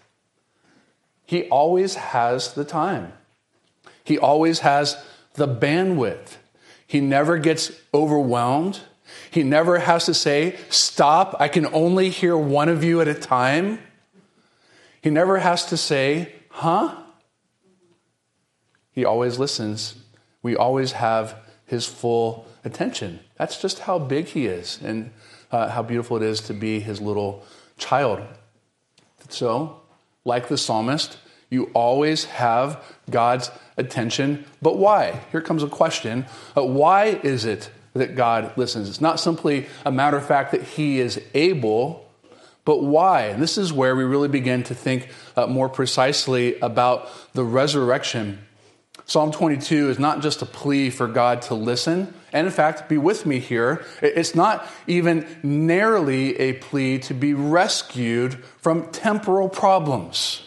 He 1.26 1.48
always 1.50 1.96
has 1.96 2.54
the 2.54 2.66
time. 2.66 3.14
He 4.04 4.18
always 4.18 4.60
has 4.60 5.04
the 5.34 5.48
bandwidth. 5.48 6.38
He 6.86 7.02
never 7.02 7.38
gets 7.38 7.72
overwhelmed. 7.94 8.82
He 9.32 9.44
never 9.44 9.80
has 9.80 10.06
to 10.06 10.14
say, 10.14 10.58
Stop, 10.70 11.36
I 11.40 11.48
can 11.48 11.66
only 11.74 12.10
hear 12.10 12.38
one 12.38 12.70
of 12.70 12.84
you 12.84 13.02
at 13.02 13.08
a 13.08 13.14
time. 13.14 13.80
He 15.06 15.12
never 15.12 15.38
has 15.38 15.68
to 15.68 15.78
say, 15.78 16.34
Huh? 16.50 16.96
He 18.92 19.06
always 19.06 19.38
listens. 19.38 19.94
We 20.42 20.56
always 20.56 20.94
have 20.94 21.36
his 21.68 21.86
full 21.86 22.48
attention. 22.64 23.20
That's 23.36 23.62
just 23.62 23.82
how 23.82 24.00
big 24.00 24.26
he 24.26 24.48
is 24.48 24.80
and 24.84 25.12
uh, 25.52 25.70
how 25.70 25.84
beautiful 25.84 26.18
it 26.18 26.24
is 26.24 26.42
to 26.42 26.56
be 26.56 26.80
his 26.80 27.02
little 27.02 27.46
child. 27.78 28.24
So, 29.30 29.80
like 30.24 30.48
the 30.48 30.58
psalmist, 30.58 31.20
you 31.52 31.66
always 31.76 32.26
have 32.26 32.84
God's 33.08 33.52
attention. 33.78 34.44
But 34.60 34.80
why? 34.80 35.22
Here 35.32 35.42
comes 35.42 35.62
a 35.62 35.68
question. 35.68 36.26
Uh, 36.58 36.66
why 36.66 37.20
is 37.22 37.46
it 37.46 37.70
that 37.94 38.16
God 38.16 38.58
listens? 38.58 38.90
It's 38.90 39.02
not 39.02 39.20
simply 39.20 39.68
a 39.86 39.92
matter 39.92 40.18
of 40.18 40.26
fact 40.26 40.50
that 40.50 40.64
He 40.64 41.00
is 41.00 41.22
able, 41.36 42.05
but 42.66 42.82
why? 42.84 43.28
And 43.28 43.42
this 43.42 43.58
is 43.58 43.72
where 43.72 43.96
we 43.96 44.04
really 44.04 44.28
begin 44.28 44.64
to 44.64 44.76
think 44.76 45.10
uh, 45.38 45.48
more 45.48 45.70
precisely 45.70 46.60
about 46.60 47.10
the 47.34 47.44
resurrection. 47.44 48.40
Psalm 49.06 49.32
22 49.32 49.92
is 49.92 50.00
not 50.00 50.22
just 50.22 50.42
a 50.42 50.48
plea 50.48 50.90
for 50.90 51.08
God 51.08 51.44
to 51.44 51.54
listen, 51.54 52.12
and 52.34 52.48
in 52.48 52.52
fact, 52.52 52.90
be 52.90 52.98
with 52.98 53.28
me 53.28 53.40
here. 53.40 53.86
It's 54.02 54.34
not 54.34 54.68
even 54.88 55.28
narrowly 55.44 56.36
a 56.40 56.54
plea 56.54 56.98
to 57.00 57.14
be 57.14 57.36
rescued 57.36 58.44
from 58.58 58.92
temporal 58.92 59.48
problems. 59.48 60.42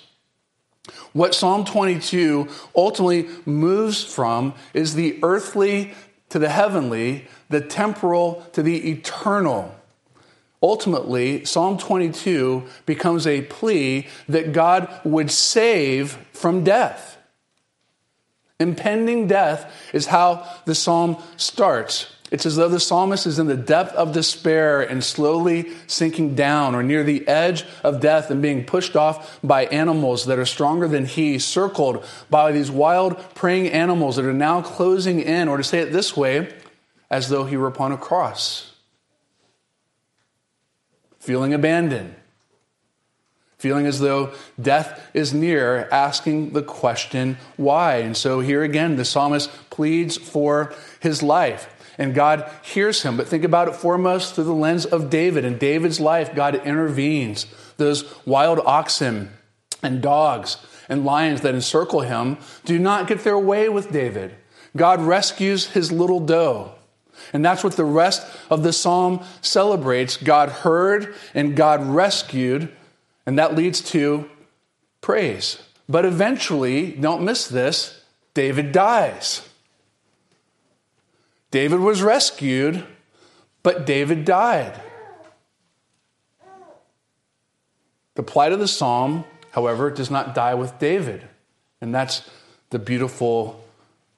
What 1.12 1.36
Psalm 1.36 1.64
22 1.64 2.48
ultimately 2.74 3.28
moves 3.46 4.02
from 4.02 4.54
is 4.74 4.94
the 4.94 5.18
earthly 5.22 5.94
to 6.30 6.38
the 6.40 6.48
heavenly, 6.48 7.28
the 7.48 7.60
temporal 7.60 8.46
to 8.52 8.62
the 8.62 8.90
eternal. 8.90 9.77
Ultimately, 10.62 11.44
Psalm 11.44 11.78
22 11.78 12.64
becomes 12.84 13.26
a 13.26 13.42
plea 13.42 14.08
that 14.28 14.52
God 14.52 14.88
would 15.04 15.30
save 15.30 16.12
from 16.32 16.64
death. 16.64 17.16
Impending 18.60 19.28
death 19.28 19.72
is 19.92 20.06
how 20.06 20.46
the 20.64 20.74
psalm 20.74 21.16
starts. 21.36 22.12
It's 22.30 22.44
as 22.44 22.56
though 22.56 22.68
the 22.68 22.80
psalmist 22.80 23.26
is 23.26 23.38
in 23.38 23.46
the 23.46 23.56
depth 23.56 23.94
of 23.94 24.12
despair 24.12 24.82
and 24.82 25.02
slowly 25.02 25.70
sinking 25.86 26.34
down 26.34 26.74
or 26.74 26.82
near 26.82 27.02
the 27.02 27.26
edge 27.26 27.64
of 27.82 28.00
death 28.00 28.30
and 28.30 28.42
being 28.42 28.64
pushed 28.64 28.96
off 28.96 29.38
by 29.42 29.64
animals 29.66 30.26
that 30.26 30.38
are 30.38 30.44
stronger 30.44 30.88
than 30.88 31.06
he, 31.06 31.38
circled 31.38 32.04
by 32.28 32.52
these 32.52 32.70
wild 32.70 33.16
preying 33.34 33.68
animals 33.68 34.16
that 34.16 34.26
are 34.26 34.34
now 34.34 34.60
closing 34.60 35.20
in, 35.20 35.48
or 35.48 35.56
to 35.56 35.64
say 35.64 35.78
it 35.78 35.92
this 35.92 36.16
way, 36.16 36.52
as 37.10 37.30
though 37.30 37.44
he 37.44 37.56
were 37.56 37.68
upon 37.68 37.92
a 37.92 37.96
cross. 37.96 38.67
Feeling 41.28 41.52
abandoned, 41.52 42.14
feeling 43.58 43.84
as 43.84 44.00
though 44.00 44.32
death 44.58 45.10
is 45.12 45.34
near, 45.34 45.86
asking 45.92 46.54
the 46.54 46.62
question, 46.62 47.36
why? 47.58 47.96
And 47.96 48.16
so 48.16 48.40
here 48.40 48.62
again, 48.62 48.96
the 48.96 49.04
psalmist 49.04 49.50
pleads 49.68 50.16
for 50.16 50.72
his 51.00 51.22
life. 51.22 51.68
And 51.98 52.14
God 52.14 52.50
hears 52.62 53.02
him. 53.02 53.18
But 53.18 53.28
think 53.28 53.44
about 53.44 53.68
it 53.68 53.76
foremost 53.76 54.34
through 54.36 54.44
the 54.44 54.54
lens 54.54 54.86
of 54.86 55.10
David. 55.10 55.44
In 55.44 55.58
David's 55.58 56.00
life, 56.00 56.34
God 56.34 56.54
intervenes. 56.54 57.44
Those 57.76 58.10
wild 58.24 58.60
oxen 58.64 59.28
and 59.82 60.00
dogs 60.00 60.56
and 60.88 61.04
lions 61.04 61.42
that 61.42 61.54
encircle 61.54 62.00
him 62.00 62.38
do 62.64 62.78
not 62.78 63.06
get 63.06 63.22
their 63.22 63.38
way 63.38 63.68
with 63.68 63.92
David. 63.92 64.34
God 64.74 65.02
rescues 65.02 65.66
his 65.66 65.92
little 65.92 66.20
doe. 66.20 66.72
And 67.32 67.44
that's 67.44 67.64
what 67.64 67.76
the 67.76 67.84
rest 67.84 68.26
of 68.50 68.62
the 68.62 68.72
psalm 68.72 69.24
celebrates. 69.40 70.16
God 70.16 70.48
heard 70.48 71.14
and 71.34 71.56
God 71.56 71.84
rescued 71.86 72.72
and 73.28 73.38
that 73.38 73.54
leads 73.54 73.82
to 73.90 74.26
praise. 75.02 75.62
But 75.86 76.06
eventually, 76.06 76.92
don't 76.92 77.22
miss 77.22 77.46
this, 77.46 78.00
David 78.32 78.72
dies. 78.72 79.46
David 81.50 81.80
was 81.80 82.00
rescued, 82.00 82.86
but 83.62 83.84
David 83.84 84.24
died. 84.24 84.80
The 88.14 88.22
plight 88.22 88.52
of 88.52 88.60
the 88.60 88.66
psalm, 88.66 89.26
however, 89.50 89.90
does 89.90 90.10
not 90.10 90.34
die 90.34 90.54
with 90.54 90.78
David. 90.78 91.28
And 91.82 91.94
that's 91.94 92.30
the 92.70 92.78
beautiful 92.78 93.62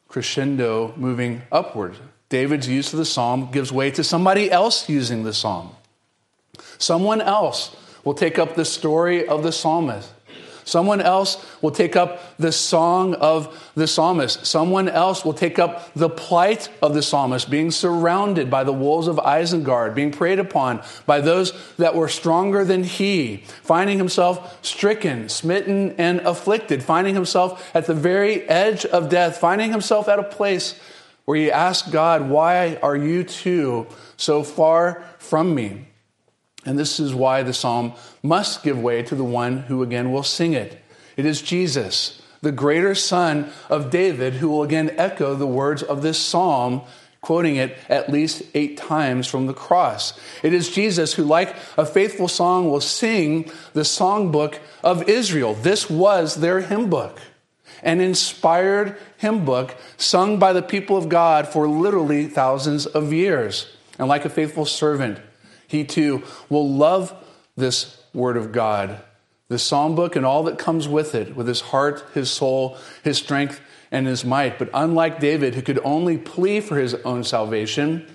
crescendo 0.06 0.94
moving 0.96 1.42
upward. 1.50 1.96
David's 2.30 2.68
use 2.68 2.92
of 2.92 2.98
the 2.98 3.04
psalm 3.04 3.50
gives 3.50 3.70
way 3.70 3.90
to 3.90 4.02
somebody 4.02 4.50
else 4.50 4.88
using 4.88 5.24
the 5.24 5.34
psalm. 5.34 5.74
Someone 6.78 7.20
else 7.20 7.76
will 8.04 8.14
take 8.14 8.38
up 8.38 8.54
the 8.54 8.64
story 8.64 9.28
of 9.28 9.42
the 9.42 9.52
psalmist. 9.52 10.10
Someone 10.64 11.00
else 11.00 11.44
will 11.60 11.72
take 11.72 11.96
up 11.96 12.36
the 12.36 12.52
song 12.52 13.14
of 13.14 13.72
the 13.74 13.88
psalmist. 13.88 14.46
Someone 14.46 14.88
else 14.88 15.24
will 15.24 15.34
take 15.34 15.58
up 15.58 15.92
the 15.94 16.08
plight 16.08 16.68
of 16.80 16.94
the 16.94 17.02
psalmist, 17.02 17.50
being 17.50 17.72
surrounded 17.72 18.48
by 18.48 18.62
the 18.62 18.72
wolves 18.72 19.08
of 19.08 19.16
Isengard, 19.16 19.96
being 19.96 20.12
preyed 20.12 20.38
upon 20.38 20.82
by 21.06 21.20
those 21.20 21.52
that 21.78 21.96
were 21.96 22.08
stronger 22.08 22.64
than 22.64 22.84
he, 22.84 23.38
finding 23.62 23.98
himself 23.98 24.64
stricken, 24.64 25.28
smitten, 25.28 25.96
and 25.98 26.20
afflicted, 26.20 26.84
finding 26.84 27.14
himself 27.14 27.74
at 27.74 27.86
the 27.86 27.94
very 27.94 28.48
edge 28.48 28.84
of 28.86 29.08
death, 29.08 29.38
finding 29.38 29.72
himself 29.72 30.08
at 30.08 30.20
a 30.20 30.22
place 30.24 30.80
where 31.24 31.36
he 31.36 31.50
asked 31.50 31.92
God, 31.92 32.28
Why 32.28 32.76
are 32.82 32.96
you 32.96 33.24
two 33.24 33.86
so 34.16 34.42
far 34.42 35.04
from 35.18 35.54
me? 35.54 35.86
And 36.64 36.78
this 36.78 37.00
is 37.00 37.14
why 37.14 37.42
the 37.42 37.54
psalm 37.54 37.94
must 38.22 38.62
give 38.62 38.78
way 38.78 39.02
to 39.04 39.14
the 39.14 39.24
one 39.24 39.58
who 39.58 39.82
again 39.82 40.12
will 40.12 40.22
sing 40.22 40.52
it. 40.52 40.82
It 41.16 41.24
is 41.24 41.42
Jesus, 41.42 42.20
the 42.42 42.52
greater 42.52 42.94
son 42.94 43.50
of 43.68 43.90
David, 43.90 44.34
who 44.34 44.48
will 44.48 44.62
again 44.62 44.94
echo 44.96 45.34
the 45.34 45.46
words 45.46 45.82
of 45.82 46.02
this 46.02 46.18
psalm, 46.18 46.82
quoting 47.20 47.56
it 47.56 47.76
at 47.88 48.10
least 48.10 48.42
eight 48.54 48.76
times 48.76 49.26
from 49.26 49.46
the 49.46 49.54
cross. 49.54 50.18
It 50.42 50.54
is 50.54 50.70
Jesus 50.70 51.14
who, 51.14 51.24
like 51.24 51.54
a 51.76 51.86
faithful 51.86 52.28
song, 52.28 52.70
will 52.70 52.80
sing 52.80 53.50
the 53.72 53.82
songbook 53.82 54.58
of 54.82 55.08
Israel. 55.08 55.54
This 55.54 55.90
was 55.90 56.36
their 56.36 56.60
hymn 56.60 56.88
book, 56.88 57.20
an 57.82 58.00
inspired 58.00 58.96
hymn 59.18 59.44
book 59.44 59.76
sung 59.96 60.38
by 60.38 60.52
the 60.52 60.62
people 60.62 60.96
of 60.96 61.08
God 61.08 61.48
for 61.48 61.68
literally 61.68 62.26
thousands 62.26 62.86
of 62.86 63.12
years. 63.12 63.70
And 63.98 64.08
like 64.08 64.24
a 64.24 64.30
faithful 64.30 64.64
servant, 64.64 65.18
he 65.66 65.84
too 65.84 66.22
will 66.48 66.68
love 66.68 67.14
this 67.56 68.02
word 68.12 68.36
of 68.36 68.52
God, 68.52 69.00
this 69.48 69.62
psalm 69.62 69.94
book 69.94 70.16
and 70.16 70.24
all 70.24 70.42
that 70.44 70.58
comes 70.58 70.88
with 70.88 71.14
it, 71.14 71.36
with 71.36 71.46
his 71.46 71.60
heart, 71.60 72.04
his 72.14 72.30
soul, 72.30 72.76
his 73.04 73.18
strength, 73.18 73.60
and 73.90 74.06
his 74.06 74.24
might. 74.24 74.58
But 74.58 74.70
unlike 74.72 75.20
David, 75.20 75.54
who 75.54 75.62
could 75.62 75.80
only 75.84 76.16
plea 76.18 76.60
for 76.60 76.76
his 76.76 76.94
own 76.94 77.24
salvation, 77.24 78.06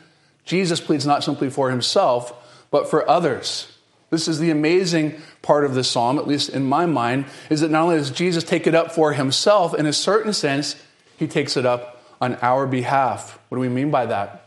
Jesus 0.43 0.79
pleads 0.79 1.05
not 1.05 1.23
simply 1.23 1.49
for 1.49 1.69
himself, 1.69 2.33
but 2.71 2.89
for 2.89 3.07
others. 3.09 3.71
This 4.09 4.27
is 4.27 4.39
the 4.39 4.51
amazing 4.51 5.21
part 5.45 5.63
of 5.63 5.75
the 5.75 5.83
psalm, 5.83 6.19
at 6.19 6.27
least 6.27 6.49
in 6.49 6.65
my 6.65 6.85
mind, 6.85 7.25
is 7.49 7.61
that 7.61 7.71
not 7.71 7.83
only 7.83 7.97
does 7.97 8.11
Jesus 8.11 8.43
take 8.43 8.67
it 8.67 8.75
up 8.75 8.91
for 8.91 9.13
himself, 9.13 9.73
in 9.73 9.85
a 9.85 9.93
certain 9.93 10.33
sense, 10.33 10.75
he 11.15 11.27
takes 11.27 11.55
it 11.55 11.65
up 11.65 12.03
on 12.19 12.35
our 12.41 12.67
behalf. 12.67 13.39
What 13.47 13.57
do 13.57 13.61
we 13.61 13.69
mean 13.69 13.91
by 13.91 14.07
that? 14.07 14.45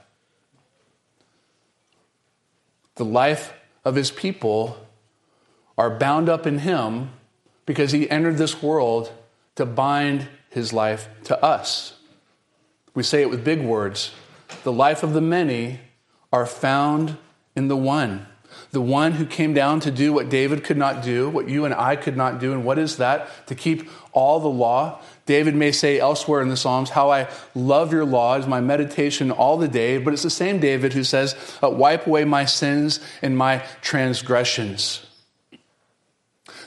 the 2.98 3.04
life 3.04 3.54
of 3.84 3.94
his 3.94 4.10
people 4.10 4.76
are 5.78 5.96
bound 5.98 6.28
up 6.28 6.46
in 6.46 6.58
him 6.58 7.10
because 7.64 7.92
he 7.92 8.10
entered 8.10 8.36
this 8.36 8.62
world 8.62 9.10
to 9.54 9.64
bind 9.64 10.28
his 10.50 10.72
life 10.72 11.08
to 11.24 11.42
us. 11.42 11.96
We 12.94 13.02
say 13.02 13.22
it 13.22 13.30
with 13.30 13.44
big 13.44 13.62
words. 13.62 14.12
The 14.64 14.72
life 14.72 15.02
of 15.02 15.12
the 15.12 15.20
many 15.20 15.80
are 16.32 16.46
found 16.46 17.16
in 17.54 17.68
the 17.68 17.76
one. 17.76 18.26
The 18.70 18.80
one 18.80 19.12
who 19.12 19.24
came 19.24 19.54
down 19.54 19.80
to 19.80 19.90
do 19.90 20.12
what 20.12 20.28
David 20.28 20.62
could 20.62 20.76
not 20.76 21.02
do, 21.02 21.28
what 21.30 21.48
you 21.48 21.64
and 21.64 21.74
I 21.74 21.96
could 21.96 22.16
not 22.16 22.38
do. 22.38 22.52
And 22.52 22.64
what 22.64 22.78
is 22.78 22.98
that? 22.98 23.28
To 23.46 23.54
keep 23.54 23.88
all 24.12 24.40
the 24.40 24.48
law. 24.48 25.00
David 25.24 25.54
may 25.54 25.72
say 25.72 25.98
elsewhere 25.98 26.42
in 26.42 26.48
the 26.48 26.56
Psalms, 26.56 26.90
How 26.90 27.10
I 27.10 27.28
love 27.54 27.92
your 27.92 28.04
law 28.04 28.36
is 28.36 28.46
my 28.46 28.60
meditation 28.60 29.30
all 29.30 29.56
the 29.56 29.68
day. 29.68 29.96
But 29.96 30.12
it's 30.12 30.22
the 30.22 30.30
same 30.30 30.60
David 30.60 30.92
who 30.92 31.04
says, 31.04 31.34
uh, 31.62 31.70
Wipe 31.70 32.06
away 32.06 32.24
my 32.24 32.44
sins 32.44 33.00
and 33.22 33.36
my 33.38 33.64
transgressions. 33.80 35.07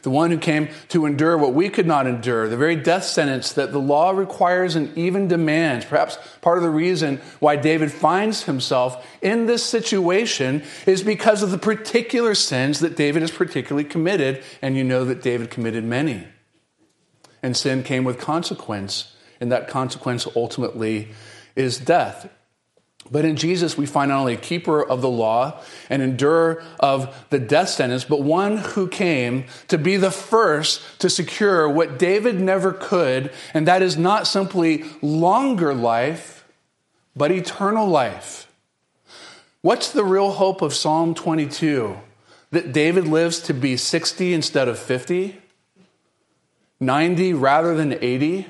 The 0.01 0.09
one 0.09 0.31
who 0.31 0.37
came 0.37 0.69
to 0.89 1.05
endure 1.05 1.37
what 1.37 1.53
we 1.53 1.69
could 1.69 1.85
not 1.85 2.07
endure, 2.07 2.49
the 2.49 2.57
very 2.57 2.75
death 2.75 3.03
sentence 3.03 3.53
that 3.53 3.71
the 3.71 3.79
law 3.79 4.11
requires 4.11 4.75
and 4.75 4.97
even 4.97 5.27
demands. 5.27 5.85
Perhaps 5.85 6.17
part 6.41 6.57
of 6.57 6.63
the 6.63 6.69
reason 6.69 7.21
why 7.39 7.55
David 7.55 7.91
finds 7.91 8.43
himself 8.43 9.05
in 9.21 9.45
this 9.45 9.63
situation 9.63 10.63
is 10.85 11.03
because 11.03 11.43
of 11.43 11.51
the 11.51 11.57
particular 11.57 12.33
sins 12.33 12.79
that 12.79 12.95
David 12.95 13.21
has 13.21 13.31
particularly 13.31 13.87
committed. 13.87 14.43
And 14.61 14.75
you 14.75 14.83
know 14.83 15.05
that 15.05 15.21
David 15.21 15.51
committed 15.51 15.83
many 15.83 16.25
and 17.43 17.57
sin 17.57 17.83
came 17.83 18.03
with 18.03 18.19
consequence, 18.19 19.15
and 19.39 19.51
that 19.51 19.67
consequence 19.67 20.27
ultimately 20.35 21.09
is 21.55 21.77
death. 21.77 22.29
But 23.11 23.25
in 23.25 23.35
Jesus, 23.35 23.77
we 23.77 23.85
find 23.85 24.09
not 24.09 24.19
only 24.21 24.35
a 24.35 24.37
keeper 24.37 24.81
of 24.81 25.01
the 25.01 25.09
law 25.09 25.59
and 25.89 26.01
endurer 26.01 26.63
of 26.79 27.13
the 27.29 27.39
death 27.39 27.67
sentence, 27.67 28.05
but 28.05 28.21
one 28.21 28.57
who 28.57 28.87
came 28.87 29.43
to 29.67 29.77
be 29.77 29.97
the 29.97 30.11
first 30.11 30.81
to 30.99 31.09
secure 31.09 31.67
what 31.67 31.99
David 31.99 32.39
never 32.39 32.71
could, 32.71 33.33
and 33.53 33.67
that 33.67 33.81
is 33.81 33.97
not 33.97 34.27
simply 34.27 34.85
longer 35.01 35.73
life, 35.73 36.45
but 37.13 37.31
eternal 37.31 37.85
life. 37.85 38.47
What's 39.61 39.91
the 39.91 40.05
real 40.05 40.31
hope 40.31 40.61
of 40.61 40.73
Psalm 40.73 41.13
22? 41.13 41.97
That 42.51 42.71
David 42.71 43.07
lives 43.07 43.41
to 43.41 43.53
be 43.53 43.75
60 43.75 44.33
instead 44.33 44.69
of 44.69 44.79
50? 44.79 45.37
90 46.79 47.33
rather 47.33 47.75
than 47.75 47.93
80? 48.01 48.47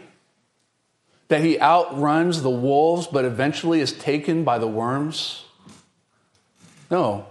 That 1.31 1.45
he 1.45 1.57
outruns 1.61 2.41
the 2.41 2.49
wolves 2.49 3.07
but 3.07 3.23
eventually 3.23 3.79
is 3.79 3.93
taken 3.93 4.43
by 4.43 4.57
the 4.57 4.67
worms? 4.67 5.45
No. 6.91 7.25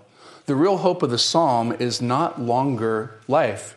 The 0.46 0.54
real 0.54 0.78
hope 0.78 1.02
of 1.02 1.10
the 1.10 1.18
psalm 1.18 1.70
is 1.78 2.00
not 2.00 2.40
longer 2.40 3.20
life, 3.28 3.76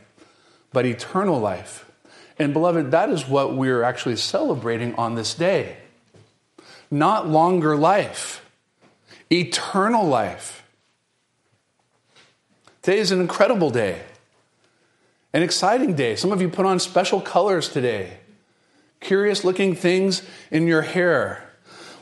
but 0.72 0.86
eternal 0.86 1.42
life. 1.42 1.92
And 2.40 2.54
beloved, 2.54 2.92
that 2.92 3.10
is 3.10 3.28
what 3.28 3.58
we're 3.58 3.84
actually 3.84 4.16
celebrating 4.16 4.96
on 4.96 5.16
this 5.16 5.34
day. 5.34 5.76
Not 6.90 7.28
longer 7.28 7.76
life, 7.76 8.46
eternal 9.30 10.08
life. 10.08 10.64
Today 12.82 13.00
is 13.00 13.12
an 13.12 13.20
incredible 13.20 13.72
day. 13.72 14.04
An 15.34 15.44
exciting 15.44 15.96
day. 15.96 16.16
Some 16.16 16.32
of 16.32 16.42
you 16.42 16.48
put 16.48 16.66
on 16.66 16.80
special 16.80 17.20
colors 17.20 17.68
today. 17.68 18.20
Curious 19.04 19.44
looking 19.44 19.76
things 19.76 20.24
in 20.50 20.66
your 20.66 20.82
hair. 20.82 21.44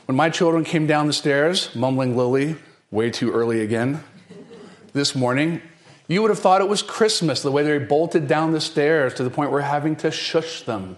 When 0.06 0.16
my 0.16 0.30
children 0.30 0.62
came 0.62 0.86
down 0.86 1.08
the 1.08 1.12
stairs, 1.12 1.74
mumbling 1.74 2.16
Lily, 2.16 2.54
way 2.92 3.10
too 3.10 3.32
early 3.32 3.60
again, 3.60 4.04
this 4.92 5.16
morning, 5.16 5.60
you 6.06 6.22
would 6.22 6.30
have 6.30 6.38
thought 6.38 6.60
it 6.60 6.68
was 6.68 6.80
Christmas, 6.80 7.42
the 7.42 7.50
way 7.50 7.64
they 7.64 7.78
bolted 7.78 8.28
down 8.28 8.52
the 8.52 8.60
stairs 8.60 9.14
to 9.14 9.24
the 9.24 9.30
point 9.30 9.50
where 9.50 9.62
we're 9.62 9.66
having 9.66 9.96
to 9.96 10.12
shush 10.12 10.62
them. 10.62 10.96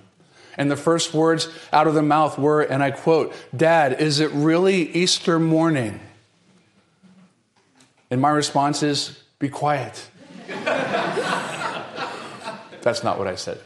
And 0.58 0.70
the 0.70 0.76
first 0.76 1.14
words 1.14 1.48
out 1.72 1.86
of 1.86 1.94
their 1.94 2.02
mouth 2.02 2.38
were, 2.38 2.60
and 2.60 2.82
I 2.82 2.90
quote, 2.90 3.32
Dad, 3.56 3.98
is 3.98 4.20
it 4.20 4.30
really 4.32 4.90
Easter 4.92 5.38
morning? 5.38 6.00
And 8.10 8.20
my 8.20 8.30
response 8.30 8.82
is, 8.82 9.18
Be 9.38 9.48
quiet. 9.48 10.06
That's 12.82 13.02
not 13.02 13.18
what 13.18 13.26
I 13.26 13.36
said. 13.36 13.58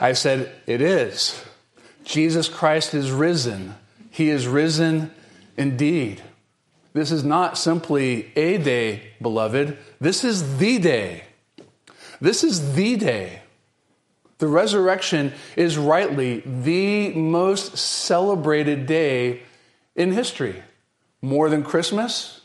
I 0.00 0.14
said, 0.14 0.50
It 0.66 0.80
is. 0.80 1.44
Jesus 2.04 2.48
Christ 2.48 2.94
is 2.94 3.12
risen. 3.12 3.74
He 4.10 4.30
is 4.30 4.48
risen 4.48 5.12
indeed. 5.56 6.22
This 6.92 7.12
is 7.12 7.22
not 7.22 7.56
simply 7.56 8.32
a 8.34 8.58
day, 8.58 9.12
beloved. 9.22 9.78
This 10.00 10.24
is 10.24 10.58
the 10.58 10.78
day. 10.78 11.24
This 12.20 12.42
is 12.42 12.74
the 12.74 12.96
day. 12.96 13.42
The 14.38 14.48
resurrection 14.48 15.34
is 15.54 15.76
rightly 15.76 16.40
the 16.40 17.12
most 17.12 17.76
celebrated 17.76 18.86
day 18.86 19.42
in 19.94 20.12
history. 20.12 20.62
More 21.22 21.50
than 21.50 21.62
Christmas, 21.62 22.40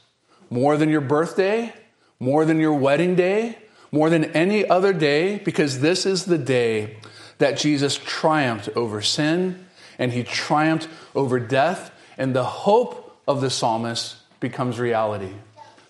more 0.49 0.75
than 0.77 0.89
your 0.89 1.01
birthday, 1.01 1.73
more 2.19 2.43
than 2.45 2.59
your 2.59 2.73
wedding 2.73 3.15
day, 3.15 3.57
more 3.91 4.09
than 4.09 4.25
any 4.25 4.67
other 4.67 4.91
day, 4.91 5.39
because 5.39 5.79
this 5.79 6.05
is 6.05 6.25
the 6.25 6.37
day 6.37 6.97
that 7.37 7.57
Jesus 7.57 7.97
triumphed 7.97 8.69
over 8.75 9.01
sin 9.01 9.65
and 9.97 10.11
he 10.11 10.23
triumphed 10.23 10.87
over 11.13 11.39
death, 11.39 11.91
and 12.17 12.35
the 12.35 12.43
hope 12.43 13.17
of 13.27 13.41
the 13.41 13.49
psalmist 13.49 14.17
becomes 14.39 14.79
reality. 14.79 15.31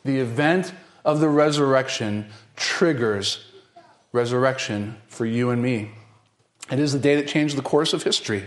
The 0.04 0.20
event 0.20 0.74
of 1.04 1.20
the 1.20 1.30
resurrection 1.30 2.28
triggers 2.56 3.46
resurrection 4.16 4.96
for 5.08 5.26
you 5.26 5.50
and 5.50 5.62
me. 5.62 5.91
It 6.72 6.80
is 6.80 6.93
the 6.93 7.00
day 7.00 7.16
that 7.18 7.28
changed 7.28 7.58
the 7.58 7.62
course 7.62 7.93
of 7.93 8.04
history. 8.04 8.46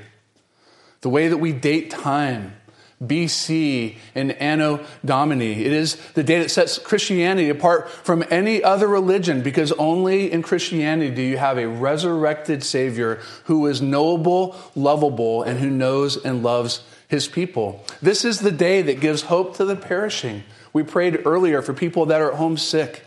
The 1.03 1.11
way 1.11 1.29
that 1.29 1.37
we 1.37 1.53
date 1.53 1.91
time, 1.91 2.57
BC 3.03 3.97
and 4.15 4.33
Anno 4.33 4.85
Domini. 5.05 5.65
It 5.65 5.73
is 5.73 5.97
the 6.15 6.25
day 6.25 6.41
that 6.41 6.51
sets 6.51 6.79
Christianity 6.79 7.49
apart 7.49 7.89
from 7.89 8.25
any 8.31 8.63
other 8.63 8.89
religion 8.89 9.43
because 9.43 9.71
only 9.73 10.33
in 10.33 10.43
Christianity 10.43 11.15
do 11.15 11.23
you 11.23 11.37
have 11.37 11.59
a 11.59 11.69
resurrected 11.69 12.65
Savior 12.65 13.21
who 13.45 13.67
is 13.67 13.81
knowable, 13.81 14.57
lovable, 14.75 15.43
and 15.43 15.61
who 15.61 15.71
knows 15.71 16.17
and 16.17 16.43
loves 16.43 16.83
his 17.07 17.29
people. 17.29 17.85
This 18.03 18.25
is 18.25 18.41
the 18.41 18.51
day 18.51 18.83
that 18.83 19.01
gives 19.01 19.23
hope 19.23 19.57
to 19.57 19.65
the 19.65 19.77
perishing. 19.77 20.43
We 20.73 20.83
prayed 20.83 21.23
earlier 21.25 21.63
for 21.63 21.73
people 21.73 22.07
that 22.07 22.21
are 22.21 22.33
homesick 22.33 23.05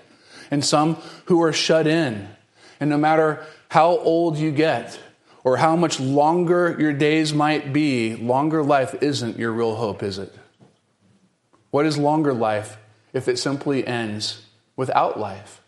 and 0.50 0.66
some 0.66 0.96
who 1.26 1.42
are 1.44 1.54
shut 1.54 1.86
in. 1.86 2.30
And 2.80 2.89
no 2.89 2.98
matter 2.98 3.46
how 3.70 3.98
old 4.00 4.38
you 4.38 4.52
get, 4.52 5.00
or 5.44 5.58
how 5.58 5.76
much 5.76 6.00
longer 6.00 6.76
your 6.80 6.94
days 6.94 7.34
might 7.34 7.74
be, 7.74 8.16
longer 8.16 8.64
life 8.64 8.96
isn't 9.02 9.38
your 9.38 9.52
real 9.52 9.76
hope, 9.76 10.04
is 10.04 10.20
it? 10.20 10.34
What 11.72 11.86
is 11.86 11.98
longer 11.98 12.34
life 12.34 12.78
if 13.14 13.28
it 13.28 13.39
simply 13.39 13.86
ends 13.86 14.42
without 14.76 15.20
life? 15.20 15.62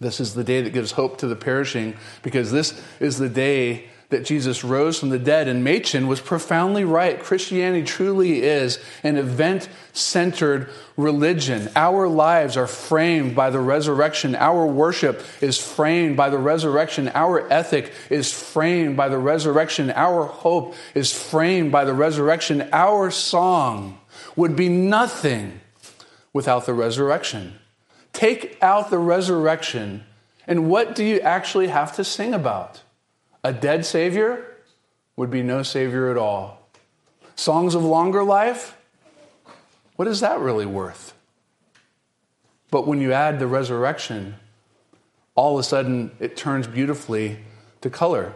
This 0.00 0.20
is 0.20 0.34
the 0.34 0.44
day 0.44 0.60
that 0.62 0.70
gives 0.70 0.92
hope 0.92 1.18
to 1.18 1.26
the 1.26 1.36
perishing 1.36 1.96
because 2.22 2.50
this 2.50 2.80
is 3.00 3.18
the 3.18 3.28
day 3.28 3.88
that 4.08 4.24
Jesus 4.24 4.62
rose 4.62 4.98
from 4.98 5.08
the 5.08 5.18
dead. 5.18 5.48
And 5.48 5.64
Machen 5.64 6.06
was 6.06 6.20
profoundly 6.20 6.84
right. 6.84 7.20
Christianity 7.20 7.84
truly 7.84 8.42
is 8.42 8.78
an 9.02 9.16
event 9.16 9.68
centered 9.92 10.68
religion. 10.96 11.68
Our 11.74 12.08
lives 12.08 12.56
are 12.56 12.66
framed 12.66 13.34
by 13.34 13.50
the 13.50 13.60
resurrection. 13.60 14.34
Our 14.34 14.66
worship 14.66 15.22
is 15.40 15.58
framed 15.58 16.16
by 16.16 16.30
the 16.30 16.38
resurrection. 16.38 17.10
Our 17.14 17.50
ethic 17.52 17.92
is 18.10 18.32
framed 18.32 18.96
by 18.96 19.08
the 19.08 19.18
resurrection. 19.18 19.90
Our 19.90 20.24
hope 20.24 20.74
is 20.94 21.12
framed 21.12 21.72
by 21.72 21.84
the 21.84 21.94
resurrection. 21.94 22.68
Our 22.72 23.10
song 23.10 23.98
would 24.36 24.54
be 24.54 24.68
nothing 24.68 25.60
without 26.32 26.66
the 26.66 26.74
resurrection. 26.74 27.58
Take 28.12 28.56
out 28.62 28.90
the 28.90 28.98
resurrection, 28.98 30.04
and 30.46 30.70
what 30.70 30.94
do 30.94 31.04
you 31.04 31.20
actually 31.20 31.68
have 31.68 31.96
to 31.96 32.04
sing 32.04 32.32
about? 32.32 32.82
A 33.46 33.52
dead 33.52 33.86
Savior 33.86 34.44
would 35.14 35.30
be 35.30 35.40
no 35.40 35.62
Savior 35.62 36.10
at 36.10 36.16
all. 36.16 36.68
Songs 37.36 37.76
of 37.76 37.84
longer 37.84 38.24
life, 38.24 38.76
what 39.94 40.08
is 40.08 40.18
that 40.18 40.40
really 40.40 40.66
worth? 40.66 41.14
But 42.72 42.88
when 42.88 43.00
you 43.00 43.12
add 43.12 43.38
the 43.38 43.46
resurrection, 43.46 44.34
all 45.36 45.54
of 45.54 45.60
a 45.60 45.62
sudden 45.62 46.10
it 46.18 46.36
turns 46.36 46.66
beautifully 46.66 47.38
to 47.82 47.88
color. 47.88 48.34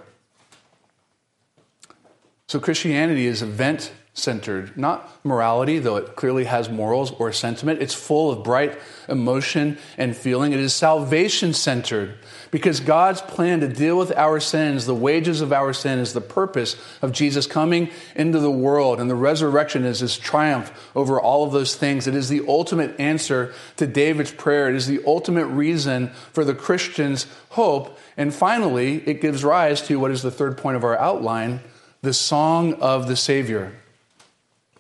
So 2.47 2.61
Christianity 2.61 3.27
is 3.27 3.43
event 3.43 3.91
centered, 4.15 4.77
not 4.77 5.11
morality, 5.25 5.81
though 5.81 5.97
it 5.97 6.15
clearly 6.15 6.45
has 6.45 6.69
morals 6.69 7.11
or 7.11 7.33
sentiment. 7.33 7.83
It's 7.83 7.95
full 7.95 8.31
of 8.31 8.45
bright 8.45 8.79
emotion 9.09 9.77
and 9.99 10.17
feeling. 10.17 10.53
It 10.53 10.61
is 10.61 10.73
salvation 10.73 11.53
centered 11.53 12.15
because 12.51 12.81
God's 12.81 13.21
plan 13.21 13.61
to 13.61 13.69
deal 13.69 13.97
with 13.97 14.11
our 14.17 14.41
sins, 14.41 14.87
the 14.87 14.95
wages 14.95 15.41
of 15.41 15.53
our 15.53 15.73
sin, 15.73 15.99
is 15.99 16.13
the 16.13 16.21
purpose 16.21 16.77
of 17.01 17.13
Jesus 17.13 17.47
coming 17.47 17.91
into 18.17 18.41
the 18.41 18.51
world. 18.51 19.01
And 19.01 19.09
the 19.09 19.15
resurrection 19.15 19.85
is 19.85 20.01
his 20.01 20.19
triumph 20.19 20.73
over 20.97 21.21
all 21.21 21.45
of 21.45 21.53
those 21.53 21.77
things. 21.77 22.07
It 22.07 22.15
is 22.15 22.29
the 22.29 22.45
ultimate 22.49 22.99
answer 22.99 23.55
to 23.77 23.87
David's 23.87 24.33
prayer. 24.33 24.69
It 24.69 24.75
is 24.75 24.87
the 24.87 25.01
ultimate 25.07 25.47
reason 25.47 26.09
for 26.33 26.45
the 26.45 26.55
Christian's 26.55 27.27
hope. 27.51 27.99
And 28.17 28.35
finally, 28.35 28.97
it 29.07 29.21
gives 29.21 29.45
rise 29.45 29.83
to 29.83 30.01
what 30.01 30.11
is 30.11 30.23
the 30.23 30.31
third 30.31 30.59
point 30.59 30.77
of 30.77 30.85
our 30.85 30.99
outline 30.99 31.61
the 32.03 32.15
song 32.15 32.75
of 32.75 33.09
the 33.09 33.17
Savior. 33.17 33.73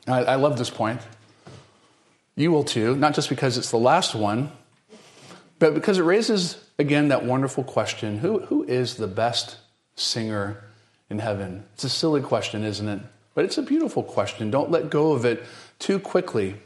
I, 0.06 0.24
I 0.24 0.34
love 0.36 0.58
this 0.58 0.70
point. 0.70 1.00
You 2.34 2.50
will 2.50 2.64
too, 2.64 2.96
not 2.96 3.14
just 3.14 3.28
because 3.28 3.58
it's 3.58 3.70
the 3.70 3.78
last 3.78 4.14
one, 4.14 4.50
but 5.58 5.74
because 5.74 5.98
it 5.98 6.02
raises 6.02 6.56
again 6.80 7.08
that 7.08 7.24
wonderful 7.24 7.62
question 7.62 8.18
who, 8.18 8.40
who 8.40 8.64
is 8.64 8.96
the 8.96 9.06
best 9.06 9.58
singer 9.94 10.64
in 11.08 11.18
heaven? 11.18 11.64
It's 11.74 11.84
a 11.84 11.88
silly 11.88 12.22
question, 12.22 12.64
isn't 12.64 12.88
it? 12.88 13.00
But 13.34 13.44
it's 13.44 13.58
a 13.58 13.62
beautiful 13.62 14.02
question. 14.02 14.50
Don't 14.50 14.70
let 14.70 14.90
go 14.90 15.12
of 15.12 15.24
it 15.24 15.44
too 15.78 16.00
quickly. 16.00 16.56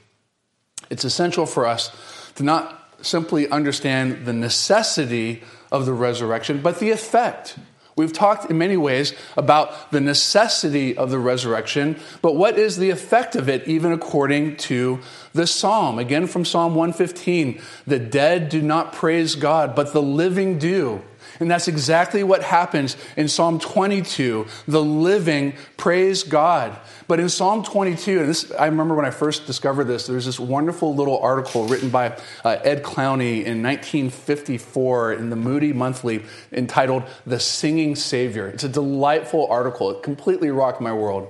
It's 0.88 1.04
essential 1.04 1.46
for 1.46 1.66
us 1.66 1.94
to 2.36 2.42
not 2.42 2.80
simply 3.02 3.48
understand 3.48 4.24
the 4.24 4.32
necessity 4.32 5.42
of 5.70 5.84
the 5.84 5.92
resurrection, 5.92 6.62
but 6.62 6.78
the 6.78 6.90
effect. 6.90 7.56
We've 7.97 8.12
talked 8.12 8.51
in 8.51 8.59
many 8.59 8.76
ways 8.76 9.14
about 9.36 9.92
the 9.92 10.01
necessity 10.01 10.97
of 10.97 11.11
the 11.11 11.18
resurrection, 11.18 12.01
but 12.22 12.34
what 12.34 12.59
is 12.59 12.76
the 12.76 12.90
effect 12.90 13.36
of 13.36 13.49
it, 13.49 13.68
even 13.68 13.92
according 13.92 14.57
to 14.57 15.01
the 15.32 15.47
psalm? 15.47 15.99
Again, 15.99 16.26
from 16.26 16.45
Psalm 16.45 16.74
115 16.74 17.61
the 17.86 17.99
dead 17.99 18.49
do 18.49 18.62
not 18.62 18.92
praise 18.92 19.36
God, 19.36 19.74
but 19.74 19.92
the 19.92 20.03
living 20.03 20.59
do. 20.59 21.03
And 21.41 21.51
that's 21.51 21.68
exactly 21.68 22.22
what 22.22 22.43
happens 22.43 22.97
in 23.16 23.28
Psalm 23.28 23.59
22. 23.59 24.47
The 24.66 24.82
living 24.82 25.55
praise 25.76 26.22
God. 26.22 26.78
But 27.07 27.20
in 27.20 27.28
Psalm 27.28 27.62
22, 27.62 28.20
and 28.20 28.28
this, 28.28 28.53
I 28.53 28.66
remember 28.66 28.95
when 28.95 29.05
I 29.05 29.11
first 29.11 29.47
discovered 29.47 29.85
this, 29.85 30.07
there's 30.07 30.26
this 30.26 30.41
wonderful 30.41 30.95
little 30.95 31.18
article 31.18 31.66
written 31.66 31.91
by 31.91 32.16
uh, 32.45 32.59
Ed 32.64 32.82
Clowney 32.82 33.45
in 33.45 33.62
1954 33.62 35.14
in 35.14 35.30
the 35.30 35.37
Moody 35.37 35.72
Monthly 35.72 36.22
entitled 36.53 37.05
The 37.26 37.41
Singing 37.41 37.97
Savior. 37.97 38.49
It's 38.49 38.64
a 38.64 38.68
delightful 38.68 39.47
article. 39.49 39.91
It 39.91 40.03
completely 40.03 40.51
rocked 40.51 40.80
my 40.80 40.93
world 40.93 41.28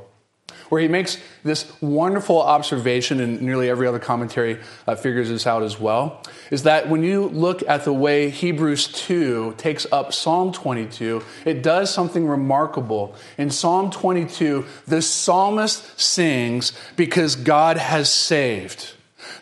where 0.69 0.81
he 0.81 0.89
makes 0.89 1.19
this 1.43 1.71
wonderful 1.81 2.41
observation, 2.41 3.21
and 3.21 3.41
nearly 3.43 3.69
every 3.69 3.87
other 3.87 3.99
commentary 3.99 4.59
uh, 4.87 4.95
figures 4.95 5.29
this 5.29 5.47
out 5.47 5.62
as 5.62 5.79
well, 5.79 6.23
is 6.51 6.62
that 6.65 6.89
when 6.89 7.03
you 7.03 7.29
look 7.29 7.62
at 7.69 7.85
the 7.85 7.93
way 7.93 8.31
Hebrews 8.31 8.89
2 8.89 9.55
takes 9.57 9.87
up 9.93 10.12
Psalm 10.12 10.53
22, 10.53 11.23
it 11.45 11.62
does 11.62 11.93
something 11.93 12.27
remarkable. 12.27 13.15
In 13.39 13.51
Psalm 13.51 13.91
22, 13.91 14.65
the 14.87 15.03
psalmist 15.03 16.01
sings 16.01 16.73
because 16.97 17.37
God 17.37 17.77
has 17.77 18.12
saved. 18.12 18.95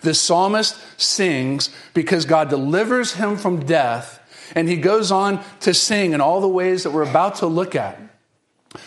The 0.02 0.14
psalmist 0.14 0.76
sings 1.00 1.70
because 1.94 2.24
God 2.24 2.50
delivers 2.50 3.14
him 3.14 3.36
from 3.36 3.64
death, 3.64 4.18
and 4.54 4.68
he 4.68 4.76
goes 4.76 5.10
on 5.10 5.42
to 5.60 5.72
sing 5.72 6.12
in 6.12 6.20
all 6.20 6.40
the 6.40 6.48
ways 6.48 6.82
that 6.82 6.90
we're 6.90 7.08
about 7.08 7.36
to 7.36 7.46
look 7.46 7.74
at. 7.74 8.01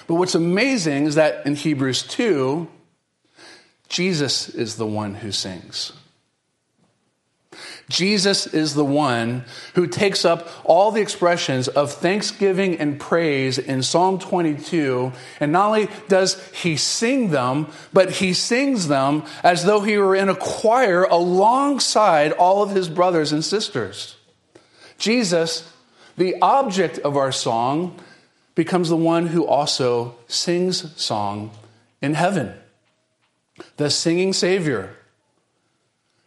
But 0.07 0.15
what's 0.15 0.35
amazing 0.35 1.05
is 1.05 1.15
that 1.15 1.45
in 1.45 1.55
Hebrews 1.55 2.03
2, 2.03 2.67
Jesus 3.89 4.49
is 4.49 4.77
the 4.77 4.87
one 4.87 5.15
who 5.15 5.31
sings. 5.31 5.93
Jesus 7.87 8.47
is 8.47 8.73
the 8.73 8.85
one 8.85 9.45
who 9.75 9.85
takes 9.85 10.25
up 10.25 10.47
all 10.63 10.91
the 10.91 11.01
expressions 11.01 11.67
of 11.67 11.93
thanksgiving 11.93 12.79
and 12.79 12.99
praise 12.99 13.57
in 13.59 13.83
Psalm 13.83 14.17
22. 14.17 15.11
And 15.39 15.51
not 15.51 15.67
only 15.67 15.89
does 16.07 16.43
he 16.49 16.77
sing 16.77 17.29
them, 17.29 17.67
but 17.93 18.11
he 18.11 18.33
sings 18.33 18.87
them 18.87 19.23
as 19.43 19.65
though 19.65 19.81
he 19.81 19.97
were 19.97 20.15
in 20.15 20.29
a 20.29 20.35
choir 20.35 21.03
alongside 21.03 22.31
all 22.33 22.63
of 22.63 22.71
his 22.71 22.89
brothers 22.89 23.31
and 23.31 23.45
sisters. 23.45 24.15
Jesus, 24.97 25.71
the 26.17 26.35
object 26.41 26.97
of 26.99 27.15
our 27.15 27.31
song, 27.31 27.99
becomes 28.55 28.89
the 28.89 28.97
one 28.97 29.27
who 29.27 29.45
also 29.45 30.15
sings 30.27 30.99
song 30.99 31.51
in 32.01 32.13
heaven. 32.13 32.53
The 33.77 33.89
singing 33.89 34.33
Savior 34.33 34.95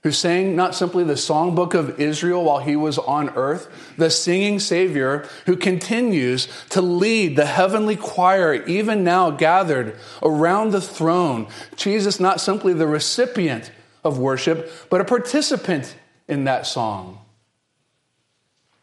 who 0.02 0.12
sang 0.12 0.54
not 0.54 0.74
simply 0.74 1.02
the 1.02 1.14
songbook 1.14 1.74
of 1.74 2.00
Israel 2.00 2.44
while 2.44 2.60
he 2.60 2.76
was 2.76 2.98
on 2.98 3.30
earth, 3.30 3.68
the 3.96 4.10
singing 4.10 4.60
Savior 4.60 5.28
who 5.46 5.56
continues 5.56 6.46
to 6.70 6.80
lead 6.80 7.34
the 7.34 7.46
heavenly 7.46 7.96
choir, 7.96 8.54
even 8.66 9.02
now 9.02 9.30
gathered 9.30 9.96
around 10.22 10.70
the 10.70 10.80
throne. 10.80 11.48
Jesus, 11.76 12.20
not 12.20 12.40
simply 12.40 12.72
the 12.72 12.86
recipient 12.86 13.72
of 14.04 14.18
worship, 14.18 14.70
but 14.88 15.00
a 15.00 15.04
participant 15.04 15.96
in 16.28 16.44
that 16.44 16.66
song. 16.66 17.18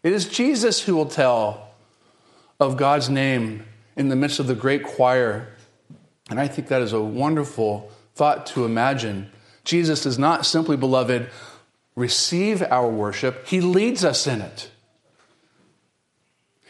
It 0.04 0.12
is 0.12 0.28
Jesus 0.28 0.84
who 0.84 0.96
will 0.96 1.08
tell 1.08 1.65
of 2.60 2.78
God's 2.78 3.10
name 3.10 3.66
in 3.96 4.10
the 4.10 4.16
midst 4.16 4.40
of 4.40 4.48
the 4.48 4.56
great 4.56 4.84
choir. 4.84 5.48
And 6.30 6.40
I 6.40 6.48
think 6.48 6.68
that 6.70 6.82
is 6.82 6.94
a 6.94 7.02
wonderful 7.02 7.92
thought 8.16 8.46
to 8.48 8.66
imagine. 8.66 9.30
Jesus 9.64 10.04
does 10.04 10.18
not 10.18 10.46
simply, 10.46 10.78
beloved, 10.78 11.30
receive 11.96 12.62
our 12.62 12.90
worship, 12.90 13.48
he 13.48 13.62
leads 13.62 14.04
us 14.04 14.28
in 14.28 14.42
it. 14.42 14.70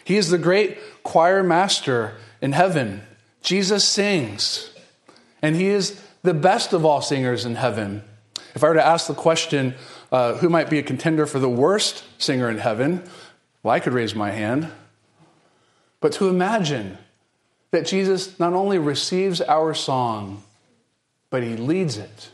He 0.04 0.18
is 0.18 0.30
the 0.30 0.38
great 0.38 0.78
choir 1.04 1.42
master 1.42 2.16
in 2.42 2.52
heaven. 2.52 3.02
Jesus 3.42 3.84
sings, 3.84 4.72
and 5.42 5.56
he 5.56 5.68
is 5.68 6.02
the 6.22 6.34
best 6.34 6.74
of 6.74 6.86
all 6.86 7.02
singers 7.02 7.46
in 7.46 7.56
heaven. 7.56 8.04
If 8.54 8.64
I 8.64 8.68
were 8.70 8.76
to 8.76 8.86
ask 8.86 9.08
the 9.08 9.14
question, 9.14 9.76
uh, 10.12 10.36
who 10.36 10.50
might 10.50 10.70
be 10.70 10.80
a 10.80 10.84
contender 10.84 11.26
for 11.26 11.40
the 11.40 11.50
worst 11.50 12.04
singer 12.18 12.50
in 12.50 12.60
heaven? 12.60 13.04
Well, 13.64 13.74
I 13.74 13.80
could 13.80 13.94
raise 13.94 14.16
my 14.16 14.32
hand. 14.32 14.72
But 16.06 16.12
to 16.12 16.30
imagine 16.30 17.00
that 17.72 17.88
Jesus 17.88 18.40
not 18.40 18.54
only 18.54 18.78
receives 18.78 19.42
our 19.42 19.74
song, 19.74 20.44
but 21.32 21.42
he 21.42 21.58
leads 21.58 21.98
it. 21.98 22.30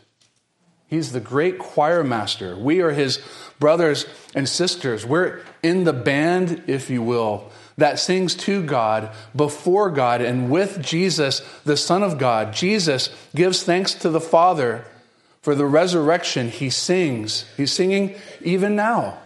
He's 0.88 1.14
the 1.14 1.22
great 1.22 1.58
choir 1.58 2.04
master. 2.04 2.58
We 2.58 2.82
are 2.82 2.92
his 2.92 3.22
brothers 3.60 4.06
and 4.36 4.50
sisters. 4.50 5.06
We're 5.06 5.40
in 5.64 5.86
the 5.86 5.94
band, 5.94 6.66
if 6.68 6.90
you 6.90 7.02
will, 7.02 7.50
that 7.78 7.98
sings 7.98 8.36
to 8.44 8.62
God, 8.62 9.10
before 9.34 9.90
God, 9.90 10.20
and 10.20 10.52
with 10.52 10.84
Jesus, 10.84 11.40
the 11.64 11.78
Son 11.78 12.04
of 12.04 12.18
God. 12.18 12.52
Jesus 12.52 13.08
gives 13.34 13.64
thanks 13.64 13.94
to 13.94 14.10
the 14.10 14.20
Father 14.20 14.84
for 15.42 15.56
the 15.56 15.66
resurrection. 15.66 16.50
He 16.50 16.70
sings. 16.70 17.46
He's 17.56 17.72
singing 17.72 18.16
even 18.42 18.76
now. 18.76 19.18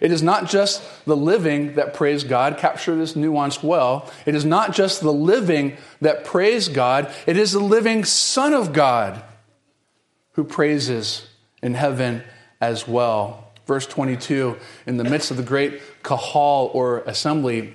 It 0.00 0.12
is 0.12 0.22
not 0.22 0.48
just 0.48 0.82
the 1.04 1.16
living 1.16 1.74
that 1.74 1.94
praise 1.94 2.24
God. 2.24 2.58
Capture 2.58 2.94
this 2.94 3.16
nuance 3.16 3.62
well. 3.62 4.10
It 4.26 4.34
is 4.34 4.44
not 4.44 4.74
just 4.74 5.00
the 5.00 5.12
living 5.12 5.76
that 6.00 6.24
praise 6.24 6.68
God, 6.68 7.12
it 7.26 7.36
is 7.36 7.52
the 7.52 7.60
living 7.60 8.04
Son 8.04 8.52
of 8.52 8.72
God 8.72 9.22
who 10.32 10.44
praises 10.44 11.26
in 11.62 11.74
heaven 11.74 12.22
as 12.60 12.86
well. 12.86 13.52
Verse 13.66 13.86
22 13.86 14.56
In 14.86 14.96
the 14.96 15.04
midst 15.04 15.30
of 15.30 15.36
the 15.36 15.42
great 15.42 15.80
kahal 16.02 16.70
or 16.72 16.98
assembly, 17.00 17.74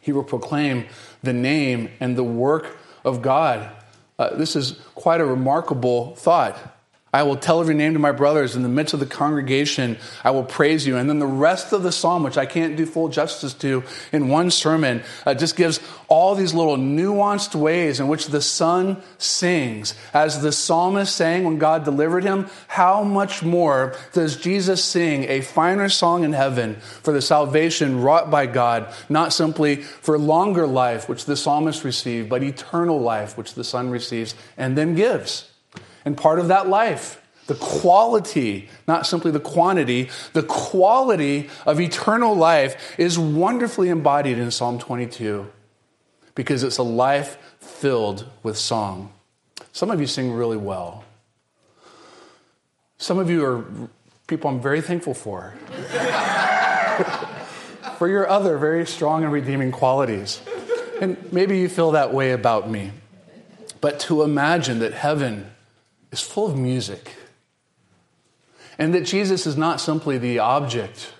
he 0.00 0.12
will 0.12 0.24
proclaim 0.24 0.86
the 1.22 1.32
name 1.32 1.90
and 1.98 2.16
the 2.16 2.24
work 2.24 2.76
of 3.04 3.22
God. 3.22 3.70
Uh, 4.18 4.34
this 4.36 4.56
is 4.56 4.78
quite 4.94 5.20
a 5.20 5.24
remarkable 5.24 6.14
thought. 6.16 6.75
I 7.16 7.22
will 7.22 7.36
tell 7.36 7.62
every 7.62 7.74
name 7.74 7.94
to 7.94 7.98
my 7.98 8.12
brothers 8.12 8.56
in 8.56 8.62
the 8.62 8.68
midst 8.68 8.92
of 8.92 9.00
the 9.00 9.06
congregation. 9.06 9.96
I 10.22 10.32
will 10.32 10.44
praise 10.44 10.86
you. 10.86 10.98
And 10.98 11.08
then 11.08 11.18
the 11.18 11.26
rest 11.26 11.72
of 11.72 11.82
the 11.82 11.90
psalm, 11.90 12.22
which 12.22 12.36
I 12.36 12.44
can't 12.44 12.76
do 12.76 12.84
full 12.84 13.08
justice 13.08 13.54
to 13.54 13.84
in 14.12 14.28
one 14.28 14.50
sermon, 14.50 15.02
uh, 15.24 15.32
just 15.32 15.56
gives 15.56 15.80
all 16.08 16.34
these 16.34 16.52
little 16.52 16.76
nuanced 16.76 17.54
ways 17.54 18.00
in 18.00 18.08
which 18.08 18.26
the 18.26 18.42
Son 18.42 19.02
sings. 19.16 19.94
As 20.12 20.42
the 20.42 20.52
psalmist 20.52 21.16
sang 21.16 21.44
when 21.44 21.56
God 21.56 21.86
delivered 21.86 22.22
him, 22.22 22.50
how 22.68 23.02
much 23.02 23.42
more 23.42 23.96
does 24.12 24.36
Jesus 24.36 24.84
sing 24.84 25.24
a 25.24 25.40
finer 25.40 25.88
song 25.88 26.22
in 26.22 26.34
heaven 26.34 26.74
for 27.02 27.14
the 27.14 27.22
salvation 27.22 28.02
wrought 28.02 28.30
by 28.30 28.44
God, 28.44 28.92
not 29.08 29.32
simply 29.32 29.76
for 29.76 30.18
longer 30.18 30.66
life, 30.66 31.08
which 31.08 31.24
the 31.24 31.34
psalmist 31.34 31.82
received, 31.82 32.28
but 32.28 32.42
eternal 32.42 33.00
life, 33.00 33.38
which 33.38 33.54
the 33.54 33.64
Son 33.64 33.88
receives 33.88 34.34
and 34.58 34.76
then 34.76 34.94
gives. 34.94 35.50
And 36.06 36.16
part 36.16 36.38
of 36.38 36.48
that 36.48 36.68
life, 36.68 37.20
the 37.48 37.56
quality, 37.56 38.68
not 38.86 39.06
simply 39.06 39.32
the 39.32 39.40
quantity, 39.40 40.08
the 40.32 40.44
quality 40.44 41.50
of 41.66 41.80
eternal 41.80 42.34
life 42.34 42.98
is 42.98 43.18
wonderfully 43.18 43.88
embodied 43.88 44.38
in 44.38 44.50
Psalm 44.52 44.78
22 44.78 45.50
because 46.36 46.62
it's 46.62 46.78
a 46.78 46.84
life 46.84 47.36
filled 47.58 48.24
with 48.44 48.56
song. 48.56 49.12
Some 49.72 49.90
of 49.90 50.00
you 50.00 50.06
sing 50.06 50.32
really 50.32 50.56
well. 50.56 51.04
Some 52.98 53.18
of 53.18 53.28
you 53.28 53.44
are 53.44 53.64
people 54.28 54.48
I'm 54.48 54.60
very 54.60 54.80
thankful 54.80 55.12
for. 55.12 55.54
for 57.98 58.08
your 58.08 58.28
other 58.28 58.58
very 58.58 58.86
strong 58.86 59.24
and 59.24 59.32
redeeming 59.32 59.72
qualities. 59.72 60.40
And 61.00 61.32
maybe 61.32 61.58
you 61.58 61.68
feel 61.68 61.90
that 61.92 62.14
way 62.14 62.30
about 62.30 62.70
me. 62.70 62.92
But 63.80 63.98
to 64.00 64.22
imagine 64.22 64.78
that 64.78 64.94
heaven 64.94 65.50
is 66.10 66.20
full 66.20 66.46
of 66.46 66.56
music. 66.56 67.16
And 68.78 68.94
that 68.94 69.02
Jesus 69.02 69.46
is 69.46 69.56
not 69.56 69.80
simply 69.80 70.18
the 70.18 70.38
object 70.38 71.12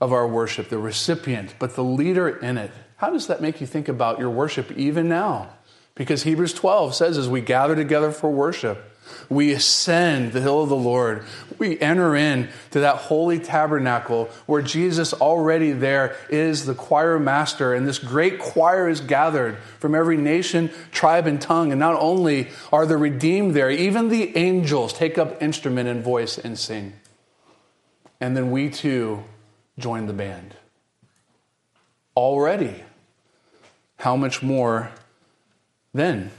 of 0.00 0.12
our 0.12 0.26
worship, 0.26 0.68
the 0.68 0.78
recipient, 0.78 1.54
but 1.58 1.76
the 1.76 1.84
leader 1.84 2.28
in 2.28 2.58
it. 2.58 2.70
How 2.96 3.10
does 3.10 3.26
that 3.26 3.42
make 3.42 3.60
you 3.60 3.66
think 3.66 3.88
about 3.88 4.18
your 4.18 4.30
worship 4.30 4.72
even 4.72 5.08
now? 5.08 5.50
Because 5.94 6.22
Hebrews 6.22 6.54
12 6.54 6.94
says, 6.94 7.18
as 7.18 7.28
we 7.28 7.40
gather 7.40 7.76
together 7.76 8.10
for 8.10 8.30
worship, 8.30 8.93
we 9.28 9.52
ascend 9.52 10.32
the 10.32 10.40
hill 10.40 10.62
of 10.62 10.68
the 10.68 10.76
Lord. 10.76 11.24
We 11.58 11.78
enter 11.80 12.16
in 12.16 12.48
to 12.72 12.80
that 12.80 12.96
holy 12.96 13.38
tabernacle 13.38 14.30
where 14.46 14.62
Jesus 14.62 15.12
already 15.12 15.72
there 15.72 16.16
is 16.28 16.66
the 16.66 16.74
choir 16.74 17.18
master. 17.18 17.74
And 17.74 17.86
this 17.86 17.98
great 17.98 18.38
choir 18.38 18.88
is 18.88 19.00
gathered 19.00 19.56
from 19.78 19.94
every 19.94 20.16
nation, 20.16 20.70
tribe, 20.90 21.26
and 21.26 21.40
tongue. 21.40 21.70
And 21.72 21.78
not 21.78 21.96
only 22.00 22.48
are 22.72 22.86
the 22.86 22.96
redeemed 22.96 23.54
there, 23.54 23.70
even 23.70 24.08
the 24.08 24.36
angels 24.36 24.92
take 24.92 25.18
up 25.18 25.42
instrument 25.42 25.88
and 25.88 26.02
voice 26.02 26.38
and 26.38 26.58
sing. 26.58 26.94
And 28.20 28.36
then 28.36 28.50
we 28.50 28.70
too 28.70 29.24
join 29.78 30.06
the 30.06 30.12
band. 30.12 30.54
Already. 32.16 32.84
How 33.98 34.16
much 34.16 34.42
more 34.42 34.90
then? 35.92 36.30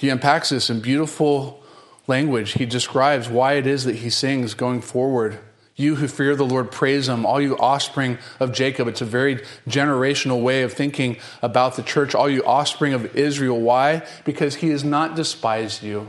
He 0.00 0.08
unpacks 0.08 0.48
this 0.48 0.70
in 0.70 0.80
beautiful 0.80 1.62
language. 2.06 2.52
He 2.52 2.64
describes 2.64 3.28
why 3.28 3.52
it 3.54 3.66
is 3.66 3.84
that 3.84 3.96
he 3.96 4.08
sings 4.08 4.54
going 4.54 4.80
forward. 4.80 5.38
You 5.76 5.96
who 5.96 6.08
fear 6.08 6.34
the 6.34 6.46
Lord, 6.46 6.72
praise 6.72 7.06
him. 7.06 7.26
All 7.26 7.38
you 7.38 7.54
offspring 7.58 8.16
of 8.40 8.50
Jacob. 8.50 8.88
It's 8.88 9.02
a 9.02 9.04
very 9.04 9.44
generational 9.68 10.42
way 10.42 10.62
of 10.62 10.72
thinking 10.72 11.18
about 11.42 11.76
the 11.76 11.82
church. 11.82 12.14
All 12.14 12.30
you 12.30 12.42
offspring 12.46 12.94
of 12.94 13.14
Israel. 13.14 13.60
Why? 13.60 14.06
Because 14.24 14.54
he 14.54 14.70
has 14.70 14.82
not 14.82 15.16
despised 15.16 15.82
you, 15.82 16.08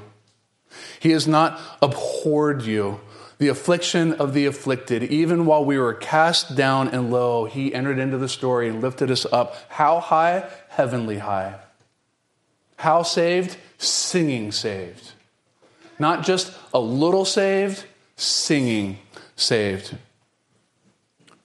he 1.01 1.11
has 1.11 1.27
not 1.27 1.59
abhorred 1.81 2.61
you. 2.61 3.01
The 3.39 3.49
affliction 3.49 4.13
of 4.13 4.33
the 4.33 4.45
afflicted, 4.45 5.03
even 5.03 5.45
while 5.45 5.65
we 5.65 5.77
were 5.77 5.95
cast 5.95 6.55
down 6.55 6.87
and 6.87 7.11
low, 7.11 7.43
he 7.43 7.75
entered 7.75 7.99
into 7.99 8.17
the 8.17 8.29
story 8.29 8.69
and 8.69 8.81
lifted 8.81 9.11
us 9.11 9.25
up. 9.33 9.57
How 9.67 9.99
high? 9.99 10.47
Heavenly 10.69 11.17
high. 11.17 11.55
How 12.81 13.03
saved? 13.03 13.57
Singing 13.77 14.51
saved. 14.51 15.11
Not 15.99 16.23
just 16.23 16.51
a 16.73 16.79
little 16.79 17.25
saved, 17.25 17.85
singing 18.15 18.97
saved. 19.35 19.95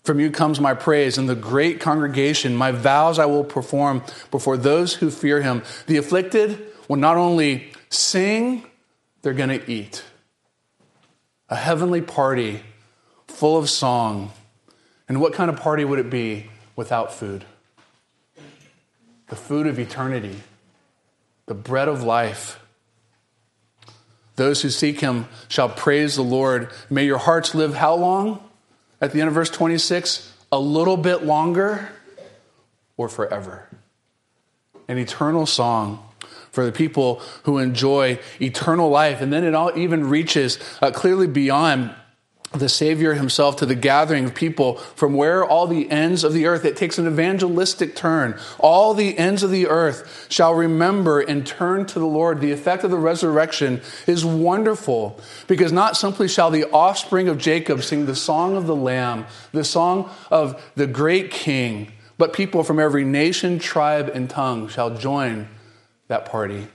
From 0.03 0.19
you 0.19 0.31
comes 0.31 0.61
my 0.61 0.73
praise 0.73 1.19
and 1.19 1.29
the 1.29 1.35
great 1.35 1.79
congregation. 1.79 2.57
My 2.57 2.73
vows 2.73 3.19
I 3.19 3.27
will 3.27 3.45
perform 3.45 4.03
before 4.31 4.57
those 4.57 4.95
who 4.95 5.11
fear 5.11 5.43
him. 5.43 5.63
The 5.87 5.99
afflicted 5.99 6.69
will 6.89 6.97
not 6.97 7.19
only 7.19 7.71
sing, 7.91 8.65
they're 9.21 9.35
going 9.35 9.61
to 9.61 9.71
eat. 9.71 10.05
A 11.51 11.57
heavenly 11.57 12.01
party 12.01 12.63
full 13.29 13.59
of 13.59 13.69
song. 13.69 14.33
And 15.07 15.21
what 15.21 15.35
kind 15.35 15.51
of 15.51 15.61
party 15.61 15.85
would 15.85 15.99
it 15.99 16.09
be 16.09 16.47
without 16.77 17.13
food? 17.13 17.45
The 19.27 19.37
food 19.37 19.67
of 19.67 19.79
eternity 19.79 20.41
the 21.47 21.55
bread 21.55 21.89
of 21.89 22.03
life. 22.03 22.61
Those 24.37 24.63
who 24.63 24.71
seek 24.71 25.01
him 25.01 25.27
shall 25.49 25.69
praise 25.69 26.17
the 26.17 26.23
Lord. 26.23 26.71
May 26.91 27.07
your 27.07 27.19
hearts 27.19 27.55
live 27.55 27.75
how 27.75 27.95
long? 27.95 28.41
At 29.01 29.13
the 29.13 29.21
end 29.21 29.29
of 29.29 29.35
verse 29.35 29.51
26, 29.51 30.33
a 30.53 30.59
little 30.59 30.97
bit 30.97 31.23
longer 31.25 31.89
or 32.97 33.09
forever. 33.09 33.69
An 34.89 34.99
eternal 34.99 35.47
song 35.47 36.03
for 36.51 36.65
the 36.65 36.73
people 36.73 37.21
who 37.45 37.59
enjoy 37.59 38.19
eternal 38.41 38.89
life. 38.89 39.21
And 39.21 39.33
then 39.33 39.45
it 39.45 39.55
all 39.55 39.77
even 39.77 40.09
reaches 40.09 40.59
uh, 40.81 40.91
clearly 40.91 41.27
beyond 41.27 41.95
the 42.53 42.69
Savior 42.69 43.15
himself 43.15 43.57
to 43.57 43.67
the 43.67 43.75
gathering 43.75 44.27
of 44.27 44.35
people 44.35 44.77
from 44.95 45.15
where 45.15 45.45
all 45.45 45.67
the 45.67 45.91
ends 45.91 46.25
of 46.25 46.33
the 46.33 46.47
earth. 46.47 46.65
It 46.65 46.77
takes 46.77 46.99
an 46.99 47.07
evangelistic 47.07 47.97
turn. 47.97 48.39
All 48.59 48.95
the 48.95 49.19
ends 49.19 49.43
of 49.43 49.51
the 49.51 49.67
earth 49.67 50.27
shall 50.31 50.55
remember 50.55 51.21
and 51.21 51.47
turn 51.47 51.87
to 51.87 51.99
the 51.99 52.07
Lord. 52.07 52.41
The 52.41 52.53
effect 52.53 52.85
of 52.85 52.91
the 52.91 52.99
resurrection 52.99 53.81
is 54.07 54.25
wonderful 54.25 55.21
because 55.47 55.73
not 55.73 55.97
simply 55.97 56.29
shall 56.29 56.51
the 56.51 56.71
offspring 56.71 57.29
of 57.29 57.39
Jacob 57.39 57.83
sing 57.83 58.07
the 58.07 58.17
song 58.17 58.57
of 58.57 58.67
the 58.67 58.77
Lamb, 58.77 59.27
the 59.53 59.65
song 59.65 60.11
of 60.31 60.63
the 60.77 60.87
great 60.87 61.31
King, 61.31 61.93
but 62.17 62.33
people 62.33 62.63
from 62.63 62.79
every 62.79 63.05
nation, 63.05 63.59
tribe, 63.59 64.09
and 64.15 64.31
tongue 64.31 64.69
shall 64.69 64.97
join 64.97 65.49
that 66.09 66.25
party, 66.25 66.69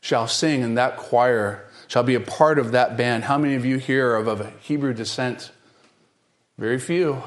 shall 0.00 0.26
sing 0.26 0.62
in 0.62 0.74
that 0.74 0.96
choir 0.96 1.64
shall 1.92 2.02
be 2.02 2.14
a 2.14 2.20
part 2.20 2.58
of 2.58 2.72
that 2.72 2.96
band. 2.96 3.22
How 3.24 3.36
many 3.36 3.54
of 3.54 3.66
you 3.66 3.76
here 3.76 4.12
are 4.12 4.26
of 4.26 4.50
Hebrew 4.62 4.94
descent? 4.94 5.50
Very 6.56 6.78
few. 6.78 7.22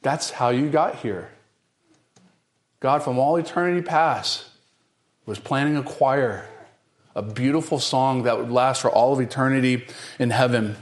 That's 0.00 0.32
how 0.32 0.48
you 0.48 0.68
got 0.68 0.96
here. 0.96 1.30
God, 2.80 3.04
from 3.04 3.20
all 3.20 3.36
eternity 3.36 3.80
past, 3.80 4.46
was 5.24 5.38
planning 5.38 5.76
a 5.76 5.84
choir, 5.84 6.48
a 7.14 7.22
beautiful 7.22 7.78
song 7.78 8.24
that 8.24 8.38
would 8.38 8.50
last 8.50 8.82
for 8.82 8.90
all 8.90 9.12
of 9.12 9.20
eternity 9.20 9.86
in 10.18 10.30
heaven. 10.30 10.74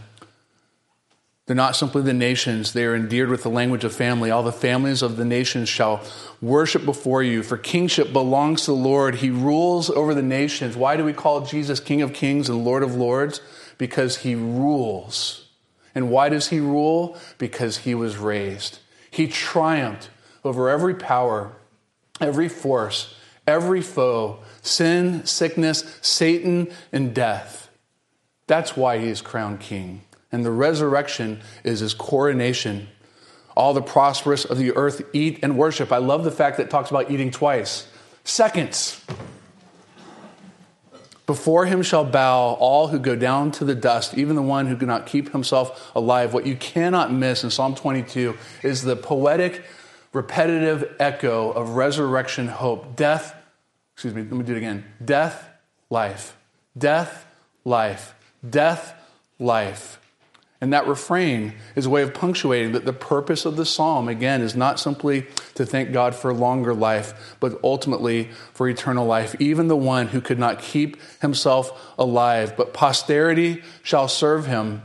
They're 1.51 1.57
not 1.57 1.75
simply 1.75 2.03
the 2.03 2.13
nations, 2.13 2.75
they 2.75 2.85
are 2.85 2.95
endeared 2.95 3.29
with 3.29 3.43
the 3.43 3.51
language 3.51 3.83
of 3.83 3.93
family. 3.93 4.31
All 4.31 4.45
the 4.45 4.53
families 4.53 5.03
of 5.03 5.17
the 5.17 5.25
nations 5.25 5.69
shall 5.69 6.01
worship 6.41 6.85
before 6.85 7.25
you, 7.25 7.43
for 7.43 7.59
kingship 7.59 8.13
belongs 8.13 8.67
to 8.67 8.71
the 8.71 8.77
Lord. 8.77 9.17
He 9.17 9.31
rules 9.31 9.91
over 9.91 10.15
the 10.15 10.23
nations. 10.23 10.77
Why 10.77 10.97
do 10.97 11.05
we 11.05 11.13
call 11.13 11.41
Jesus 11.41 11.81
King 11.81 12.03
of 12.03 12.13
Kings 12.13 12.49
and 12.49 12.65
Lord 12.65 12.85
of 12.85 12.95
Lords? 12.95 13.41
Because 13.79 14.19
he 14.19 14.37
rules. 14.37 15.49
And 15.93 16.09
why 16.09 16.29
does 16.29 16.51
he 16.51 16.61
rule? 16.61 17.19
Because 17.37 17.79
he 17.79 17.97
was 17.97 18.17
raised. 18.17 18.79
He 19.11 19.27
triumphed 19.27 20.09
over 20.45 20.71
every 20.71 20.95
power, 20.95 21.51
every 22.21 22.49
force, 22.49 23.17
every 23.45 23.81
foe, 23.81 24.39
sin, 24.63 25.27
sickness, 25.27 25.99
Satan, 26.01 26.71
and 26.93 27.13
death. 27.13 27.71
That's 28.47 28.77
why 28.77 29.01
he 29.01 29.09
is 29.09 29.21
crowned 29.21 29.59
king 29.59 30.03
and 30.33 30.45
the 30.45 30.51
resurrection 30.51 31.41
is 31.65 31.81
his 31.81 31.95
coronation. 31.95 32.89
All 33.57 33.75
the 33.75 33.83
prosperous 33.83 34.45
of 34.45 34.59
the 34.59 34.73
earth 34.77 35.03
eat 35.13 35.41
and 35.43 35.59
worship. 35.59 35.93
I 35.93 35.99
love 35.99 36.25
the 36.25 36.31
fact 36.31 36.57
that 36.57 36.65
it 36.65 36.71
talks 36.71 36.91
about 36.91 37.11
eating 37.11 37.31
twice. 37.31 37.87
Seconds. 38.25 39.05
Before 41.27 41.65
him 41.67 41.83
shall 41.83 42.05
bow 42.05 42.55
all 42.55 42.89
who 42.89 42.99
go 42.99 43.15
down 43.15 43.53
to 43.53 43.65
the 43.65 43.75
dust, 43.75 44.19
even 44.19 44.35
the 44.35 44.43
one 44.43 44.67
who 44.67 44.77
cannot 44.77 45.07
keep 45.07 45.31
himself 45.31 45.93
alive. 45.95 46.35
What 46.35 46.45
you 46.45 46.57
cannot 46.57 47.13
miss 47.13 47.45
in 47.45 47.51
Psalm 47.51 47.77
22 47.77 48.37
is 48.65 48.83
the 48.83 48.97
poetic, 48.97 49.63
repetitive 50.13 50.97
echo 50.99 51.53
of 51.53 51.77
resurrection 51.77 52.49
hope. 52.49 52.97
Death, 52.97 53.33
excuse 53.95 54.13
me, 54.13 54.23
let 54.23 54.33
me 54.33 54.43
do 54.43 54.55
it 54.55 54.59
again. 54.59 54.85
Death, 55.05 55.49
life. 55.89 56.37
Death, 56.77 57.27
life. 57.65 58.15
Death, 58.49 58.95
life. 59.39 60.00
And 60.61 60.75
that 60.75 60.87
refrain 60.87 61.55
is 61.75 61.87
a 61.87 61.91
way 61.91 62.03
of 62.03 62.13
punctuating 62.13 62.73
that 62.73 62.85
the 62.85 62.93
purpose 62.93 63.47
of 63.47 63.57
the 63.57 63.65
psalm, 63.65 64.09
again, 64.09 64.43
is 64.43 64.55
not 64.55 64.79
simply 64.79 65.27
to 65.55 65.65
thank 65.65 65.91
God 65.91 66.15
for 66.15 66.35
longer 66.35 66.75
life, 66.75 67.35
but 67.41 67.59
ultimately 67.65 68.29
for 68.53 68.69
eternal 68.69 69.07
life, 69.07 69.35
even 69.41 69.69
the 69.69 69.77
one 69.77 70.09
who 70.09 70.21
could 70.21 70.39
not 70.39 70.59
keep 70.59 70.99
himself 71.23 71.95
alive. 71.99 72.59
But 72.59 72.75
posterity 72.75 73.63
shall 73.83 74.07
serve 74.07 74.47
him, 74.47 74.83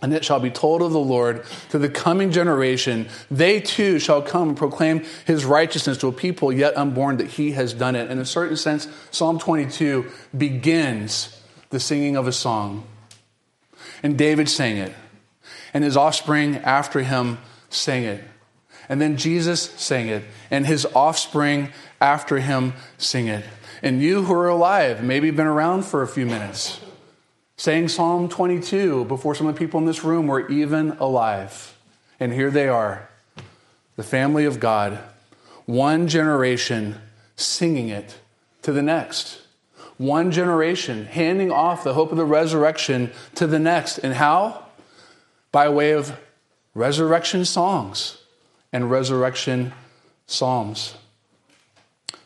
and 0.00 0.14
it 0.14 0.24
shall 0.24 0.38
be 0.38 0.50
told 0.50 0.82
of 0.82 0.92
the 0.92 1.00
Lord 1.00 1.44
to 1.70 1.80
the 1.80 1.88
coming 1.88 2.30
generation. 2.30 3.08
They 3.28 3.60
too 3.60 3.98
shall 3.98 4.22
come 4.22 4.50
and 4.50 4.56
proclaim 4.56 5.04
his 5.26 5.44
righteousness 5.44 5.98
to 5.98 6.06
a 6.06 6.12
people 6.12 6.52
yet 6.52 6.76
unborn 6.76 7.16
that 7.16 7.26
he 7.26 7.52
has 7.52 7.74
done 7.74 7.96
it. 7.96 8.08
In 8.08 8.20
a 8.20 8.24
certain 8.24 8.56
sense, 8.56 8.86
Psalm 9.10 9.40
22 9.40 10.08
begins 10.36 11.42
the 11.70 11.80
singing 11.80 12.14
of 12.14 12.28
a 12.28 12.32
song. 12.32 12.86
And 14.00 14.16
David 14.16 14.48
sang 14.48 14.76
it 14.76 14.94
and 15.74 15.84
his 15.84 15.96
offspring 15.96 16.56
after 16.56 17.00
him 17.00 17.38
sang 17.70 18.04
it. 18.04 18.24
And 18.88 19.00
then 19.00 19.16
Jesus 19.16 19.62
sang 19.62 20.08
it, 20.08 20.24
and 20.50 20.66
his 20.66 20.86
offspring 20.94 21.70
after 22.00 22.38
him 22.38 22.72
sing 22.96 23.26
it. 23.26 23.44
And 23.82 24.00
you 24.00 24.24
who 24.24 24.32
are 24.34 24.48
alive, 24.48 25.04
maybe 25.04 25.30
been 25.30 25.46
around 25.46 25.84
for 25.84 26.02
a 26.02 26.08
few 26.08 26.26
minutes, 26.26 26.80
saying 27.56 27.88
Psalm 27.88 28.28
22 28.28 29.04
before 29.04 29.34
some 29.34 29.46
of 29.46 29.54
the 29.54 29.58
people 29.58 29.78
in 29.78 29.86
this 29.86 30.04
room 30.04 30.26
were 30.26 30.48
even 30.48 30.92
alive. 30.92 31.76
And 32.18 32.32
here 32.32 32.50
they 32.50 32.68
are, 32.68 33.08
the 33.96 34.02
family 34.02 34.44
of 34.44 34.58
God, 34.58 34.98
one 35.66 36.08
generation 36.08 36.96
singing 37.36 37.88
it 37.88 38.18
to 38.62 38.72
the 38.72 38.82
next. 38.82 39.42
One 39.98 40.30
generation 40.30 41.06
handing 41.06 41.50
off 41.50 41.84
the 41.84 41.94
hope 41.94 42.10
of 42.12 42.16
the 42.16 42.24
resurrection 42.24 43.10
to 43.34 43.46
the 43.46 43.58
next. 43.58 43.98
And 43.98 44.14
how? 44.14 44.64
By 45.52 45.68
way 45.68 45.92
of 45.92 46.18
resurrection 46.74 47.44
songs 47.44 48.18
and 48.72 48.90
resurrection 48.90 49.72
psalms. 50.26 50.94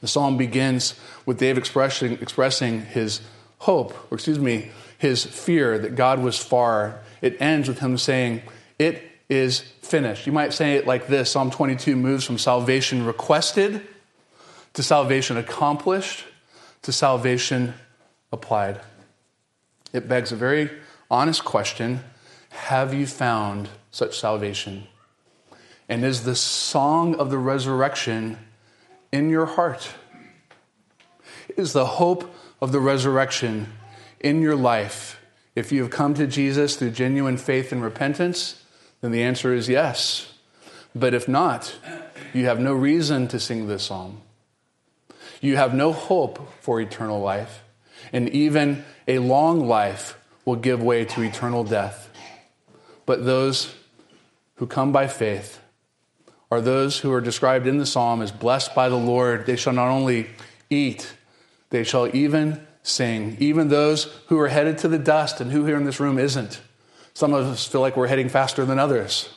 The 0.00 0.08
psalm 0.08 0.36
begins 0.36 0.94
with 1.24 1.38
David 1.38 1.58
expressing, 1.58 2.14
expressing 2.14 2.82
his 2.82 3.20
hope, 3.58 3.94
or 4.10 4.16
excuse 4.16 4.38
me, 4.38 4.70
his 4.98 5.24
fear 5.24 5.78
that 5.78 5.94
God 5.94 6.20
was 6.20 6.38
far. 6.38 7.00
It 7.20 7.40
ends 7.40 7.68
with 7.68 7.78
him 7.78 7.96
saying, 7.96 8.42
It 8.78 9.02
is 9.28 9.60
finished. 9.60 10.26
You 10.26 10.32
might 10.32 10.52
say 10.52 10.74
it 10.74 10.86
like 10.86 11.06
this 11.06 11.30
Psalm 11.30 11.50
22 11.50 11.96
moves 11.96 12.24
from 12.24 12.38
salvation 12.38 13.06
requested 13.06 13.86
to 14.74 14.82
salvation 14.82 15.36
accomplished 15.36 16.24
to 16.82 16.92
salvation 16.92 17.74
applied. 18.32 18.80
It 19.92 20.08
begs 20.08 20.32
a 20.32 20.36
very 20.36 20.70
honest 21.10 21.44
question 21.44 22.00
have 22.52 22.94
you 22.94 23.06
found 23.06 23.68
such 23.90 24.18
salvation? 24.18 24.86
And 25.88 26.04
is 26.04 26.24
the 26.24 26.36
song 26.36 27.16
of 27.16 27.30
the 27.30 27.38
resurrection 27.38 28.38
in 29.10 29.30
your 29.30 29.46
heart? 29.46 29.90
Is 31.56 31.72
the 31.72 31.84
hope 31.84 32.32
of 32.60 32.72
the 32.72 32.80
resurrection 32.80 33.72
in 34.20 34.40
your 34.40 34.56
life? 34.56 35.18
If 35.54 35.72
you 35.72 35.82
have 35.82 35.90
come 35.90 36.14
to 36.14 36.26
Jesus 36.26 36.76
through 36.76 36.92
genuine 36.92 37.36
faith 37.36 37.72
and 37.72 37.82
repentance, 37.82 38.62
then 39.00 39.10
the 39.10 39.22
answer 39.22 39.52
is 39.52 39.68
yes. 39.68 40.32
But 40.94 41.14
if 41.14 41.28
not, 41.28 41.74
you 42.32 42.46
have 42.46 42.60
no 42.60 42.72
reason 42.72 43.28
to 43.28 43.40
sing 43.40 43.66
this 43.66 43.84
psalm. 43.84 44.22
You 45.40 45.56
have 45.56 45.74
no 45.74 45.92
hope 45.92 46.52
for 46.60 46.80
eternal 46.80 47.20
life, 47.20 47.64
and 48.12 48.28
even 48.28 48.84
a 49.08 49.18
long 49.18 49.66
life 49.66 50.18
will 50.44 50.56
give 50.56 50.82
way 50.82 51.04
to 51.04 51.22
eternal 51.22 51.64
death. 51.64 52.08
But 53.06 53.24
those 53.24 53.74
who 54.56 54.66
come 54.66 54.92
by 54.92 55.06
faith 55.08 55.60
are 56.50 56.60
those 56.60 56.98
who 57.00 57.12
are 57.12 57.20
described 57.20 57.66
in 57.66 57.78
the 57.78 57.86
psalm 57.86 58.20
as 58.20 58.30
blessed 58.30 58.74
by 58.74 58.88
the 58.88 58.96
Lord. 58.96 59.46
They 59.46 59.56
shall 59.56 59.72
not 59.72 59.88
only 59.88 60.28
eat, 60.68 61.14
they 61.70 61.84
shall 61.84 62.14
even 62.14 62.66
sing. 62.82 63.36
Even 63.40 63.68
those 63.68 64.04
who 64.26 64.38
are 64.38 64.48
headed 64.48 64.78
to 64.78 64.88
the 64.88 64.98
dust, 64.98 65.40
and 65.40 65.50
who 65.50 65.64
here 65.64 65.76
in 65.76 65.84
this 65.84 66.00
room 66.00 66.18
isn't. 66.18 66.60
Some 67.14 67.32
of 67.32 67.46
us 67.46 67.66
feel 67.66 67.80
like 67.80 67.96
we're 67.96 68.06
heading 68.06 68.28
faster 68.28 68.64
than 68.64 68.78
others. 68.78 69.34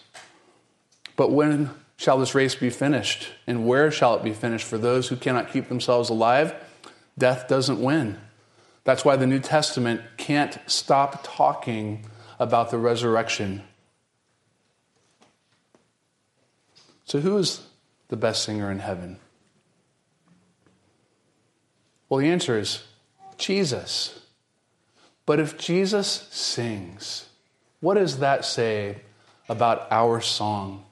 But 1.15 1.31
when 1.31 1.69
shall 1.97 2.17
this 2.17 2.35
race 2.35 2.55
be 2.55 2.69
finished? 2.69 3.29
And 3.47 3.67
where 3.67 3.91
shall 3.91 4.15
it 4.15 4.23
be 4.23 4.33
finished? 4.33 4.65
For 4.65 4.77
those 4.77 5.07
who 5.07 5.15
cannot 5.15 5.51
keep 5.51 5.69
themselves 5.69 6.09
alive, 6.09 6.53
death 7.17 7.47
doesn't 7.47 7.81
win. 7.81 8.19
That's 8.83 9.05
why 9.05 9.15
the 9.15 9.27
New 9.27 9.39
Testament 9.39 10.01
can't 10.17 10.57
stop 10.67 11.21
talking 11.23 12.05
about 12.39 12.71
the 12.71 12.77
resurrection. 12.77 13.63
So, 17.05 17.19
who 17.19 17.37
is 17.37 17.67
the 18.07 18.17
best 18.17 18.43
singer 18.43 18.71
in 18.71 18.79
heaven? 18.79 19.19
Well, 22.09 22.19
the 22.19 22.29
answer 22.29 22.57
is 22.57 22.83
Jesus. 23.37 24.19
But 25.25 25.39
if 25.39 25.57
Jesus 25.57 26.27
sings, 26.31 27.27
what 27.79 27.95
does 27.95 28.19
that 28.19 28.45
say 28.45 29.01
about 29.49 29.87
our 29.91 30.21
song? 30.21 30.85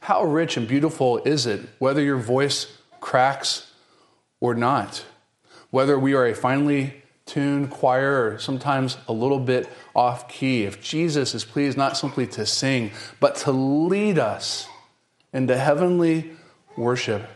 How 0.00 0.24
rich 0.24 0.56
and 0.56 0.68
beautiful 0.68 1.18
is 1.24 1.46
it, 1.46 1.68
whether 1.78 2.02
your 2.02 2.18
voice 2.18 2.78
cracks 3.00 3.72
or 4.40 4.54
not? 4.54 5.04
Whether 5.70 5.98
we 5.98 6.14
are 6.14 6.26
a 6.26 6.34
finely 6.34 7.02
tune, 7.26 7.68
choir, 7.68 8.38
sometimes 8.38 8.96
a 9.08 9.12
little 9.12 9.40
bit 9.40 9.68
off 9.94 10.28
key, 10.28 10.64
if 10.64 10.80
Jesus 10.80 11.34
is 11.34 11.44
pleased 11.44 11.76
not 11.76 11.96
simply 11.96 12.26
to 12.28 12.46
sing, 12.46 12.92
but 13.20 13.34
to 13.36 13.50
lead 13.52 14.18
us 14.18 14.68
into 15.32 15.58
heavenly 15.58 16.30
worship, 16.76 17.28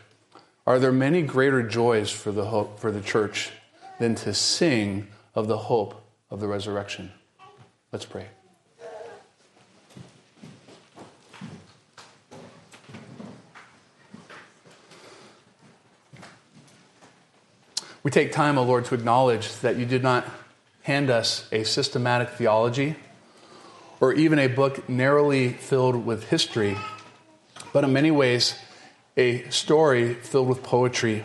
are 0.66 0.78
there 0.78 0.92
many 0.92 1.22
greater 1.22 1.62
joys 1.62 2.10
for 2.10 2.30
the, 2.30 2.46
hope, 2.46 2.78
for 2.78 2.92
the 2.92 3.00
church 3.00 3.50
than 3.98 4.14
to 4.14 4.32
sing 4.32 5.08
of 5.34 5.48
the 5.48 5.58
hope 5.58 6.00
of 6.30 6.40
the 6.40 6.46
resurrection? 6.46 7.10
Let's 7.92 8.04
pray. 8.04 8.28
We 18.02 18.10
take 18.10 18.32
time, 18.32 18.56
O 18.56 18.62
oh 18.62 18.64
Lord, 18.64 18.86
to 18.86 18.94
acknowledge 18.94 19.52
that 19.58 19.76
you 19.76 19.84
did 19.84 20.02
not 20.02 20.26
hand 20.82 21.10
us 21.10 21.46
a 21.52 21.64
systematic 21.64 22.30
theology 22.30 22.96
or 24.00 24.14
even 24.14 24.38
a 24.38 24.46
book 24.46 24.88
narrowly 24.88 25.50
filled 25.50 26.06
with 26.06 26.30
history, 26.30 26.78
but 27.74 27.84
in 27.84 27.92
many 27.92 28.10
ways, 28.10 28.54
a 29.18 29.42
story 29.50 30.14
filled 30.14 30.48
with 30.48 30.62
poetry. 30.62 31.24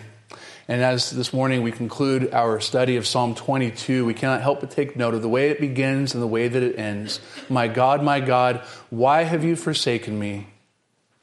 And 0.67 0.83
as 0.83 1.11
this 1.11 1.31
morning 1.31 1.63
we 1.63 1.71
conclude 1.71 2.33
our 2.33 2.59
study 2.59 2.97
of 2.97 3.07
Psalm 3.07 3.35
22, 3.35 4.05
we 4.05 4.13
cannot 4.13 4.41
help 4.41 4.59
but 4.59 4.71
take 4.71 4.97
note 4.97 5.13
of 5.13 5.21
the 5.21 5.29
way 5.29 5.51
it 5.51 5.61
begins 5.61 6.13
and 6.13 6.21
the 6.21 6.27
way 6.27 6.49
that 6.49 6.61
it 6.61 6.77
ends. 6.77 7.21
My 7.47 7.69
God, 7.69 8.03
my 8.03 8.19
God, 8.19 8.57
why 8.89 9.23
have 9.23 9.45
you 9.45 9.55
forsaken 9.55 10.19
me? 10.19 10.47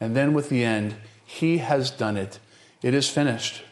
And 0.01 0.17
then 0.17 0.33
with 0.33 0.49
the 0.49 0.65
end, 0.65 0.95
He 1.27 1.59
has 1.59 1.91
done 1.91 2.17
it. 2.17 2.39
It 2.81 2.95
is 2.95 3.11
finished. 3.11 3.63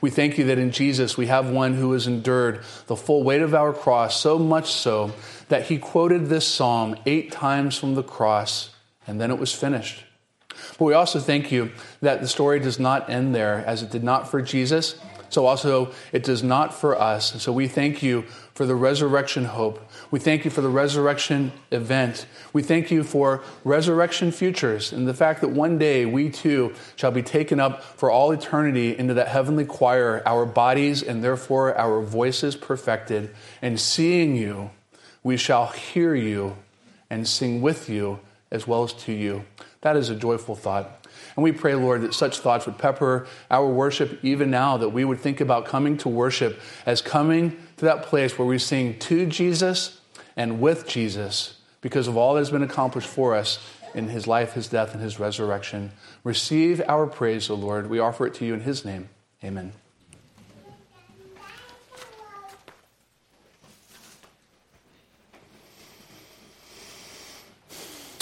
We 0.00 0.10
thank 0.10 0.38
you 0.38 0.44
that 0.44 0.58
in 0.58 0.70
Jesus 0.70 1.16
we 1.16 1.26
have 1.26 1.48
one 1.48 1.74
who 1.74 1.92
has 1.92 2.06
endured 2.06 2.60
the 2.86 2.96
full 2.96 3.22
weight 3.22 3.42
of 3.42 3.54
our 3.54 3.72
cross, 3.72 4.20
so 4.20 4.38
much 4.38 4.72
so 4.72 5.12
that 5.48 5.66
he 5.66 5.78
quoted 5.78 6.26
this 6.26 6.46
psalm 6.46 6.96
eight 7.06 7.32
times 7.32 7.78
from 7.78 7.94
the 7.94 8.02
cross, 8.02 8.70
and 9.06 9.20
then 9.20 9.30
it 9.30 9.38
was 9.38 9.54
finished. 9.54 10.04
But 10.78 10.84
we 10.84 10.94
also 10.94 11.20
thank 11.20 11.52
you 11.52 11.72
that 12.00 12.20
the 12.20 12.28
story 12.28 12.60
does 12.60 12.78
not 12.78 13.08
end 13.08 13.34
there, 13.34 13.64
as 13.66 13.82
it 13.82 13.90
did 13.90 14.04
not 14.04 14.30
for 14.30 14.42
Jesus. 14.42 14.98
So 15.28 15.46
also 15.46 15.92
it 16.12 16.22
does 16.22 16.42
not 16.42 16.74
for 16.74 16.98
us. 16.98 17.32
And 17.32 17.40
So 17.40 17.52
we 17.52 17.68
thank 17.68 18.02
you 18.02 18.22
for 18.54 18.66
the 18.66 18.74
resurrection 18.74 19.44
hope. 19.44 19.85
We 20.10 20.18
thank 20.18 20.44
you 20.44 20.50
for 20.50 20.60
the 20.60 20.68
resurrection 20.68 21.52
event. 21.70 22.26
We 22.52 22.62
thank 22.62 22.90
you 22.90 23.02
for 23.02 23.42
resurrection 23.64 24.30
futures 24.30 24.92
and 24.92 25.06
the 25.06 25.14
fact 25.14 25.40
that 25.40 25.48
one 25.48 25.78
day 25.78 26.06
we 26.06 26.30
too 26.30 26.74
shall 26.94 27.10
be 27.10 27.22
taken 27.22 27.58
up 27.58 27.82
for 27.82 28.10
all 28.10 28.30
eternity 28.30 28.96
into 28.96 29.14
that 29.14 29.28
heavenly 29.28 29.64
choir, 29.64 30.22
our 30.24 30.46
bodies 30.46 31.02
and 31.02 31.22
therefore 31.24 31.76
our 31.76 32.02
voices 32.02 32.54
perfected. 32.56 33.34
And 33.60 33.80
seeing 33.80 34.36
you, 34.36 34.70
we 35.22 35.36
shall 35.36 35.66
hear 35.66 36.14
you 36.14 36.56
and 37.10 37.26
sing 37.26 37.60
with 37.60 37.88
you 37.88 38.20
as 38.50 38.66
well 38.66 38.84
as 38.84 38.92
to 38.92 39.12
you. 39.12 39.44
That 39.80 39.96
is 39.96 40.10
a 40.10 40.16
joyful 40.16 40.54
thought. 40.54 41.04
And 41.34 41.42
we 41.42 41.52
pray, 41.52 41.74
Lord, 41.74 42.02
that 42.02 42.14
such 42.14 42.38
thoughts 42.38 42.66
would 42.66 42.78
pepper 42.78 43.26
our 43.50 43.68
worship 43.68 44.18
even 44.22 44.50
now, 44.50 44.76
that 44.78 44.88
we 44.88 45.04
would 45.04 45.20
think 45.20 45.40
about 45.40 45.66
coming 45.66 45.98
to 45.98 46.08
worship 46.08 46.60
as 46.86 47.02
coming 47.02 47.56
to 47.76 47.84
that 47.84 48.02
place 48.02 48.38
where 48.38 48.48
we 48.48 48.58
sing 48.58 48.98
to 48.98 49.26
Jesus 49.26 50.00
and 50.36 50.60
with 50.60 50.86
Jesus 50.86 51.60
because 51.80 52.08
of 52.08 52.16
all 52.16 52.34
that 52.34 52.40
has 52.40 52.50
been 52.50 52.62
accomplished 52.62 53.08
for 53.08 53.34
us 53.34 53.58
in 53.94 54.08
his 54.08 54.26
life, 54.26 54.52
his 54.52 54.68
death, 54.68 54.92
and 54.92 55.02
his 55.02 55.18
resurrection. 55.18 55.92
Receive 56.24 56.82
our 56.86 57.06
praise, 57.06 57.48
O 57.48 57.54
Lord. 57.54 57.88
We 57.88 57.98
offer 57.98 58.26
it 58.26 58.34
to 58.34 58.44
you 58.44 58.54
in 58.54 58.60
his 58.60 58.84
name. 58.84 59.08
Amen. 59.44 59.72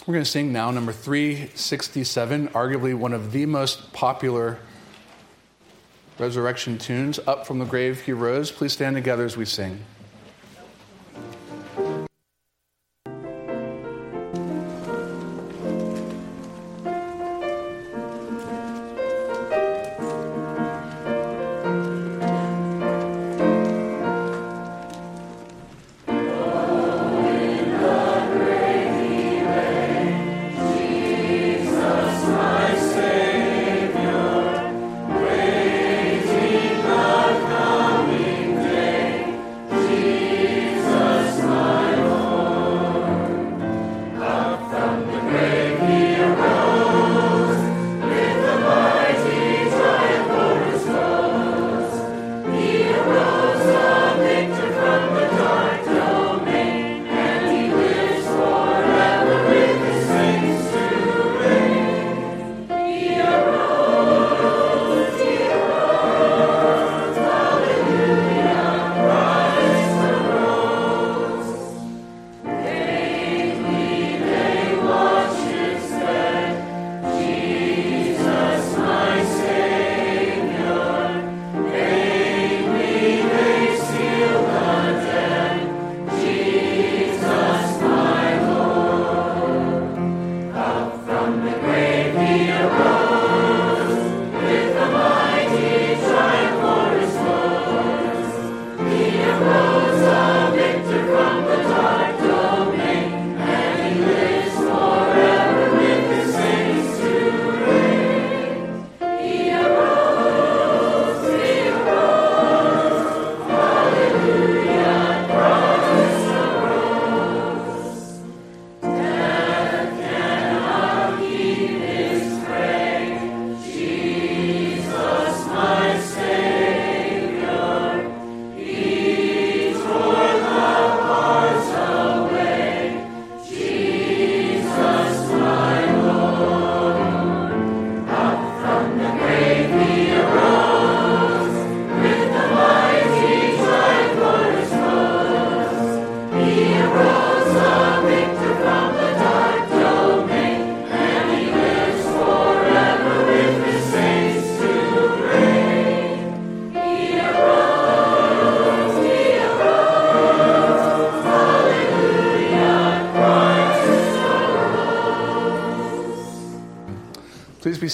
We're 0.06 0.12
going 0.12 0.24
to 0.24 0.30
sing 0.30 0.52
now 0.52 0.70
number 0.70 0.92
367, 0.92 2.48
arguably 2.48 2.94
one 2.94 3.14
of 3.14 3.32
the 3.32 3.46
most 3.46 3.90
popular 3.94 4.58
resurrection 6.18 6.78
tunes. 6.78 7.18
Up 7.26 7.46
from 7.46 7.58
the 7.58 7.64
grave 7.64 8.02
he 8.02 8.12
rose. 8.12 8.50
Please 8.50 8.72
stand 8.72 8.96
together 8.96 9.24
as 9.24 9.36
we 9.36 9.44
sing. 9.44 9.84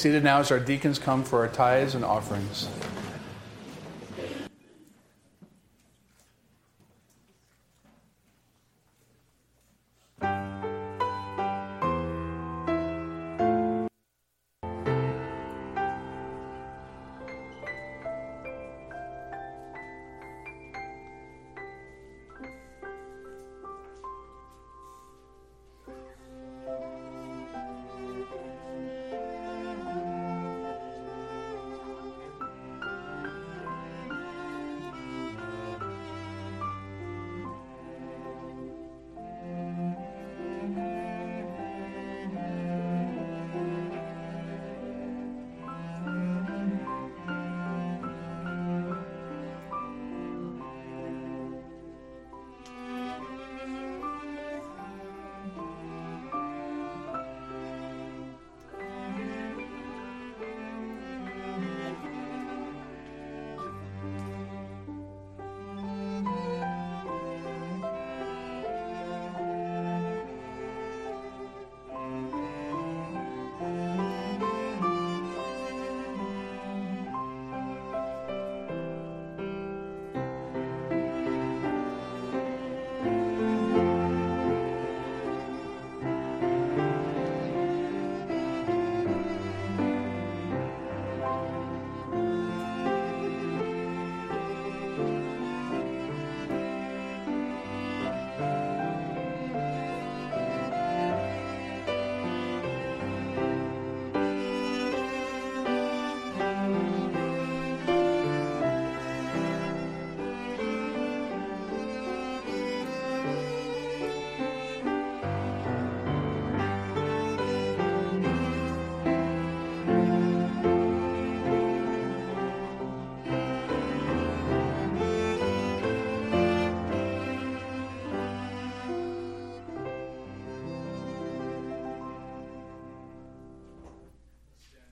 Seated 0.01 0.25
now 0.25 0.39
as 0.39 0.51
our 0.51 0.59
deacons 0.59 0.99
come 0.99 1.23
for 1.23 1.41
our 1.41 1.49
tithes 1.49 1.95
and 1.95 2.07
offerings. 2.07 2.69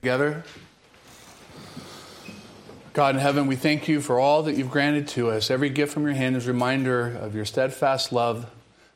Together. 0.01 0.45
God 2.93 3.17
in 3.17 3.21
heaven, 3.21 3.49
we 3.49 3.57
thank 3.57 3.89
you 3.89 4.01
for 4.01 4.21
all 4.21 4.45
that 4.45 4.55
you've 4.55 4.71
granted 4.71 5.09
to 5.09 5.31
us. 5.31 5.51
Every 5.51 5.71
gift 5.71 5.93
from 5.93 6.05
your 6.05 6.15
hand 6.15 6.37
is 6.37 6.47
a 6.47 6.53
reminder 6.53 7.17
of 7.17 7.35
your 7.35 7.45
steadfast 7.45 8.13
love. 8.13 8.47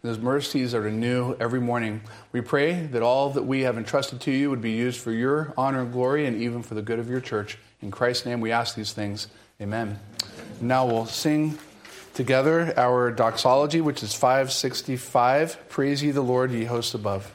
Those 0.03 0.19
mercies 0.19 0.75
are 0.75 0.89
new 0.93 1.35
every 1.41 1.61
morning. 1.61 2.03
We 2.31 2.41
pray 2.41 2.87
that 2.87 3.03
all 3.03 3.31
that 3.31 3.43
we 3.43 3.63
have 3.63 3.79
entrusted 3.79 4.21
to 4.21 4.31
you 4.31 4.49
would 4.51 4.61
be 4.61 4.73
used 4.73 5.01
for 5.01 5.11
your 5.11 5.53
honor 5.57 5.83
and 5.83 5.93
glory 5.93 6.25
and 6.25 6.41
even 6.41 6.63
for 6.63 6.75
the 6.75 6.83
good 6.83 7.01
of 7.01 7.11
your 7.11 7.21
church. 7.21 7.59
In 7.81 7.91
Christ's 7.91 8.25
name 8.25 8.41
we 8.41 8.53
ask 8.53 8.77
these 8.77 8.93
things. 8.93 9.27
Amen. 9.61 9.99
Now 10.61 10.87
we'll 10.87 11.07
sing 11.07 11.59
together 12.15 12.73
our 12.77 13.11
doxology, 13.11 13.81
which 13.81 14.05
is 14.05 14.15
565. 14.15 15.69
Praise 15.69 16.01
ye 16.01 16.13
the 16.13 16.23
Lord, 16.23 16.53
ye 16.53 16.65
hosts 16.65 16.95
above. 16.95 17.33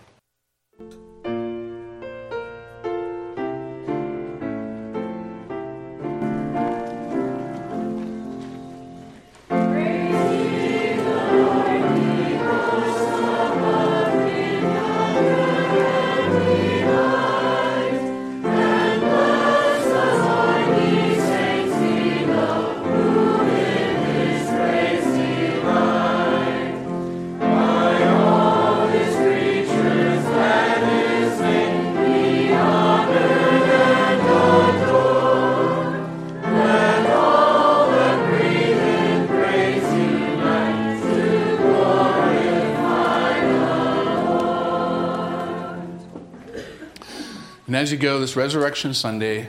As 47.87 47.91
you 47.93 47.97
go 47.97 48.19
this 48.19 48.35
Resurrection 48.35 48.93
Sunday, 48.93 49.47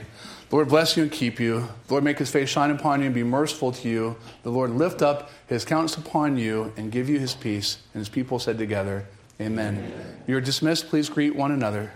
Lord 0.49 0.69
bless 0.69 0.95
you 0.95 1.03
and 1.03 1.11
keep 1.11 1.41
you. 1.41 1.67
Lord 1.89 2.05
make 2.05 2.19
his 2.19 2.31
face 2.31 2.47
shine 2.47 2.71
upon 2.71 3.01
you 3.01 3.07
and 3.07 3.13
be 3.13 3.21
merciful 3.21 3.73
to 3.73 3.89
you. 3.89 4.15
The 4.43 4.49
Lord 4.49 4.71
lift 4.71 5.01
up 5.01 5.29
his 5.47 5.65
countenance 5.65 5.97
upon 5.97 6.37
you 6.37 6.71
and 6.77 6.89
give 6.89 7.09
you 7.09 7.19
his 7.19 7.33
peace. 7.33 7.79
And 7.93 7.99
his 7.99 8.07
people 8.07 8.39
said 8.39 8.57
together, 8.57 9.05
Amen. 9.41 9.75
Amen. 9.79 10.23
You're 10.25 10.39
dismissed. 10.39 10.87
Please 10.87 11.09
greet 11.09 11.35
one 11.35 11.51
another. 11.51 11.91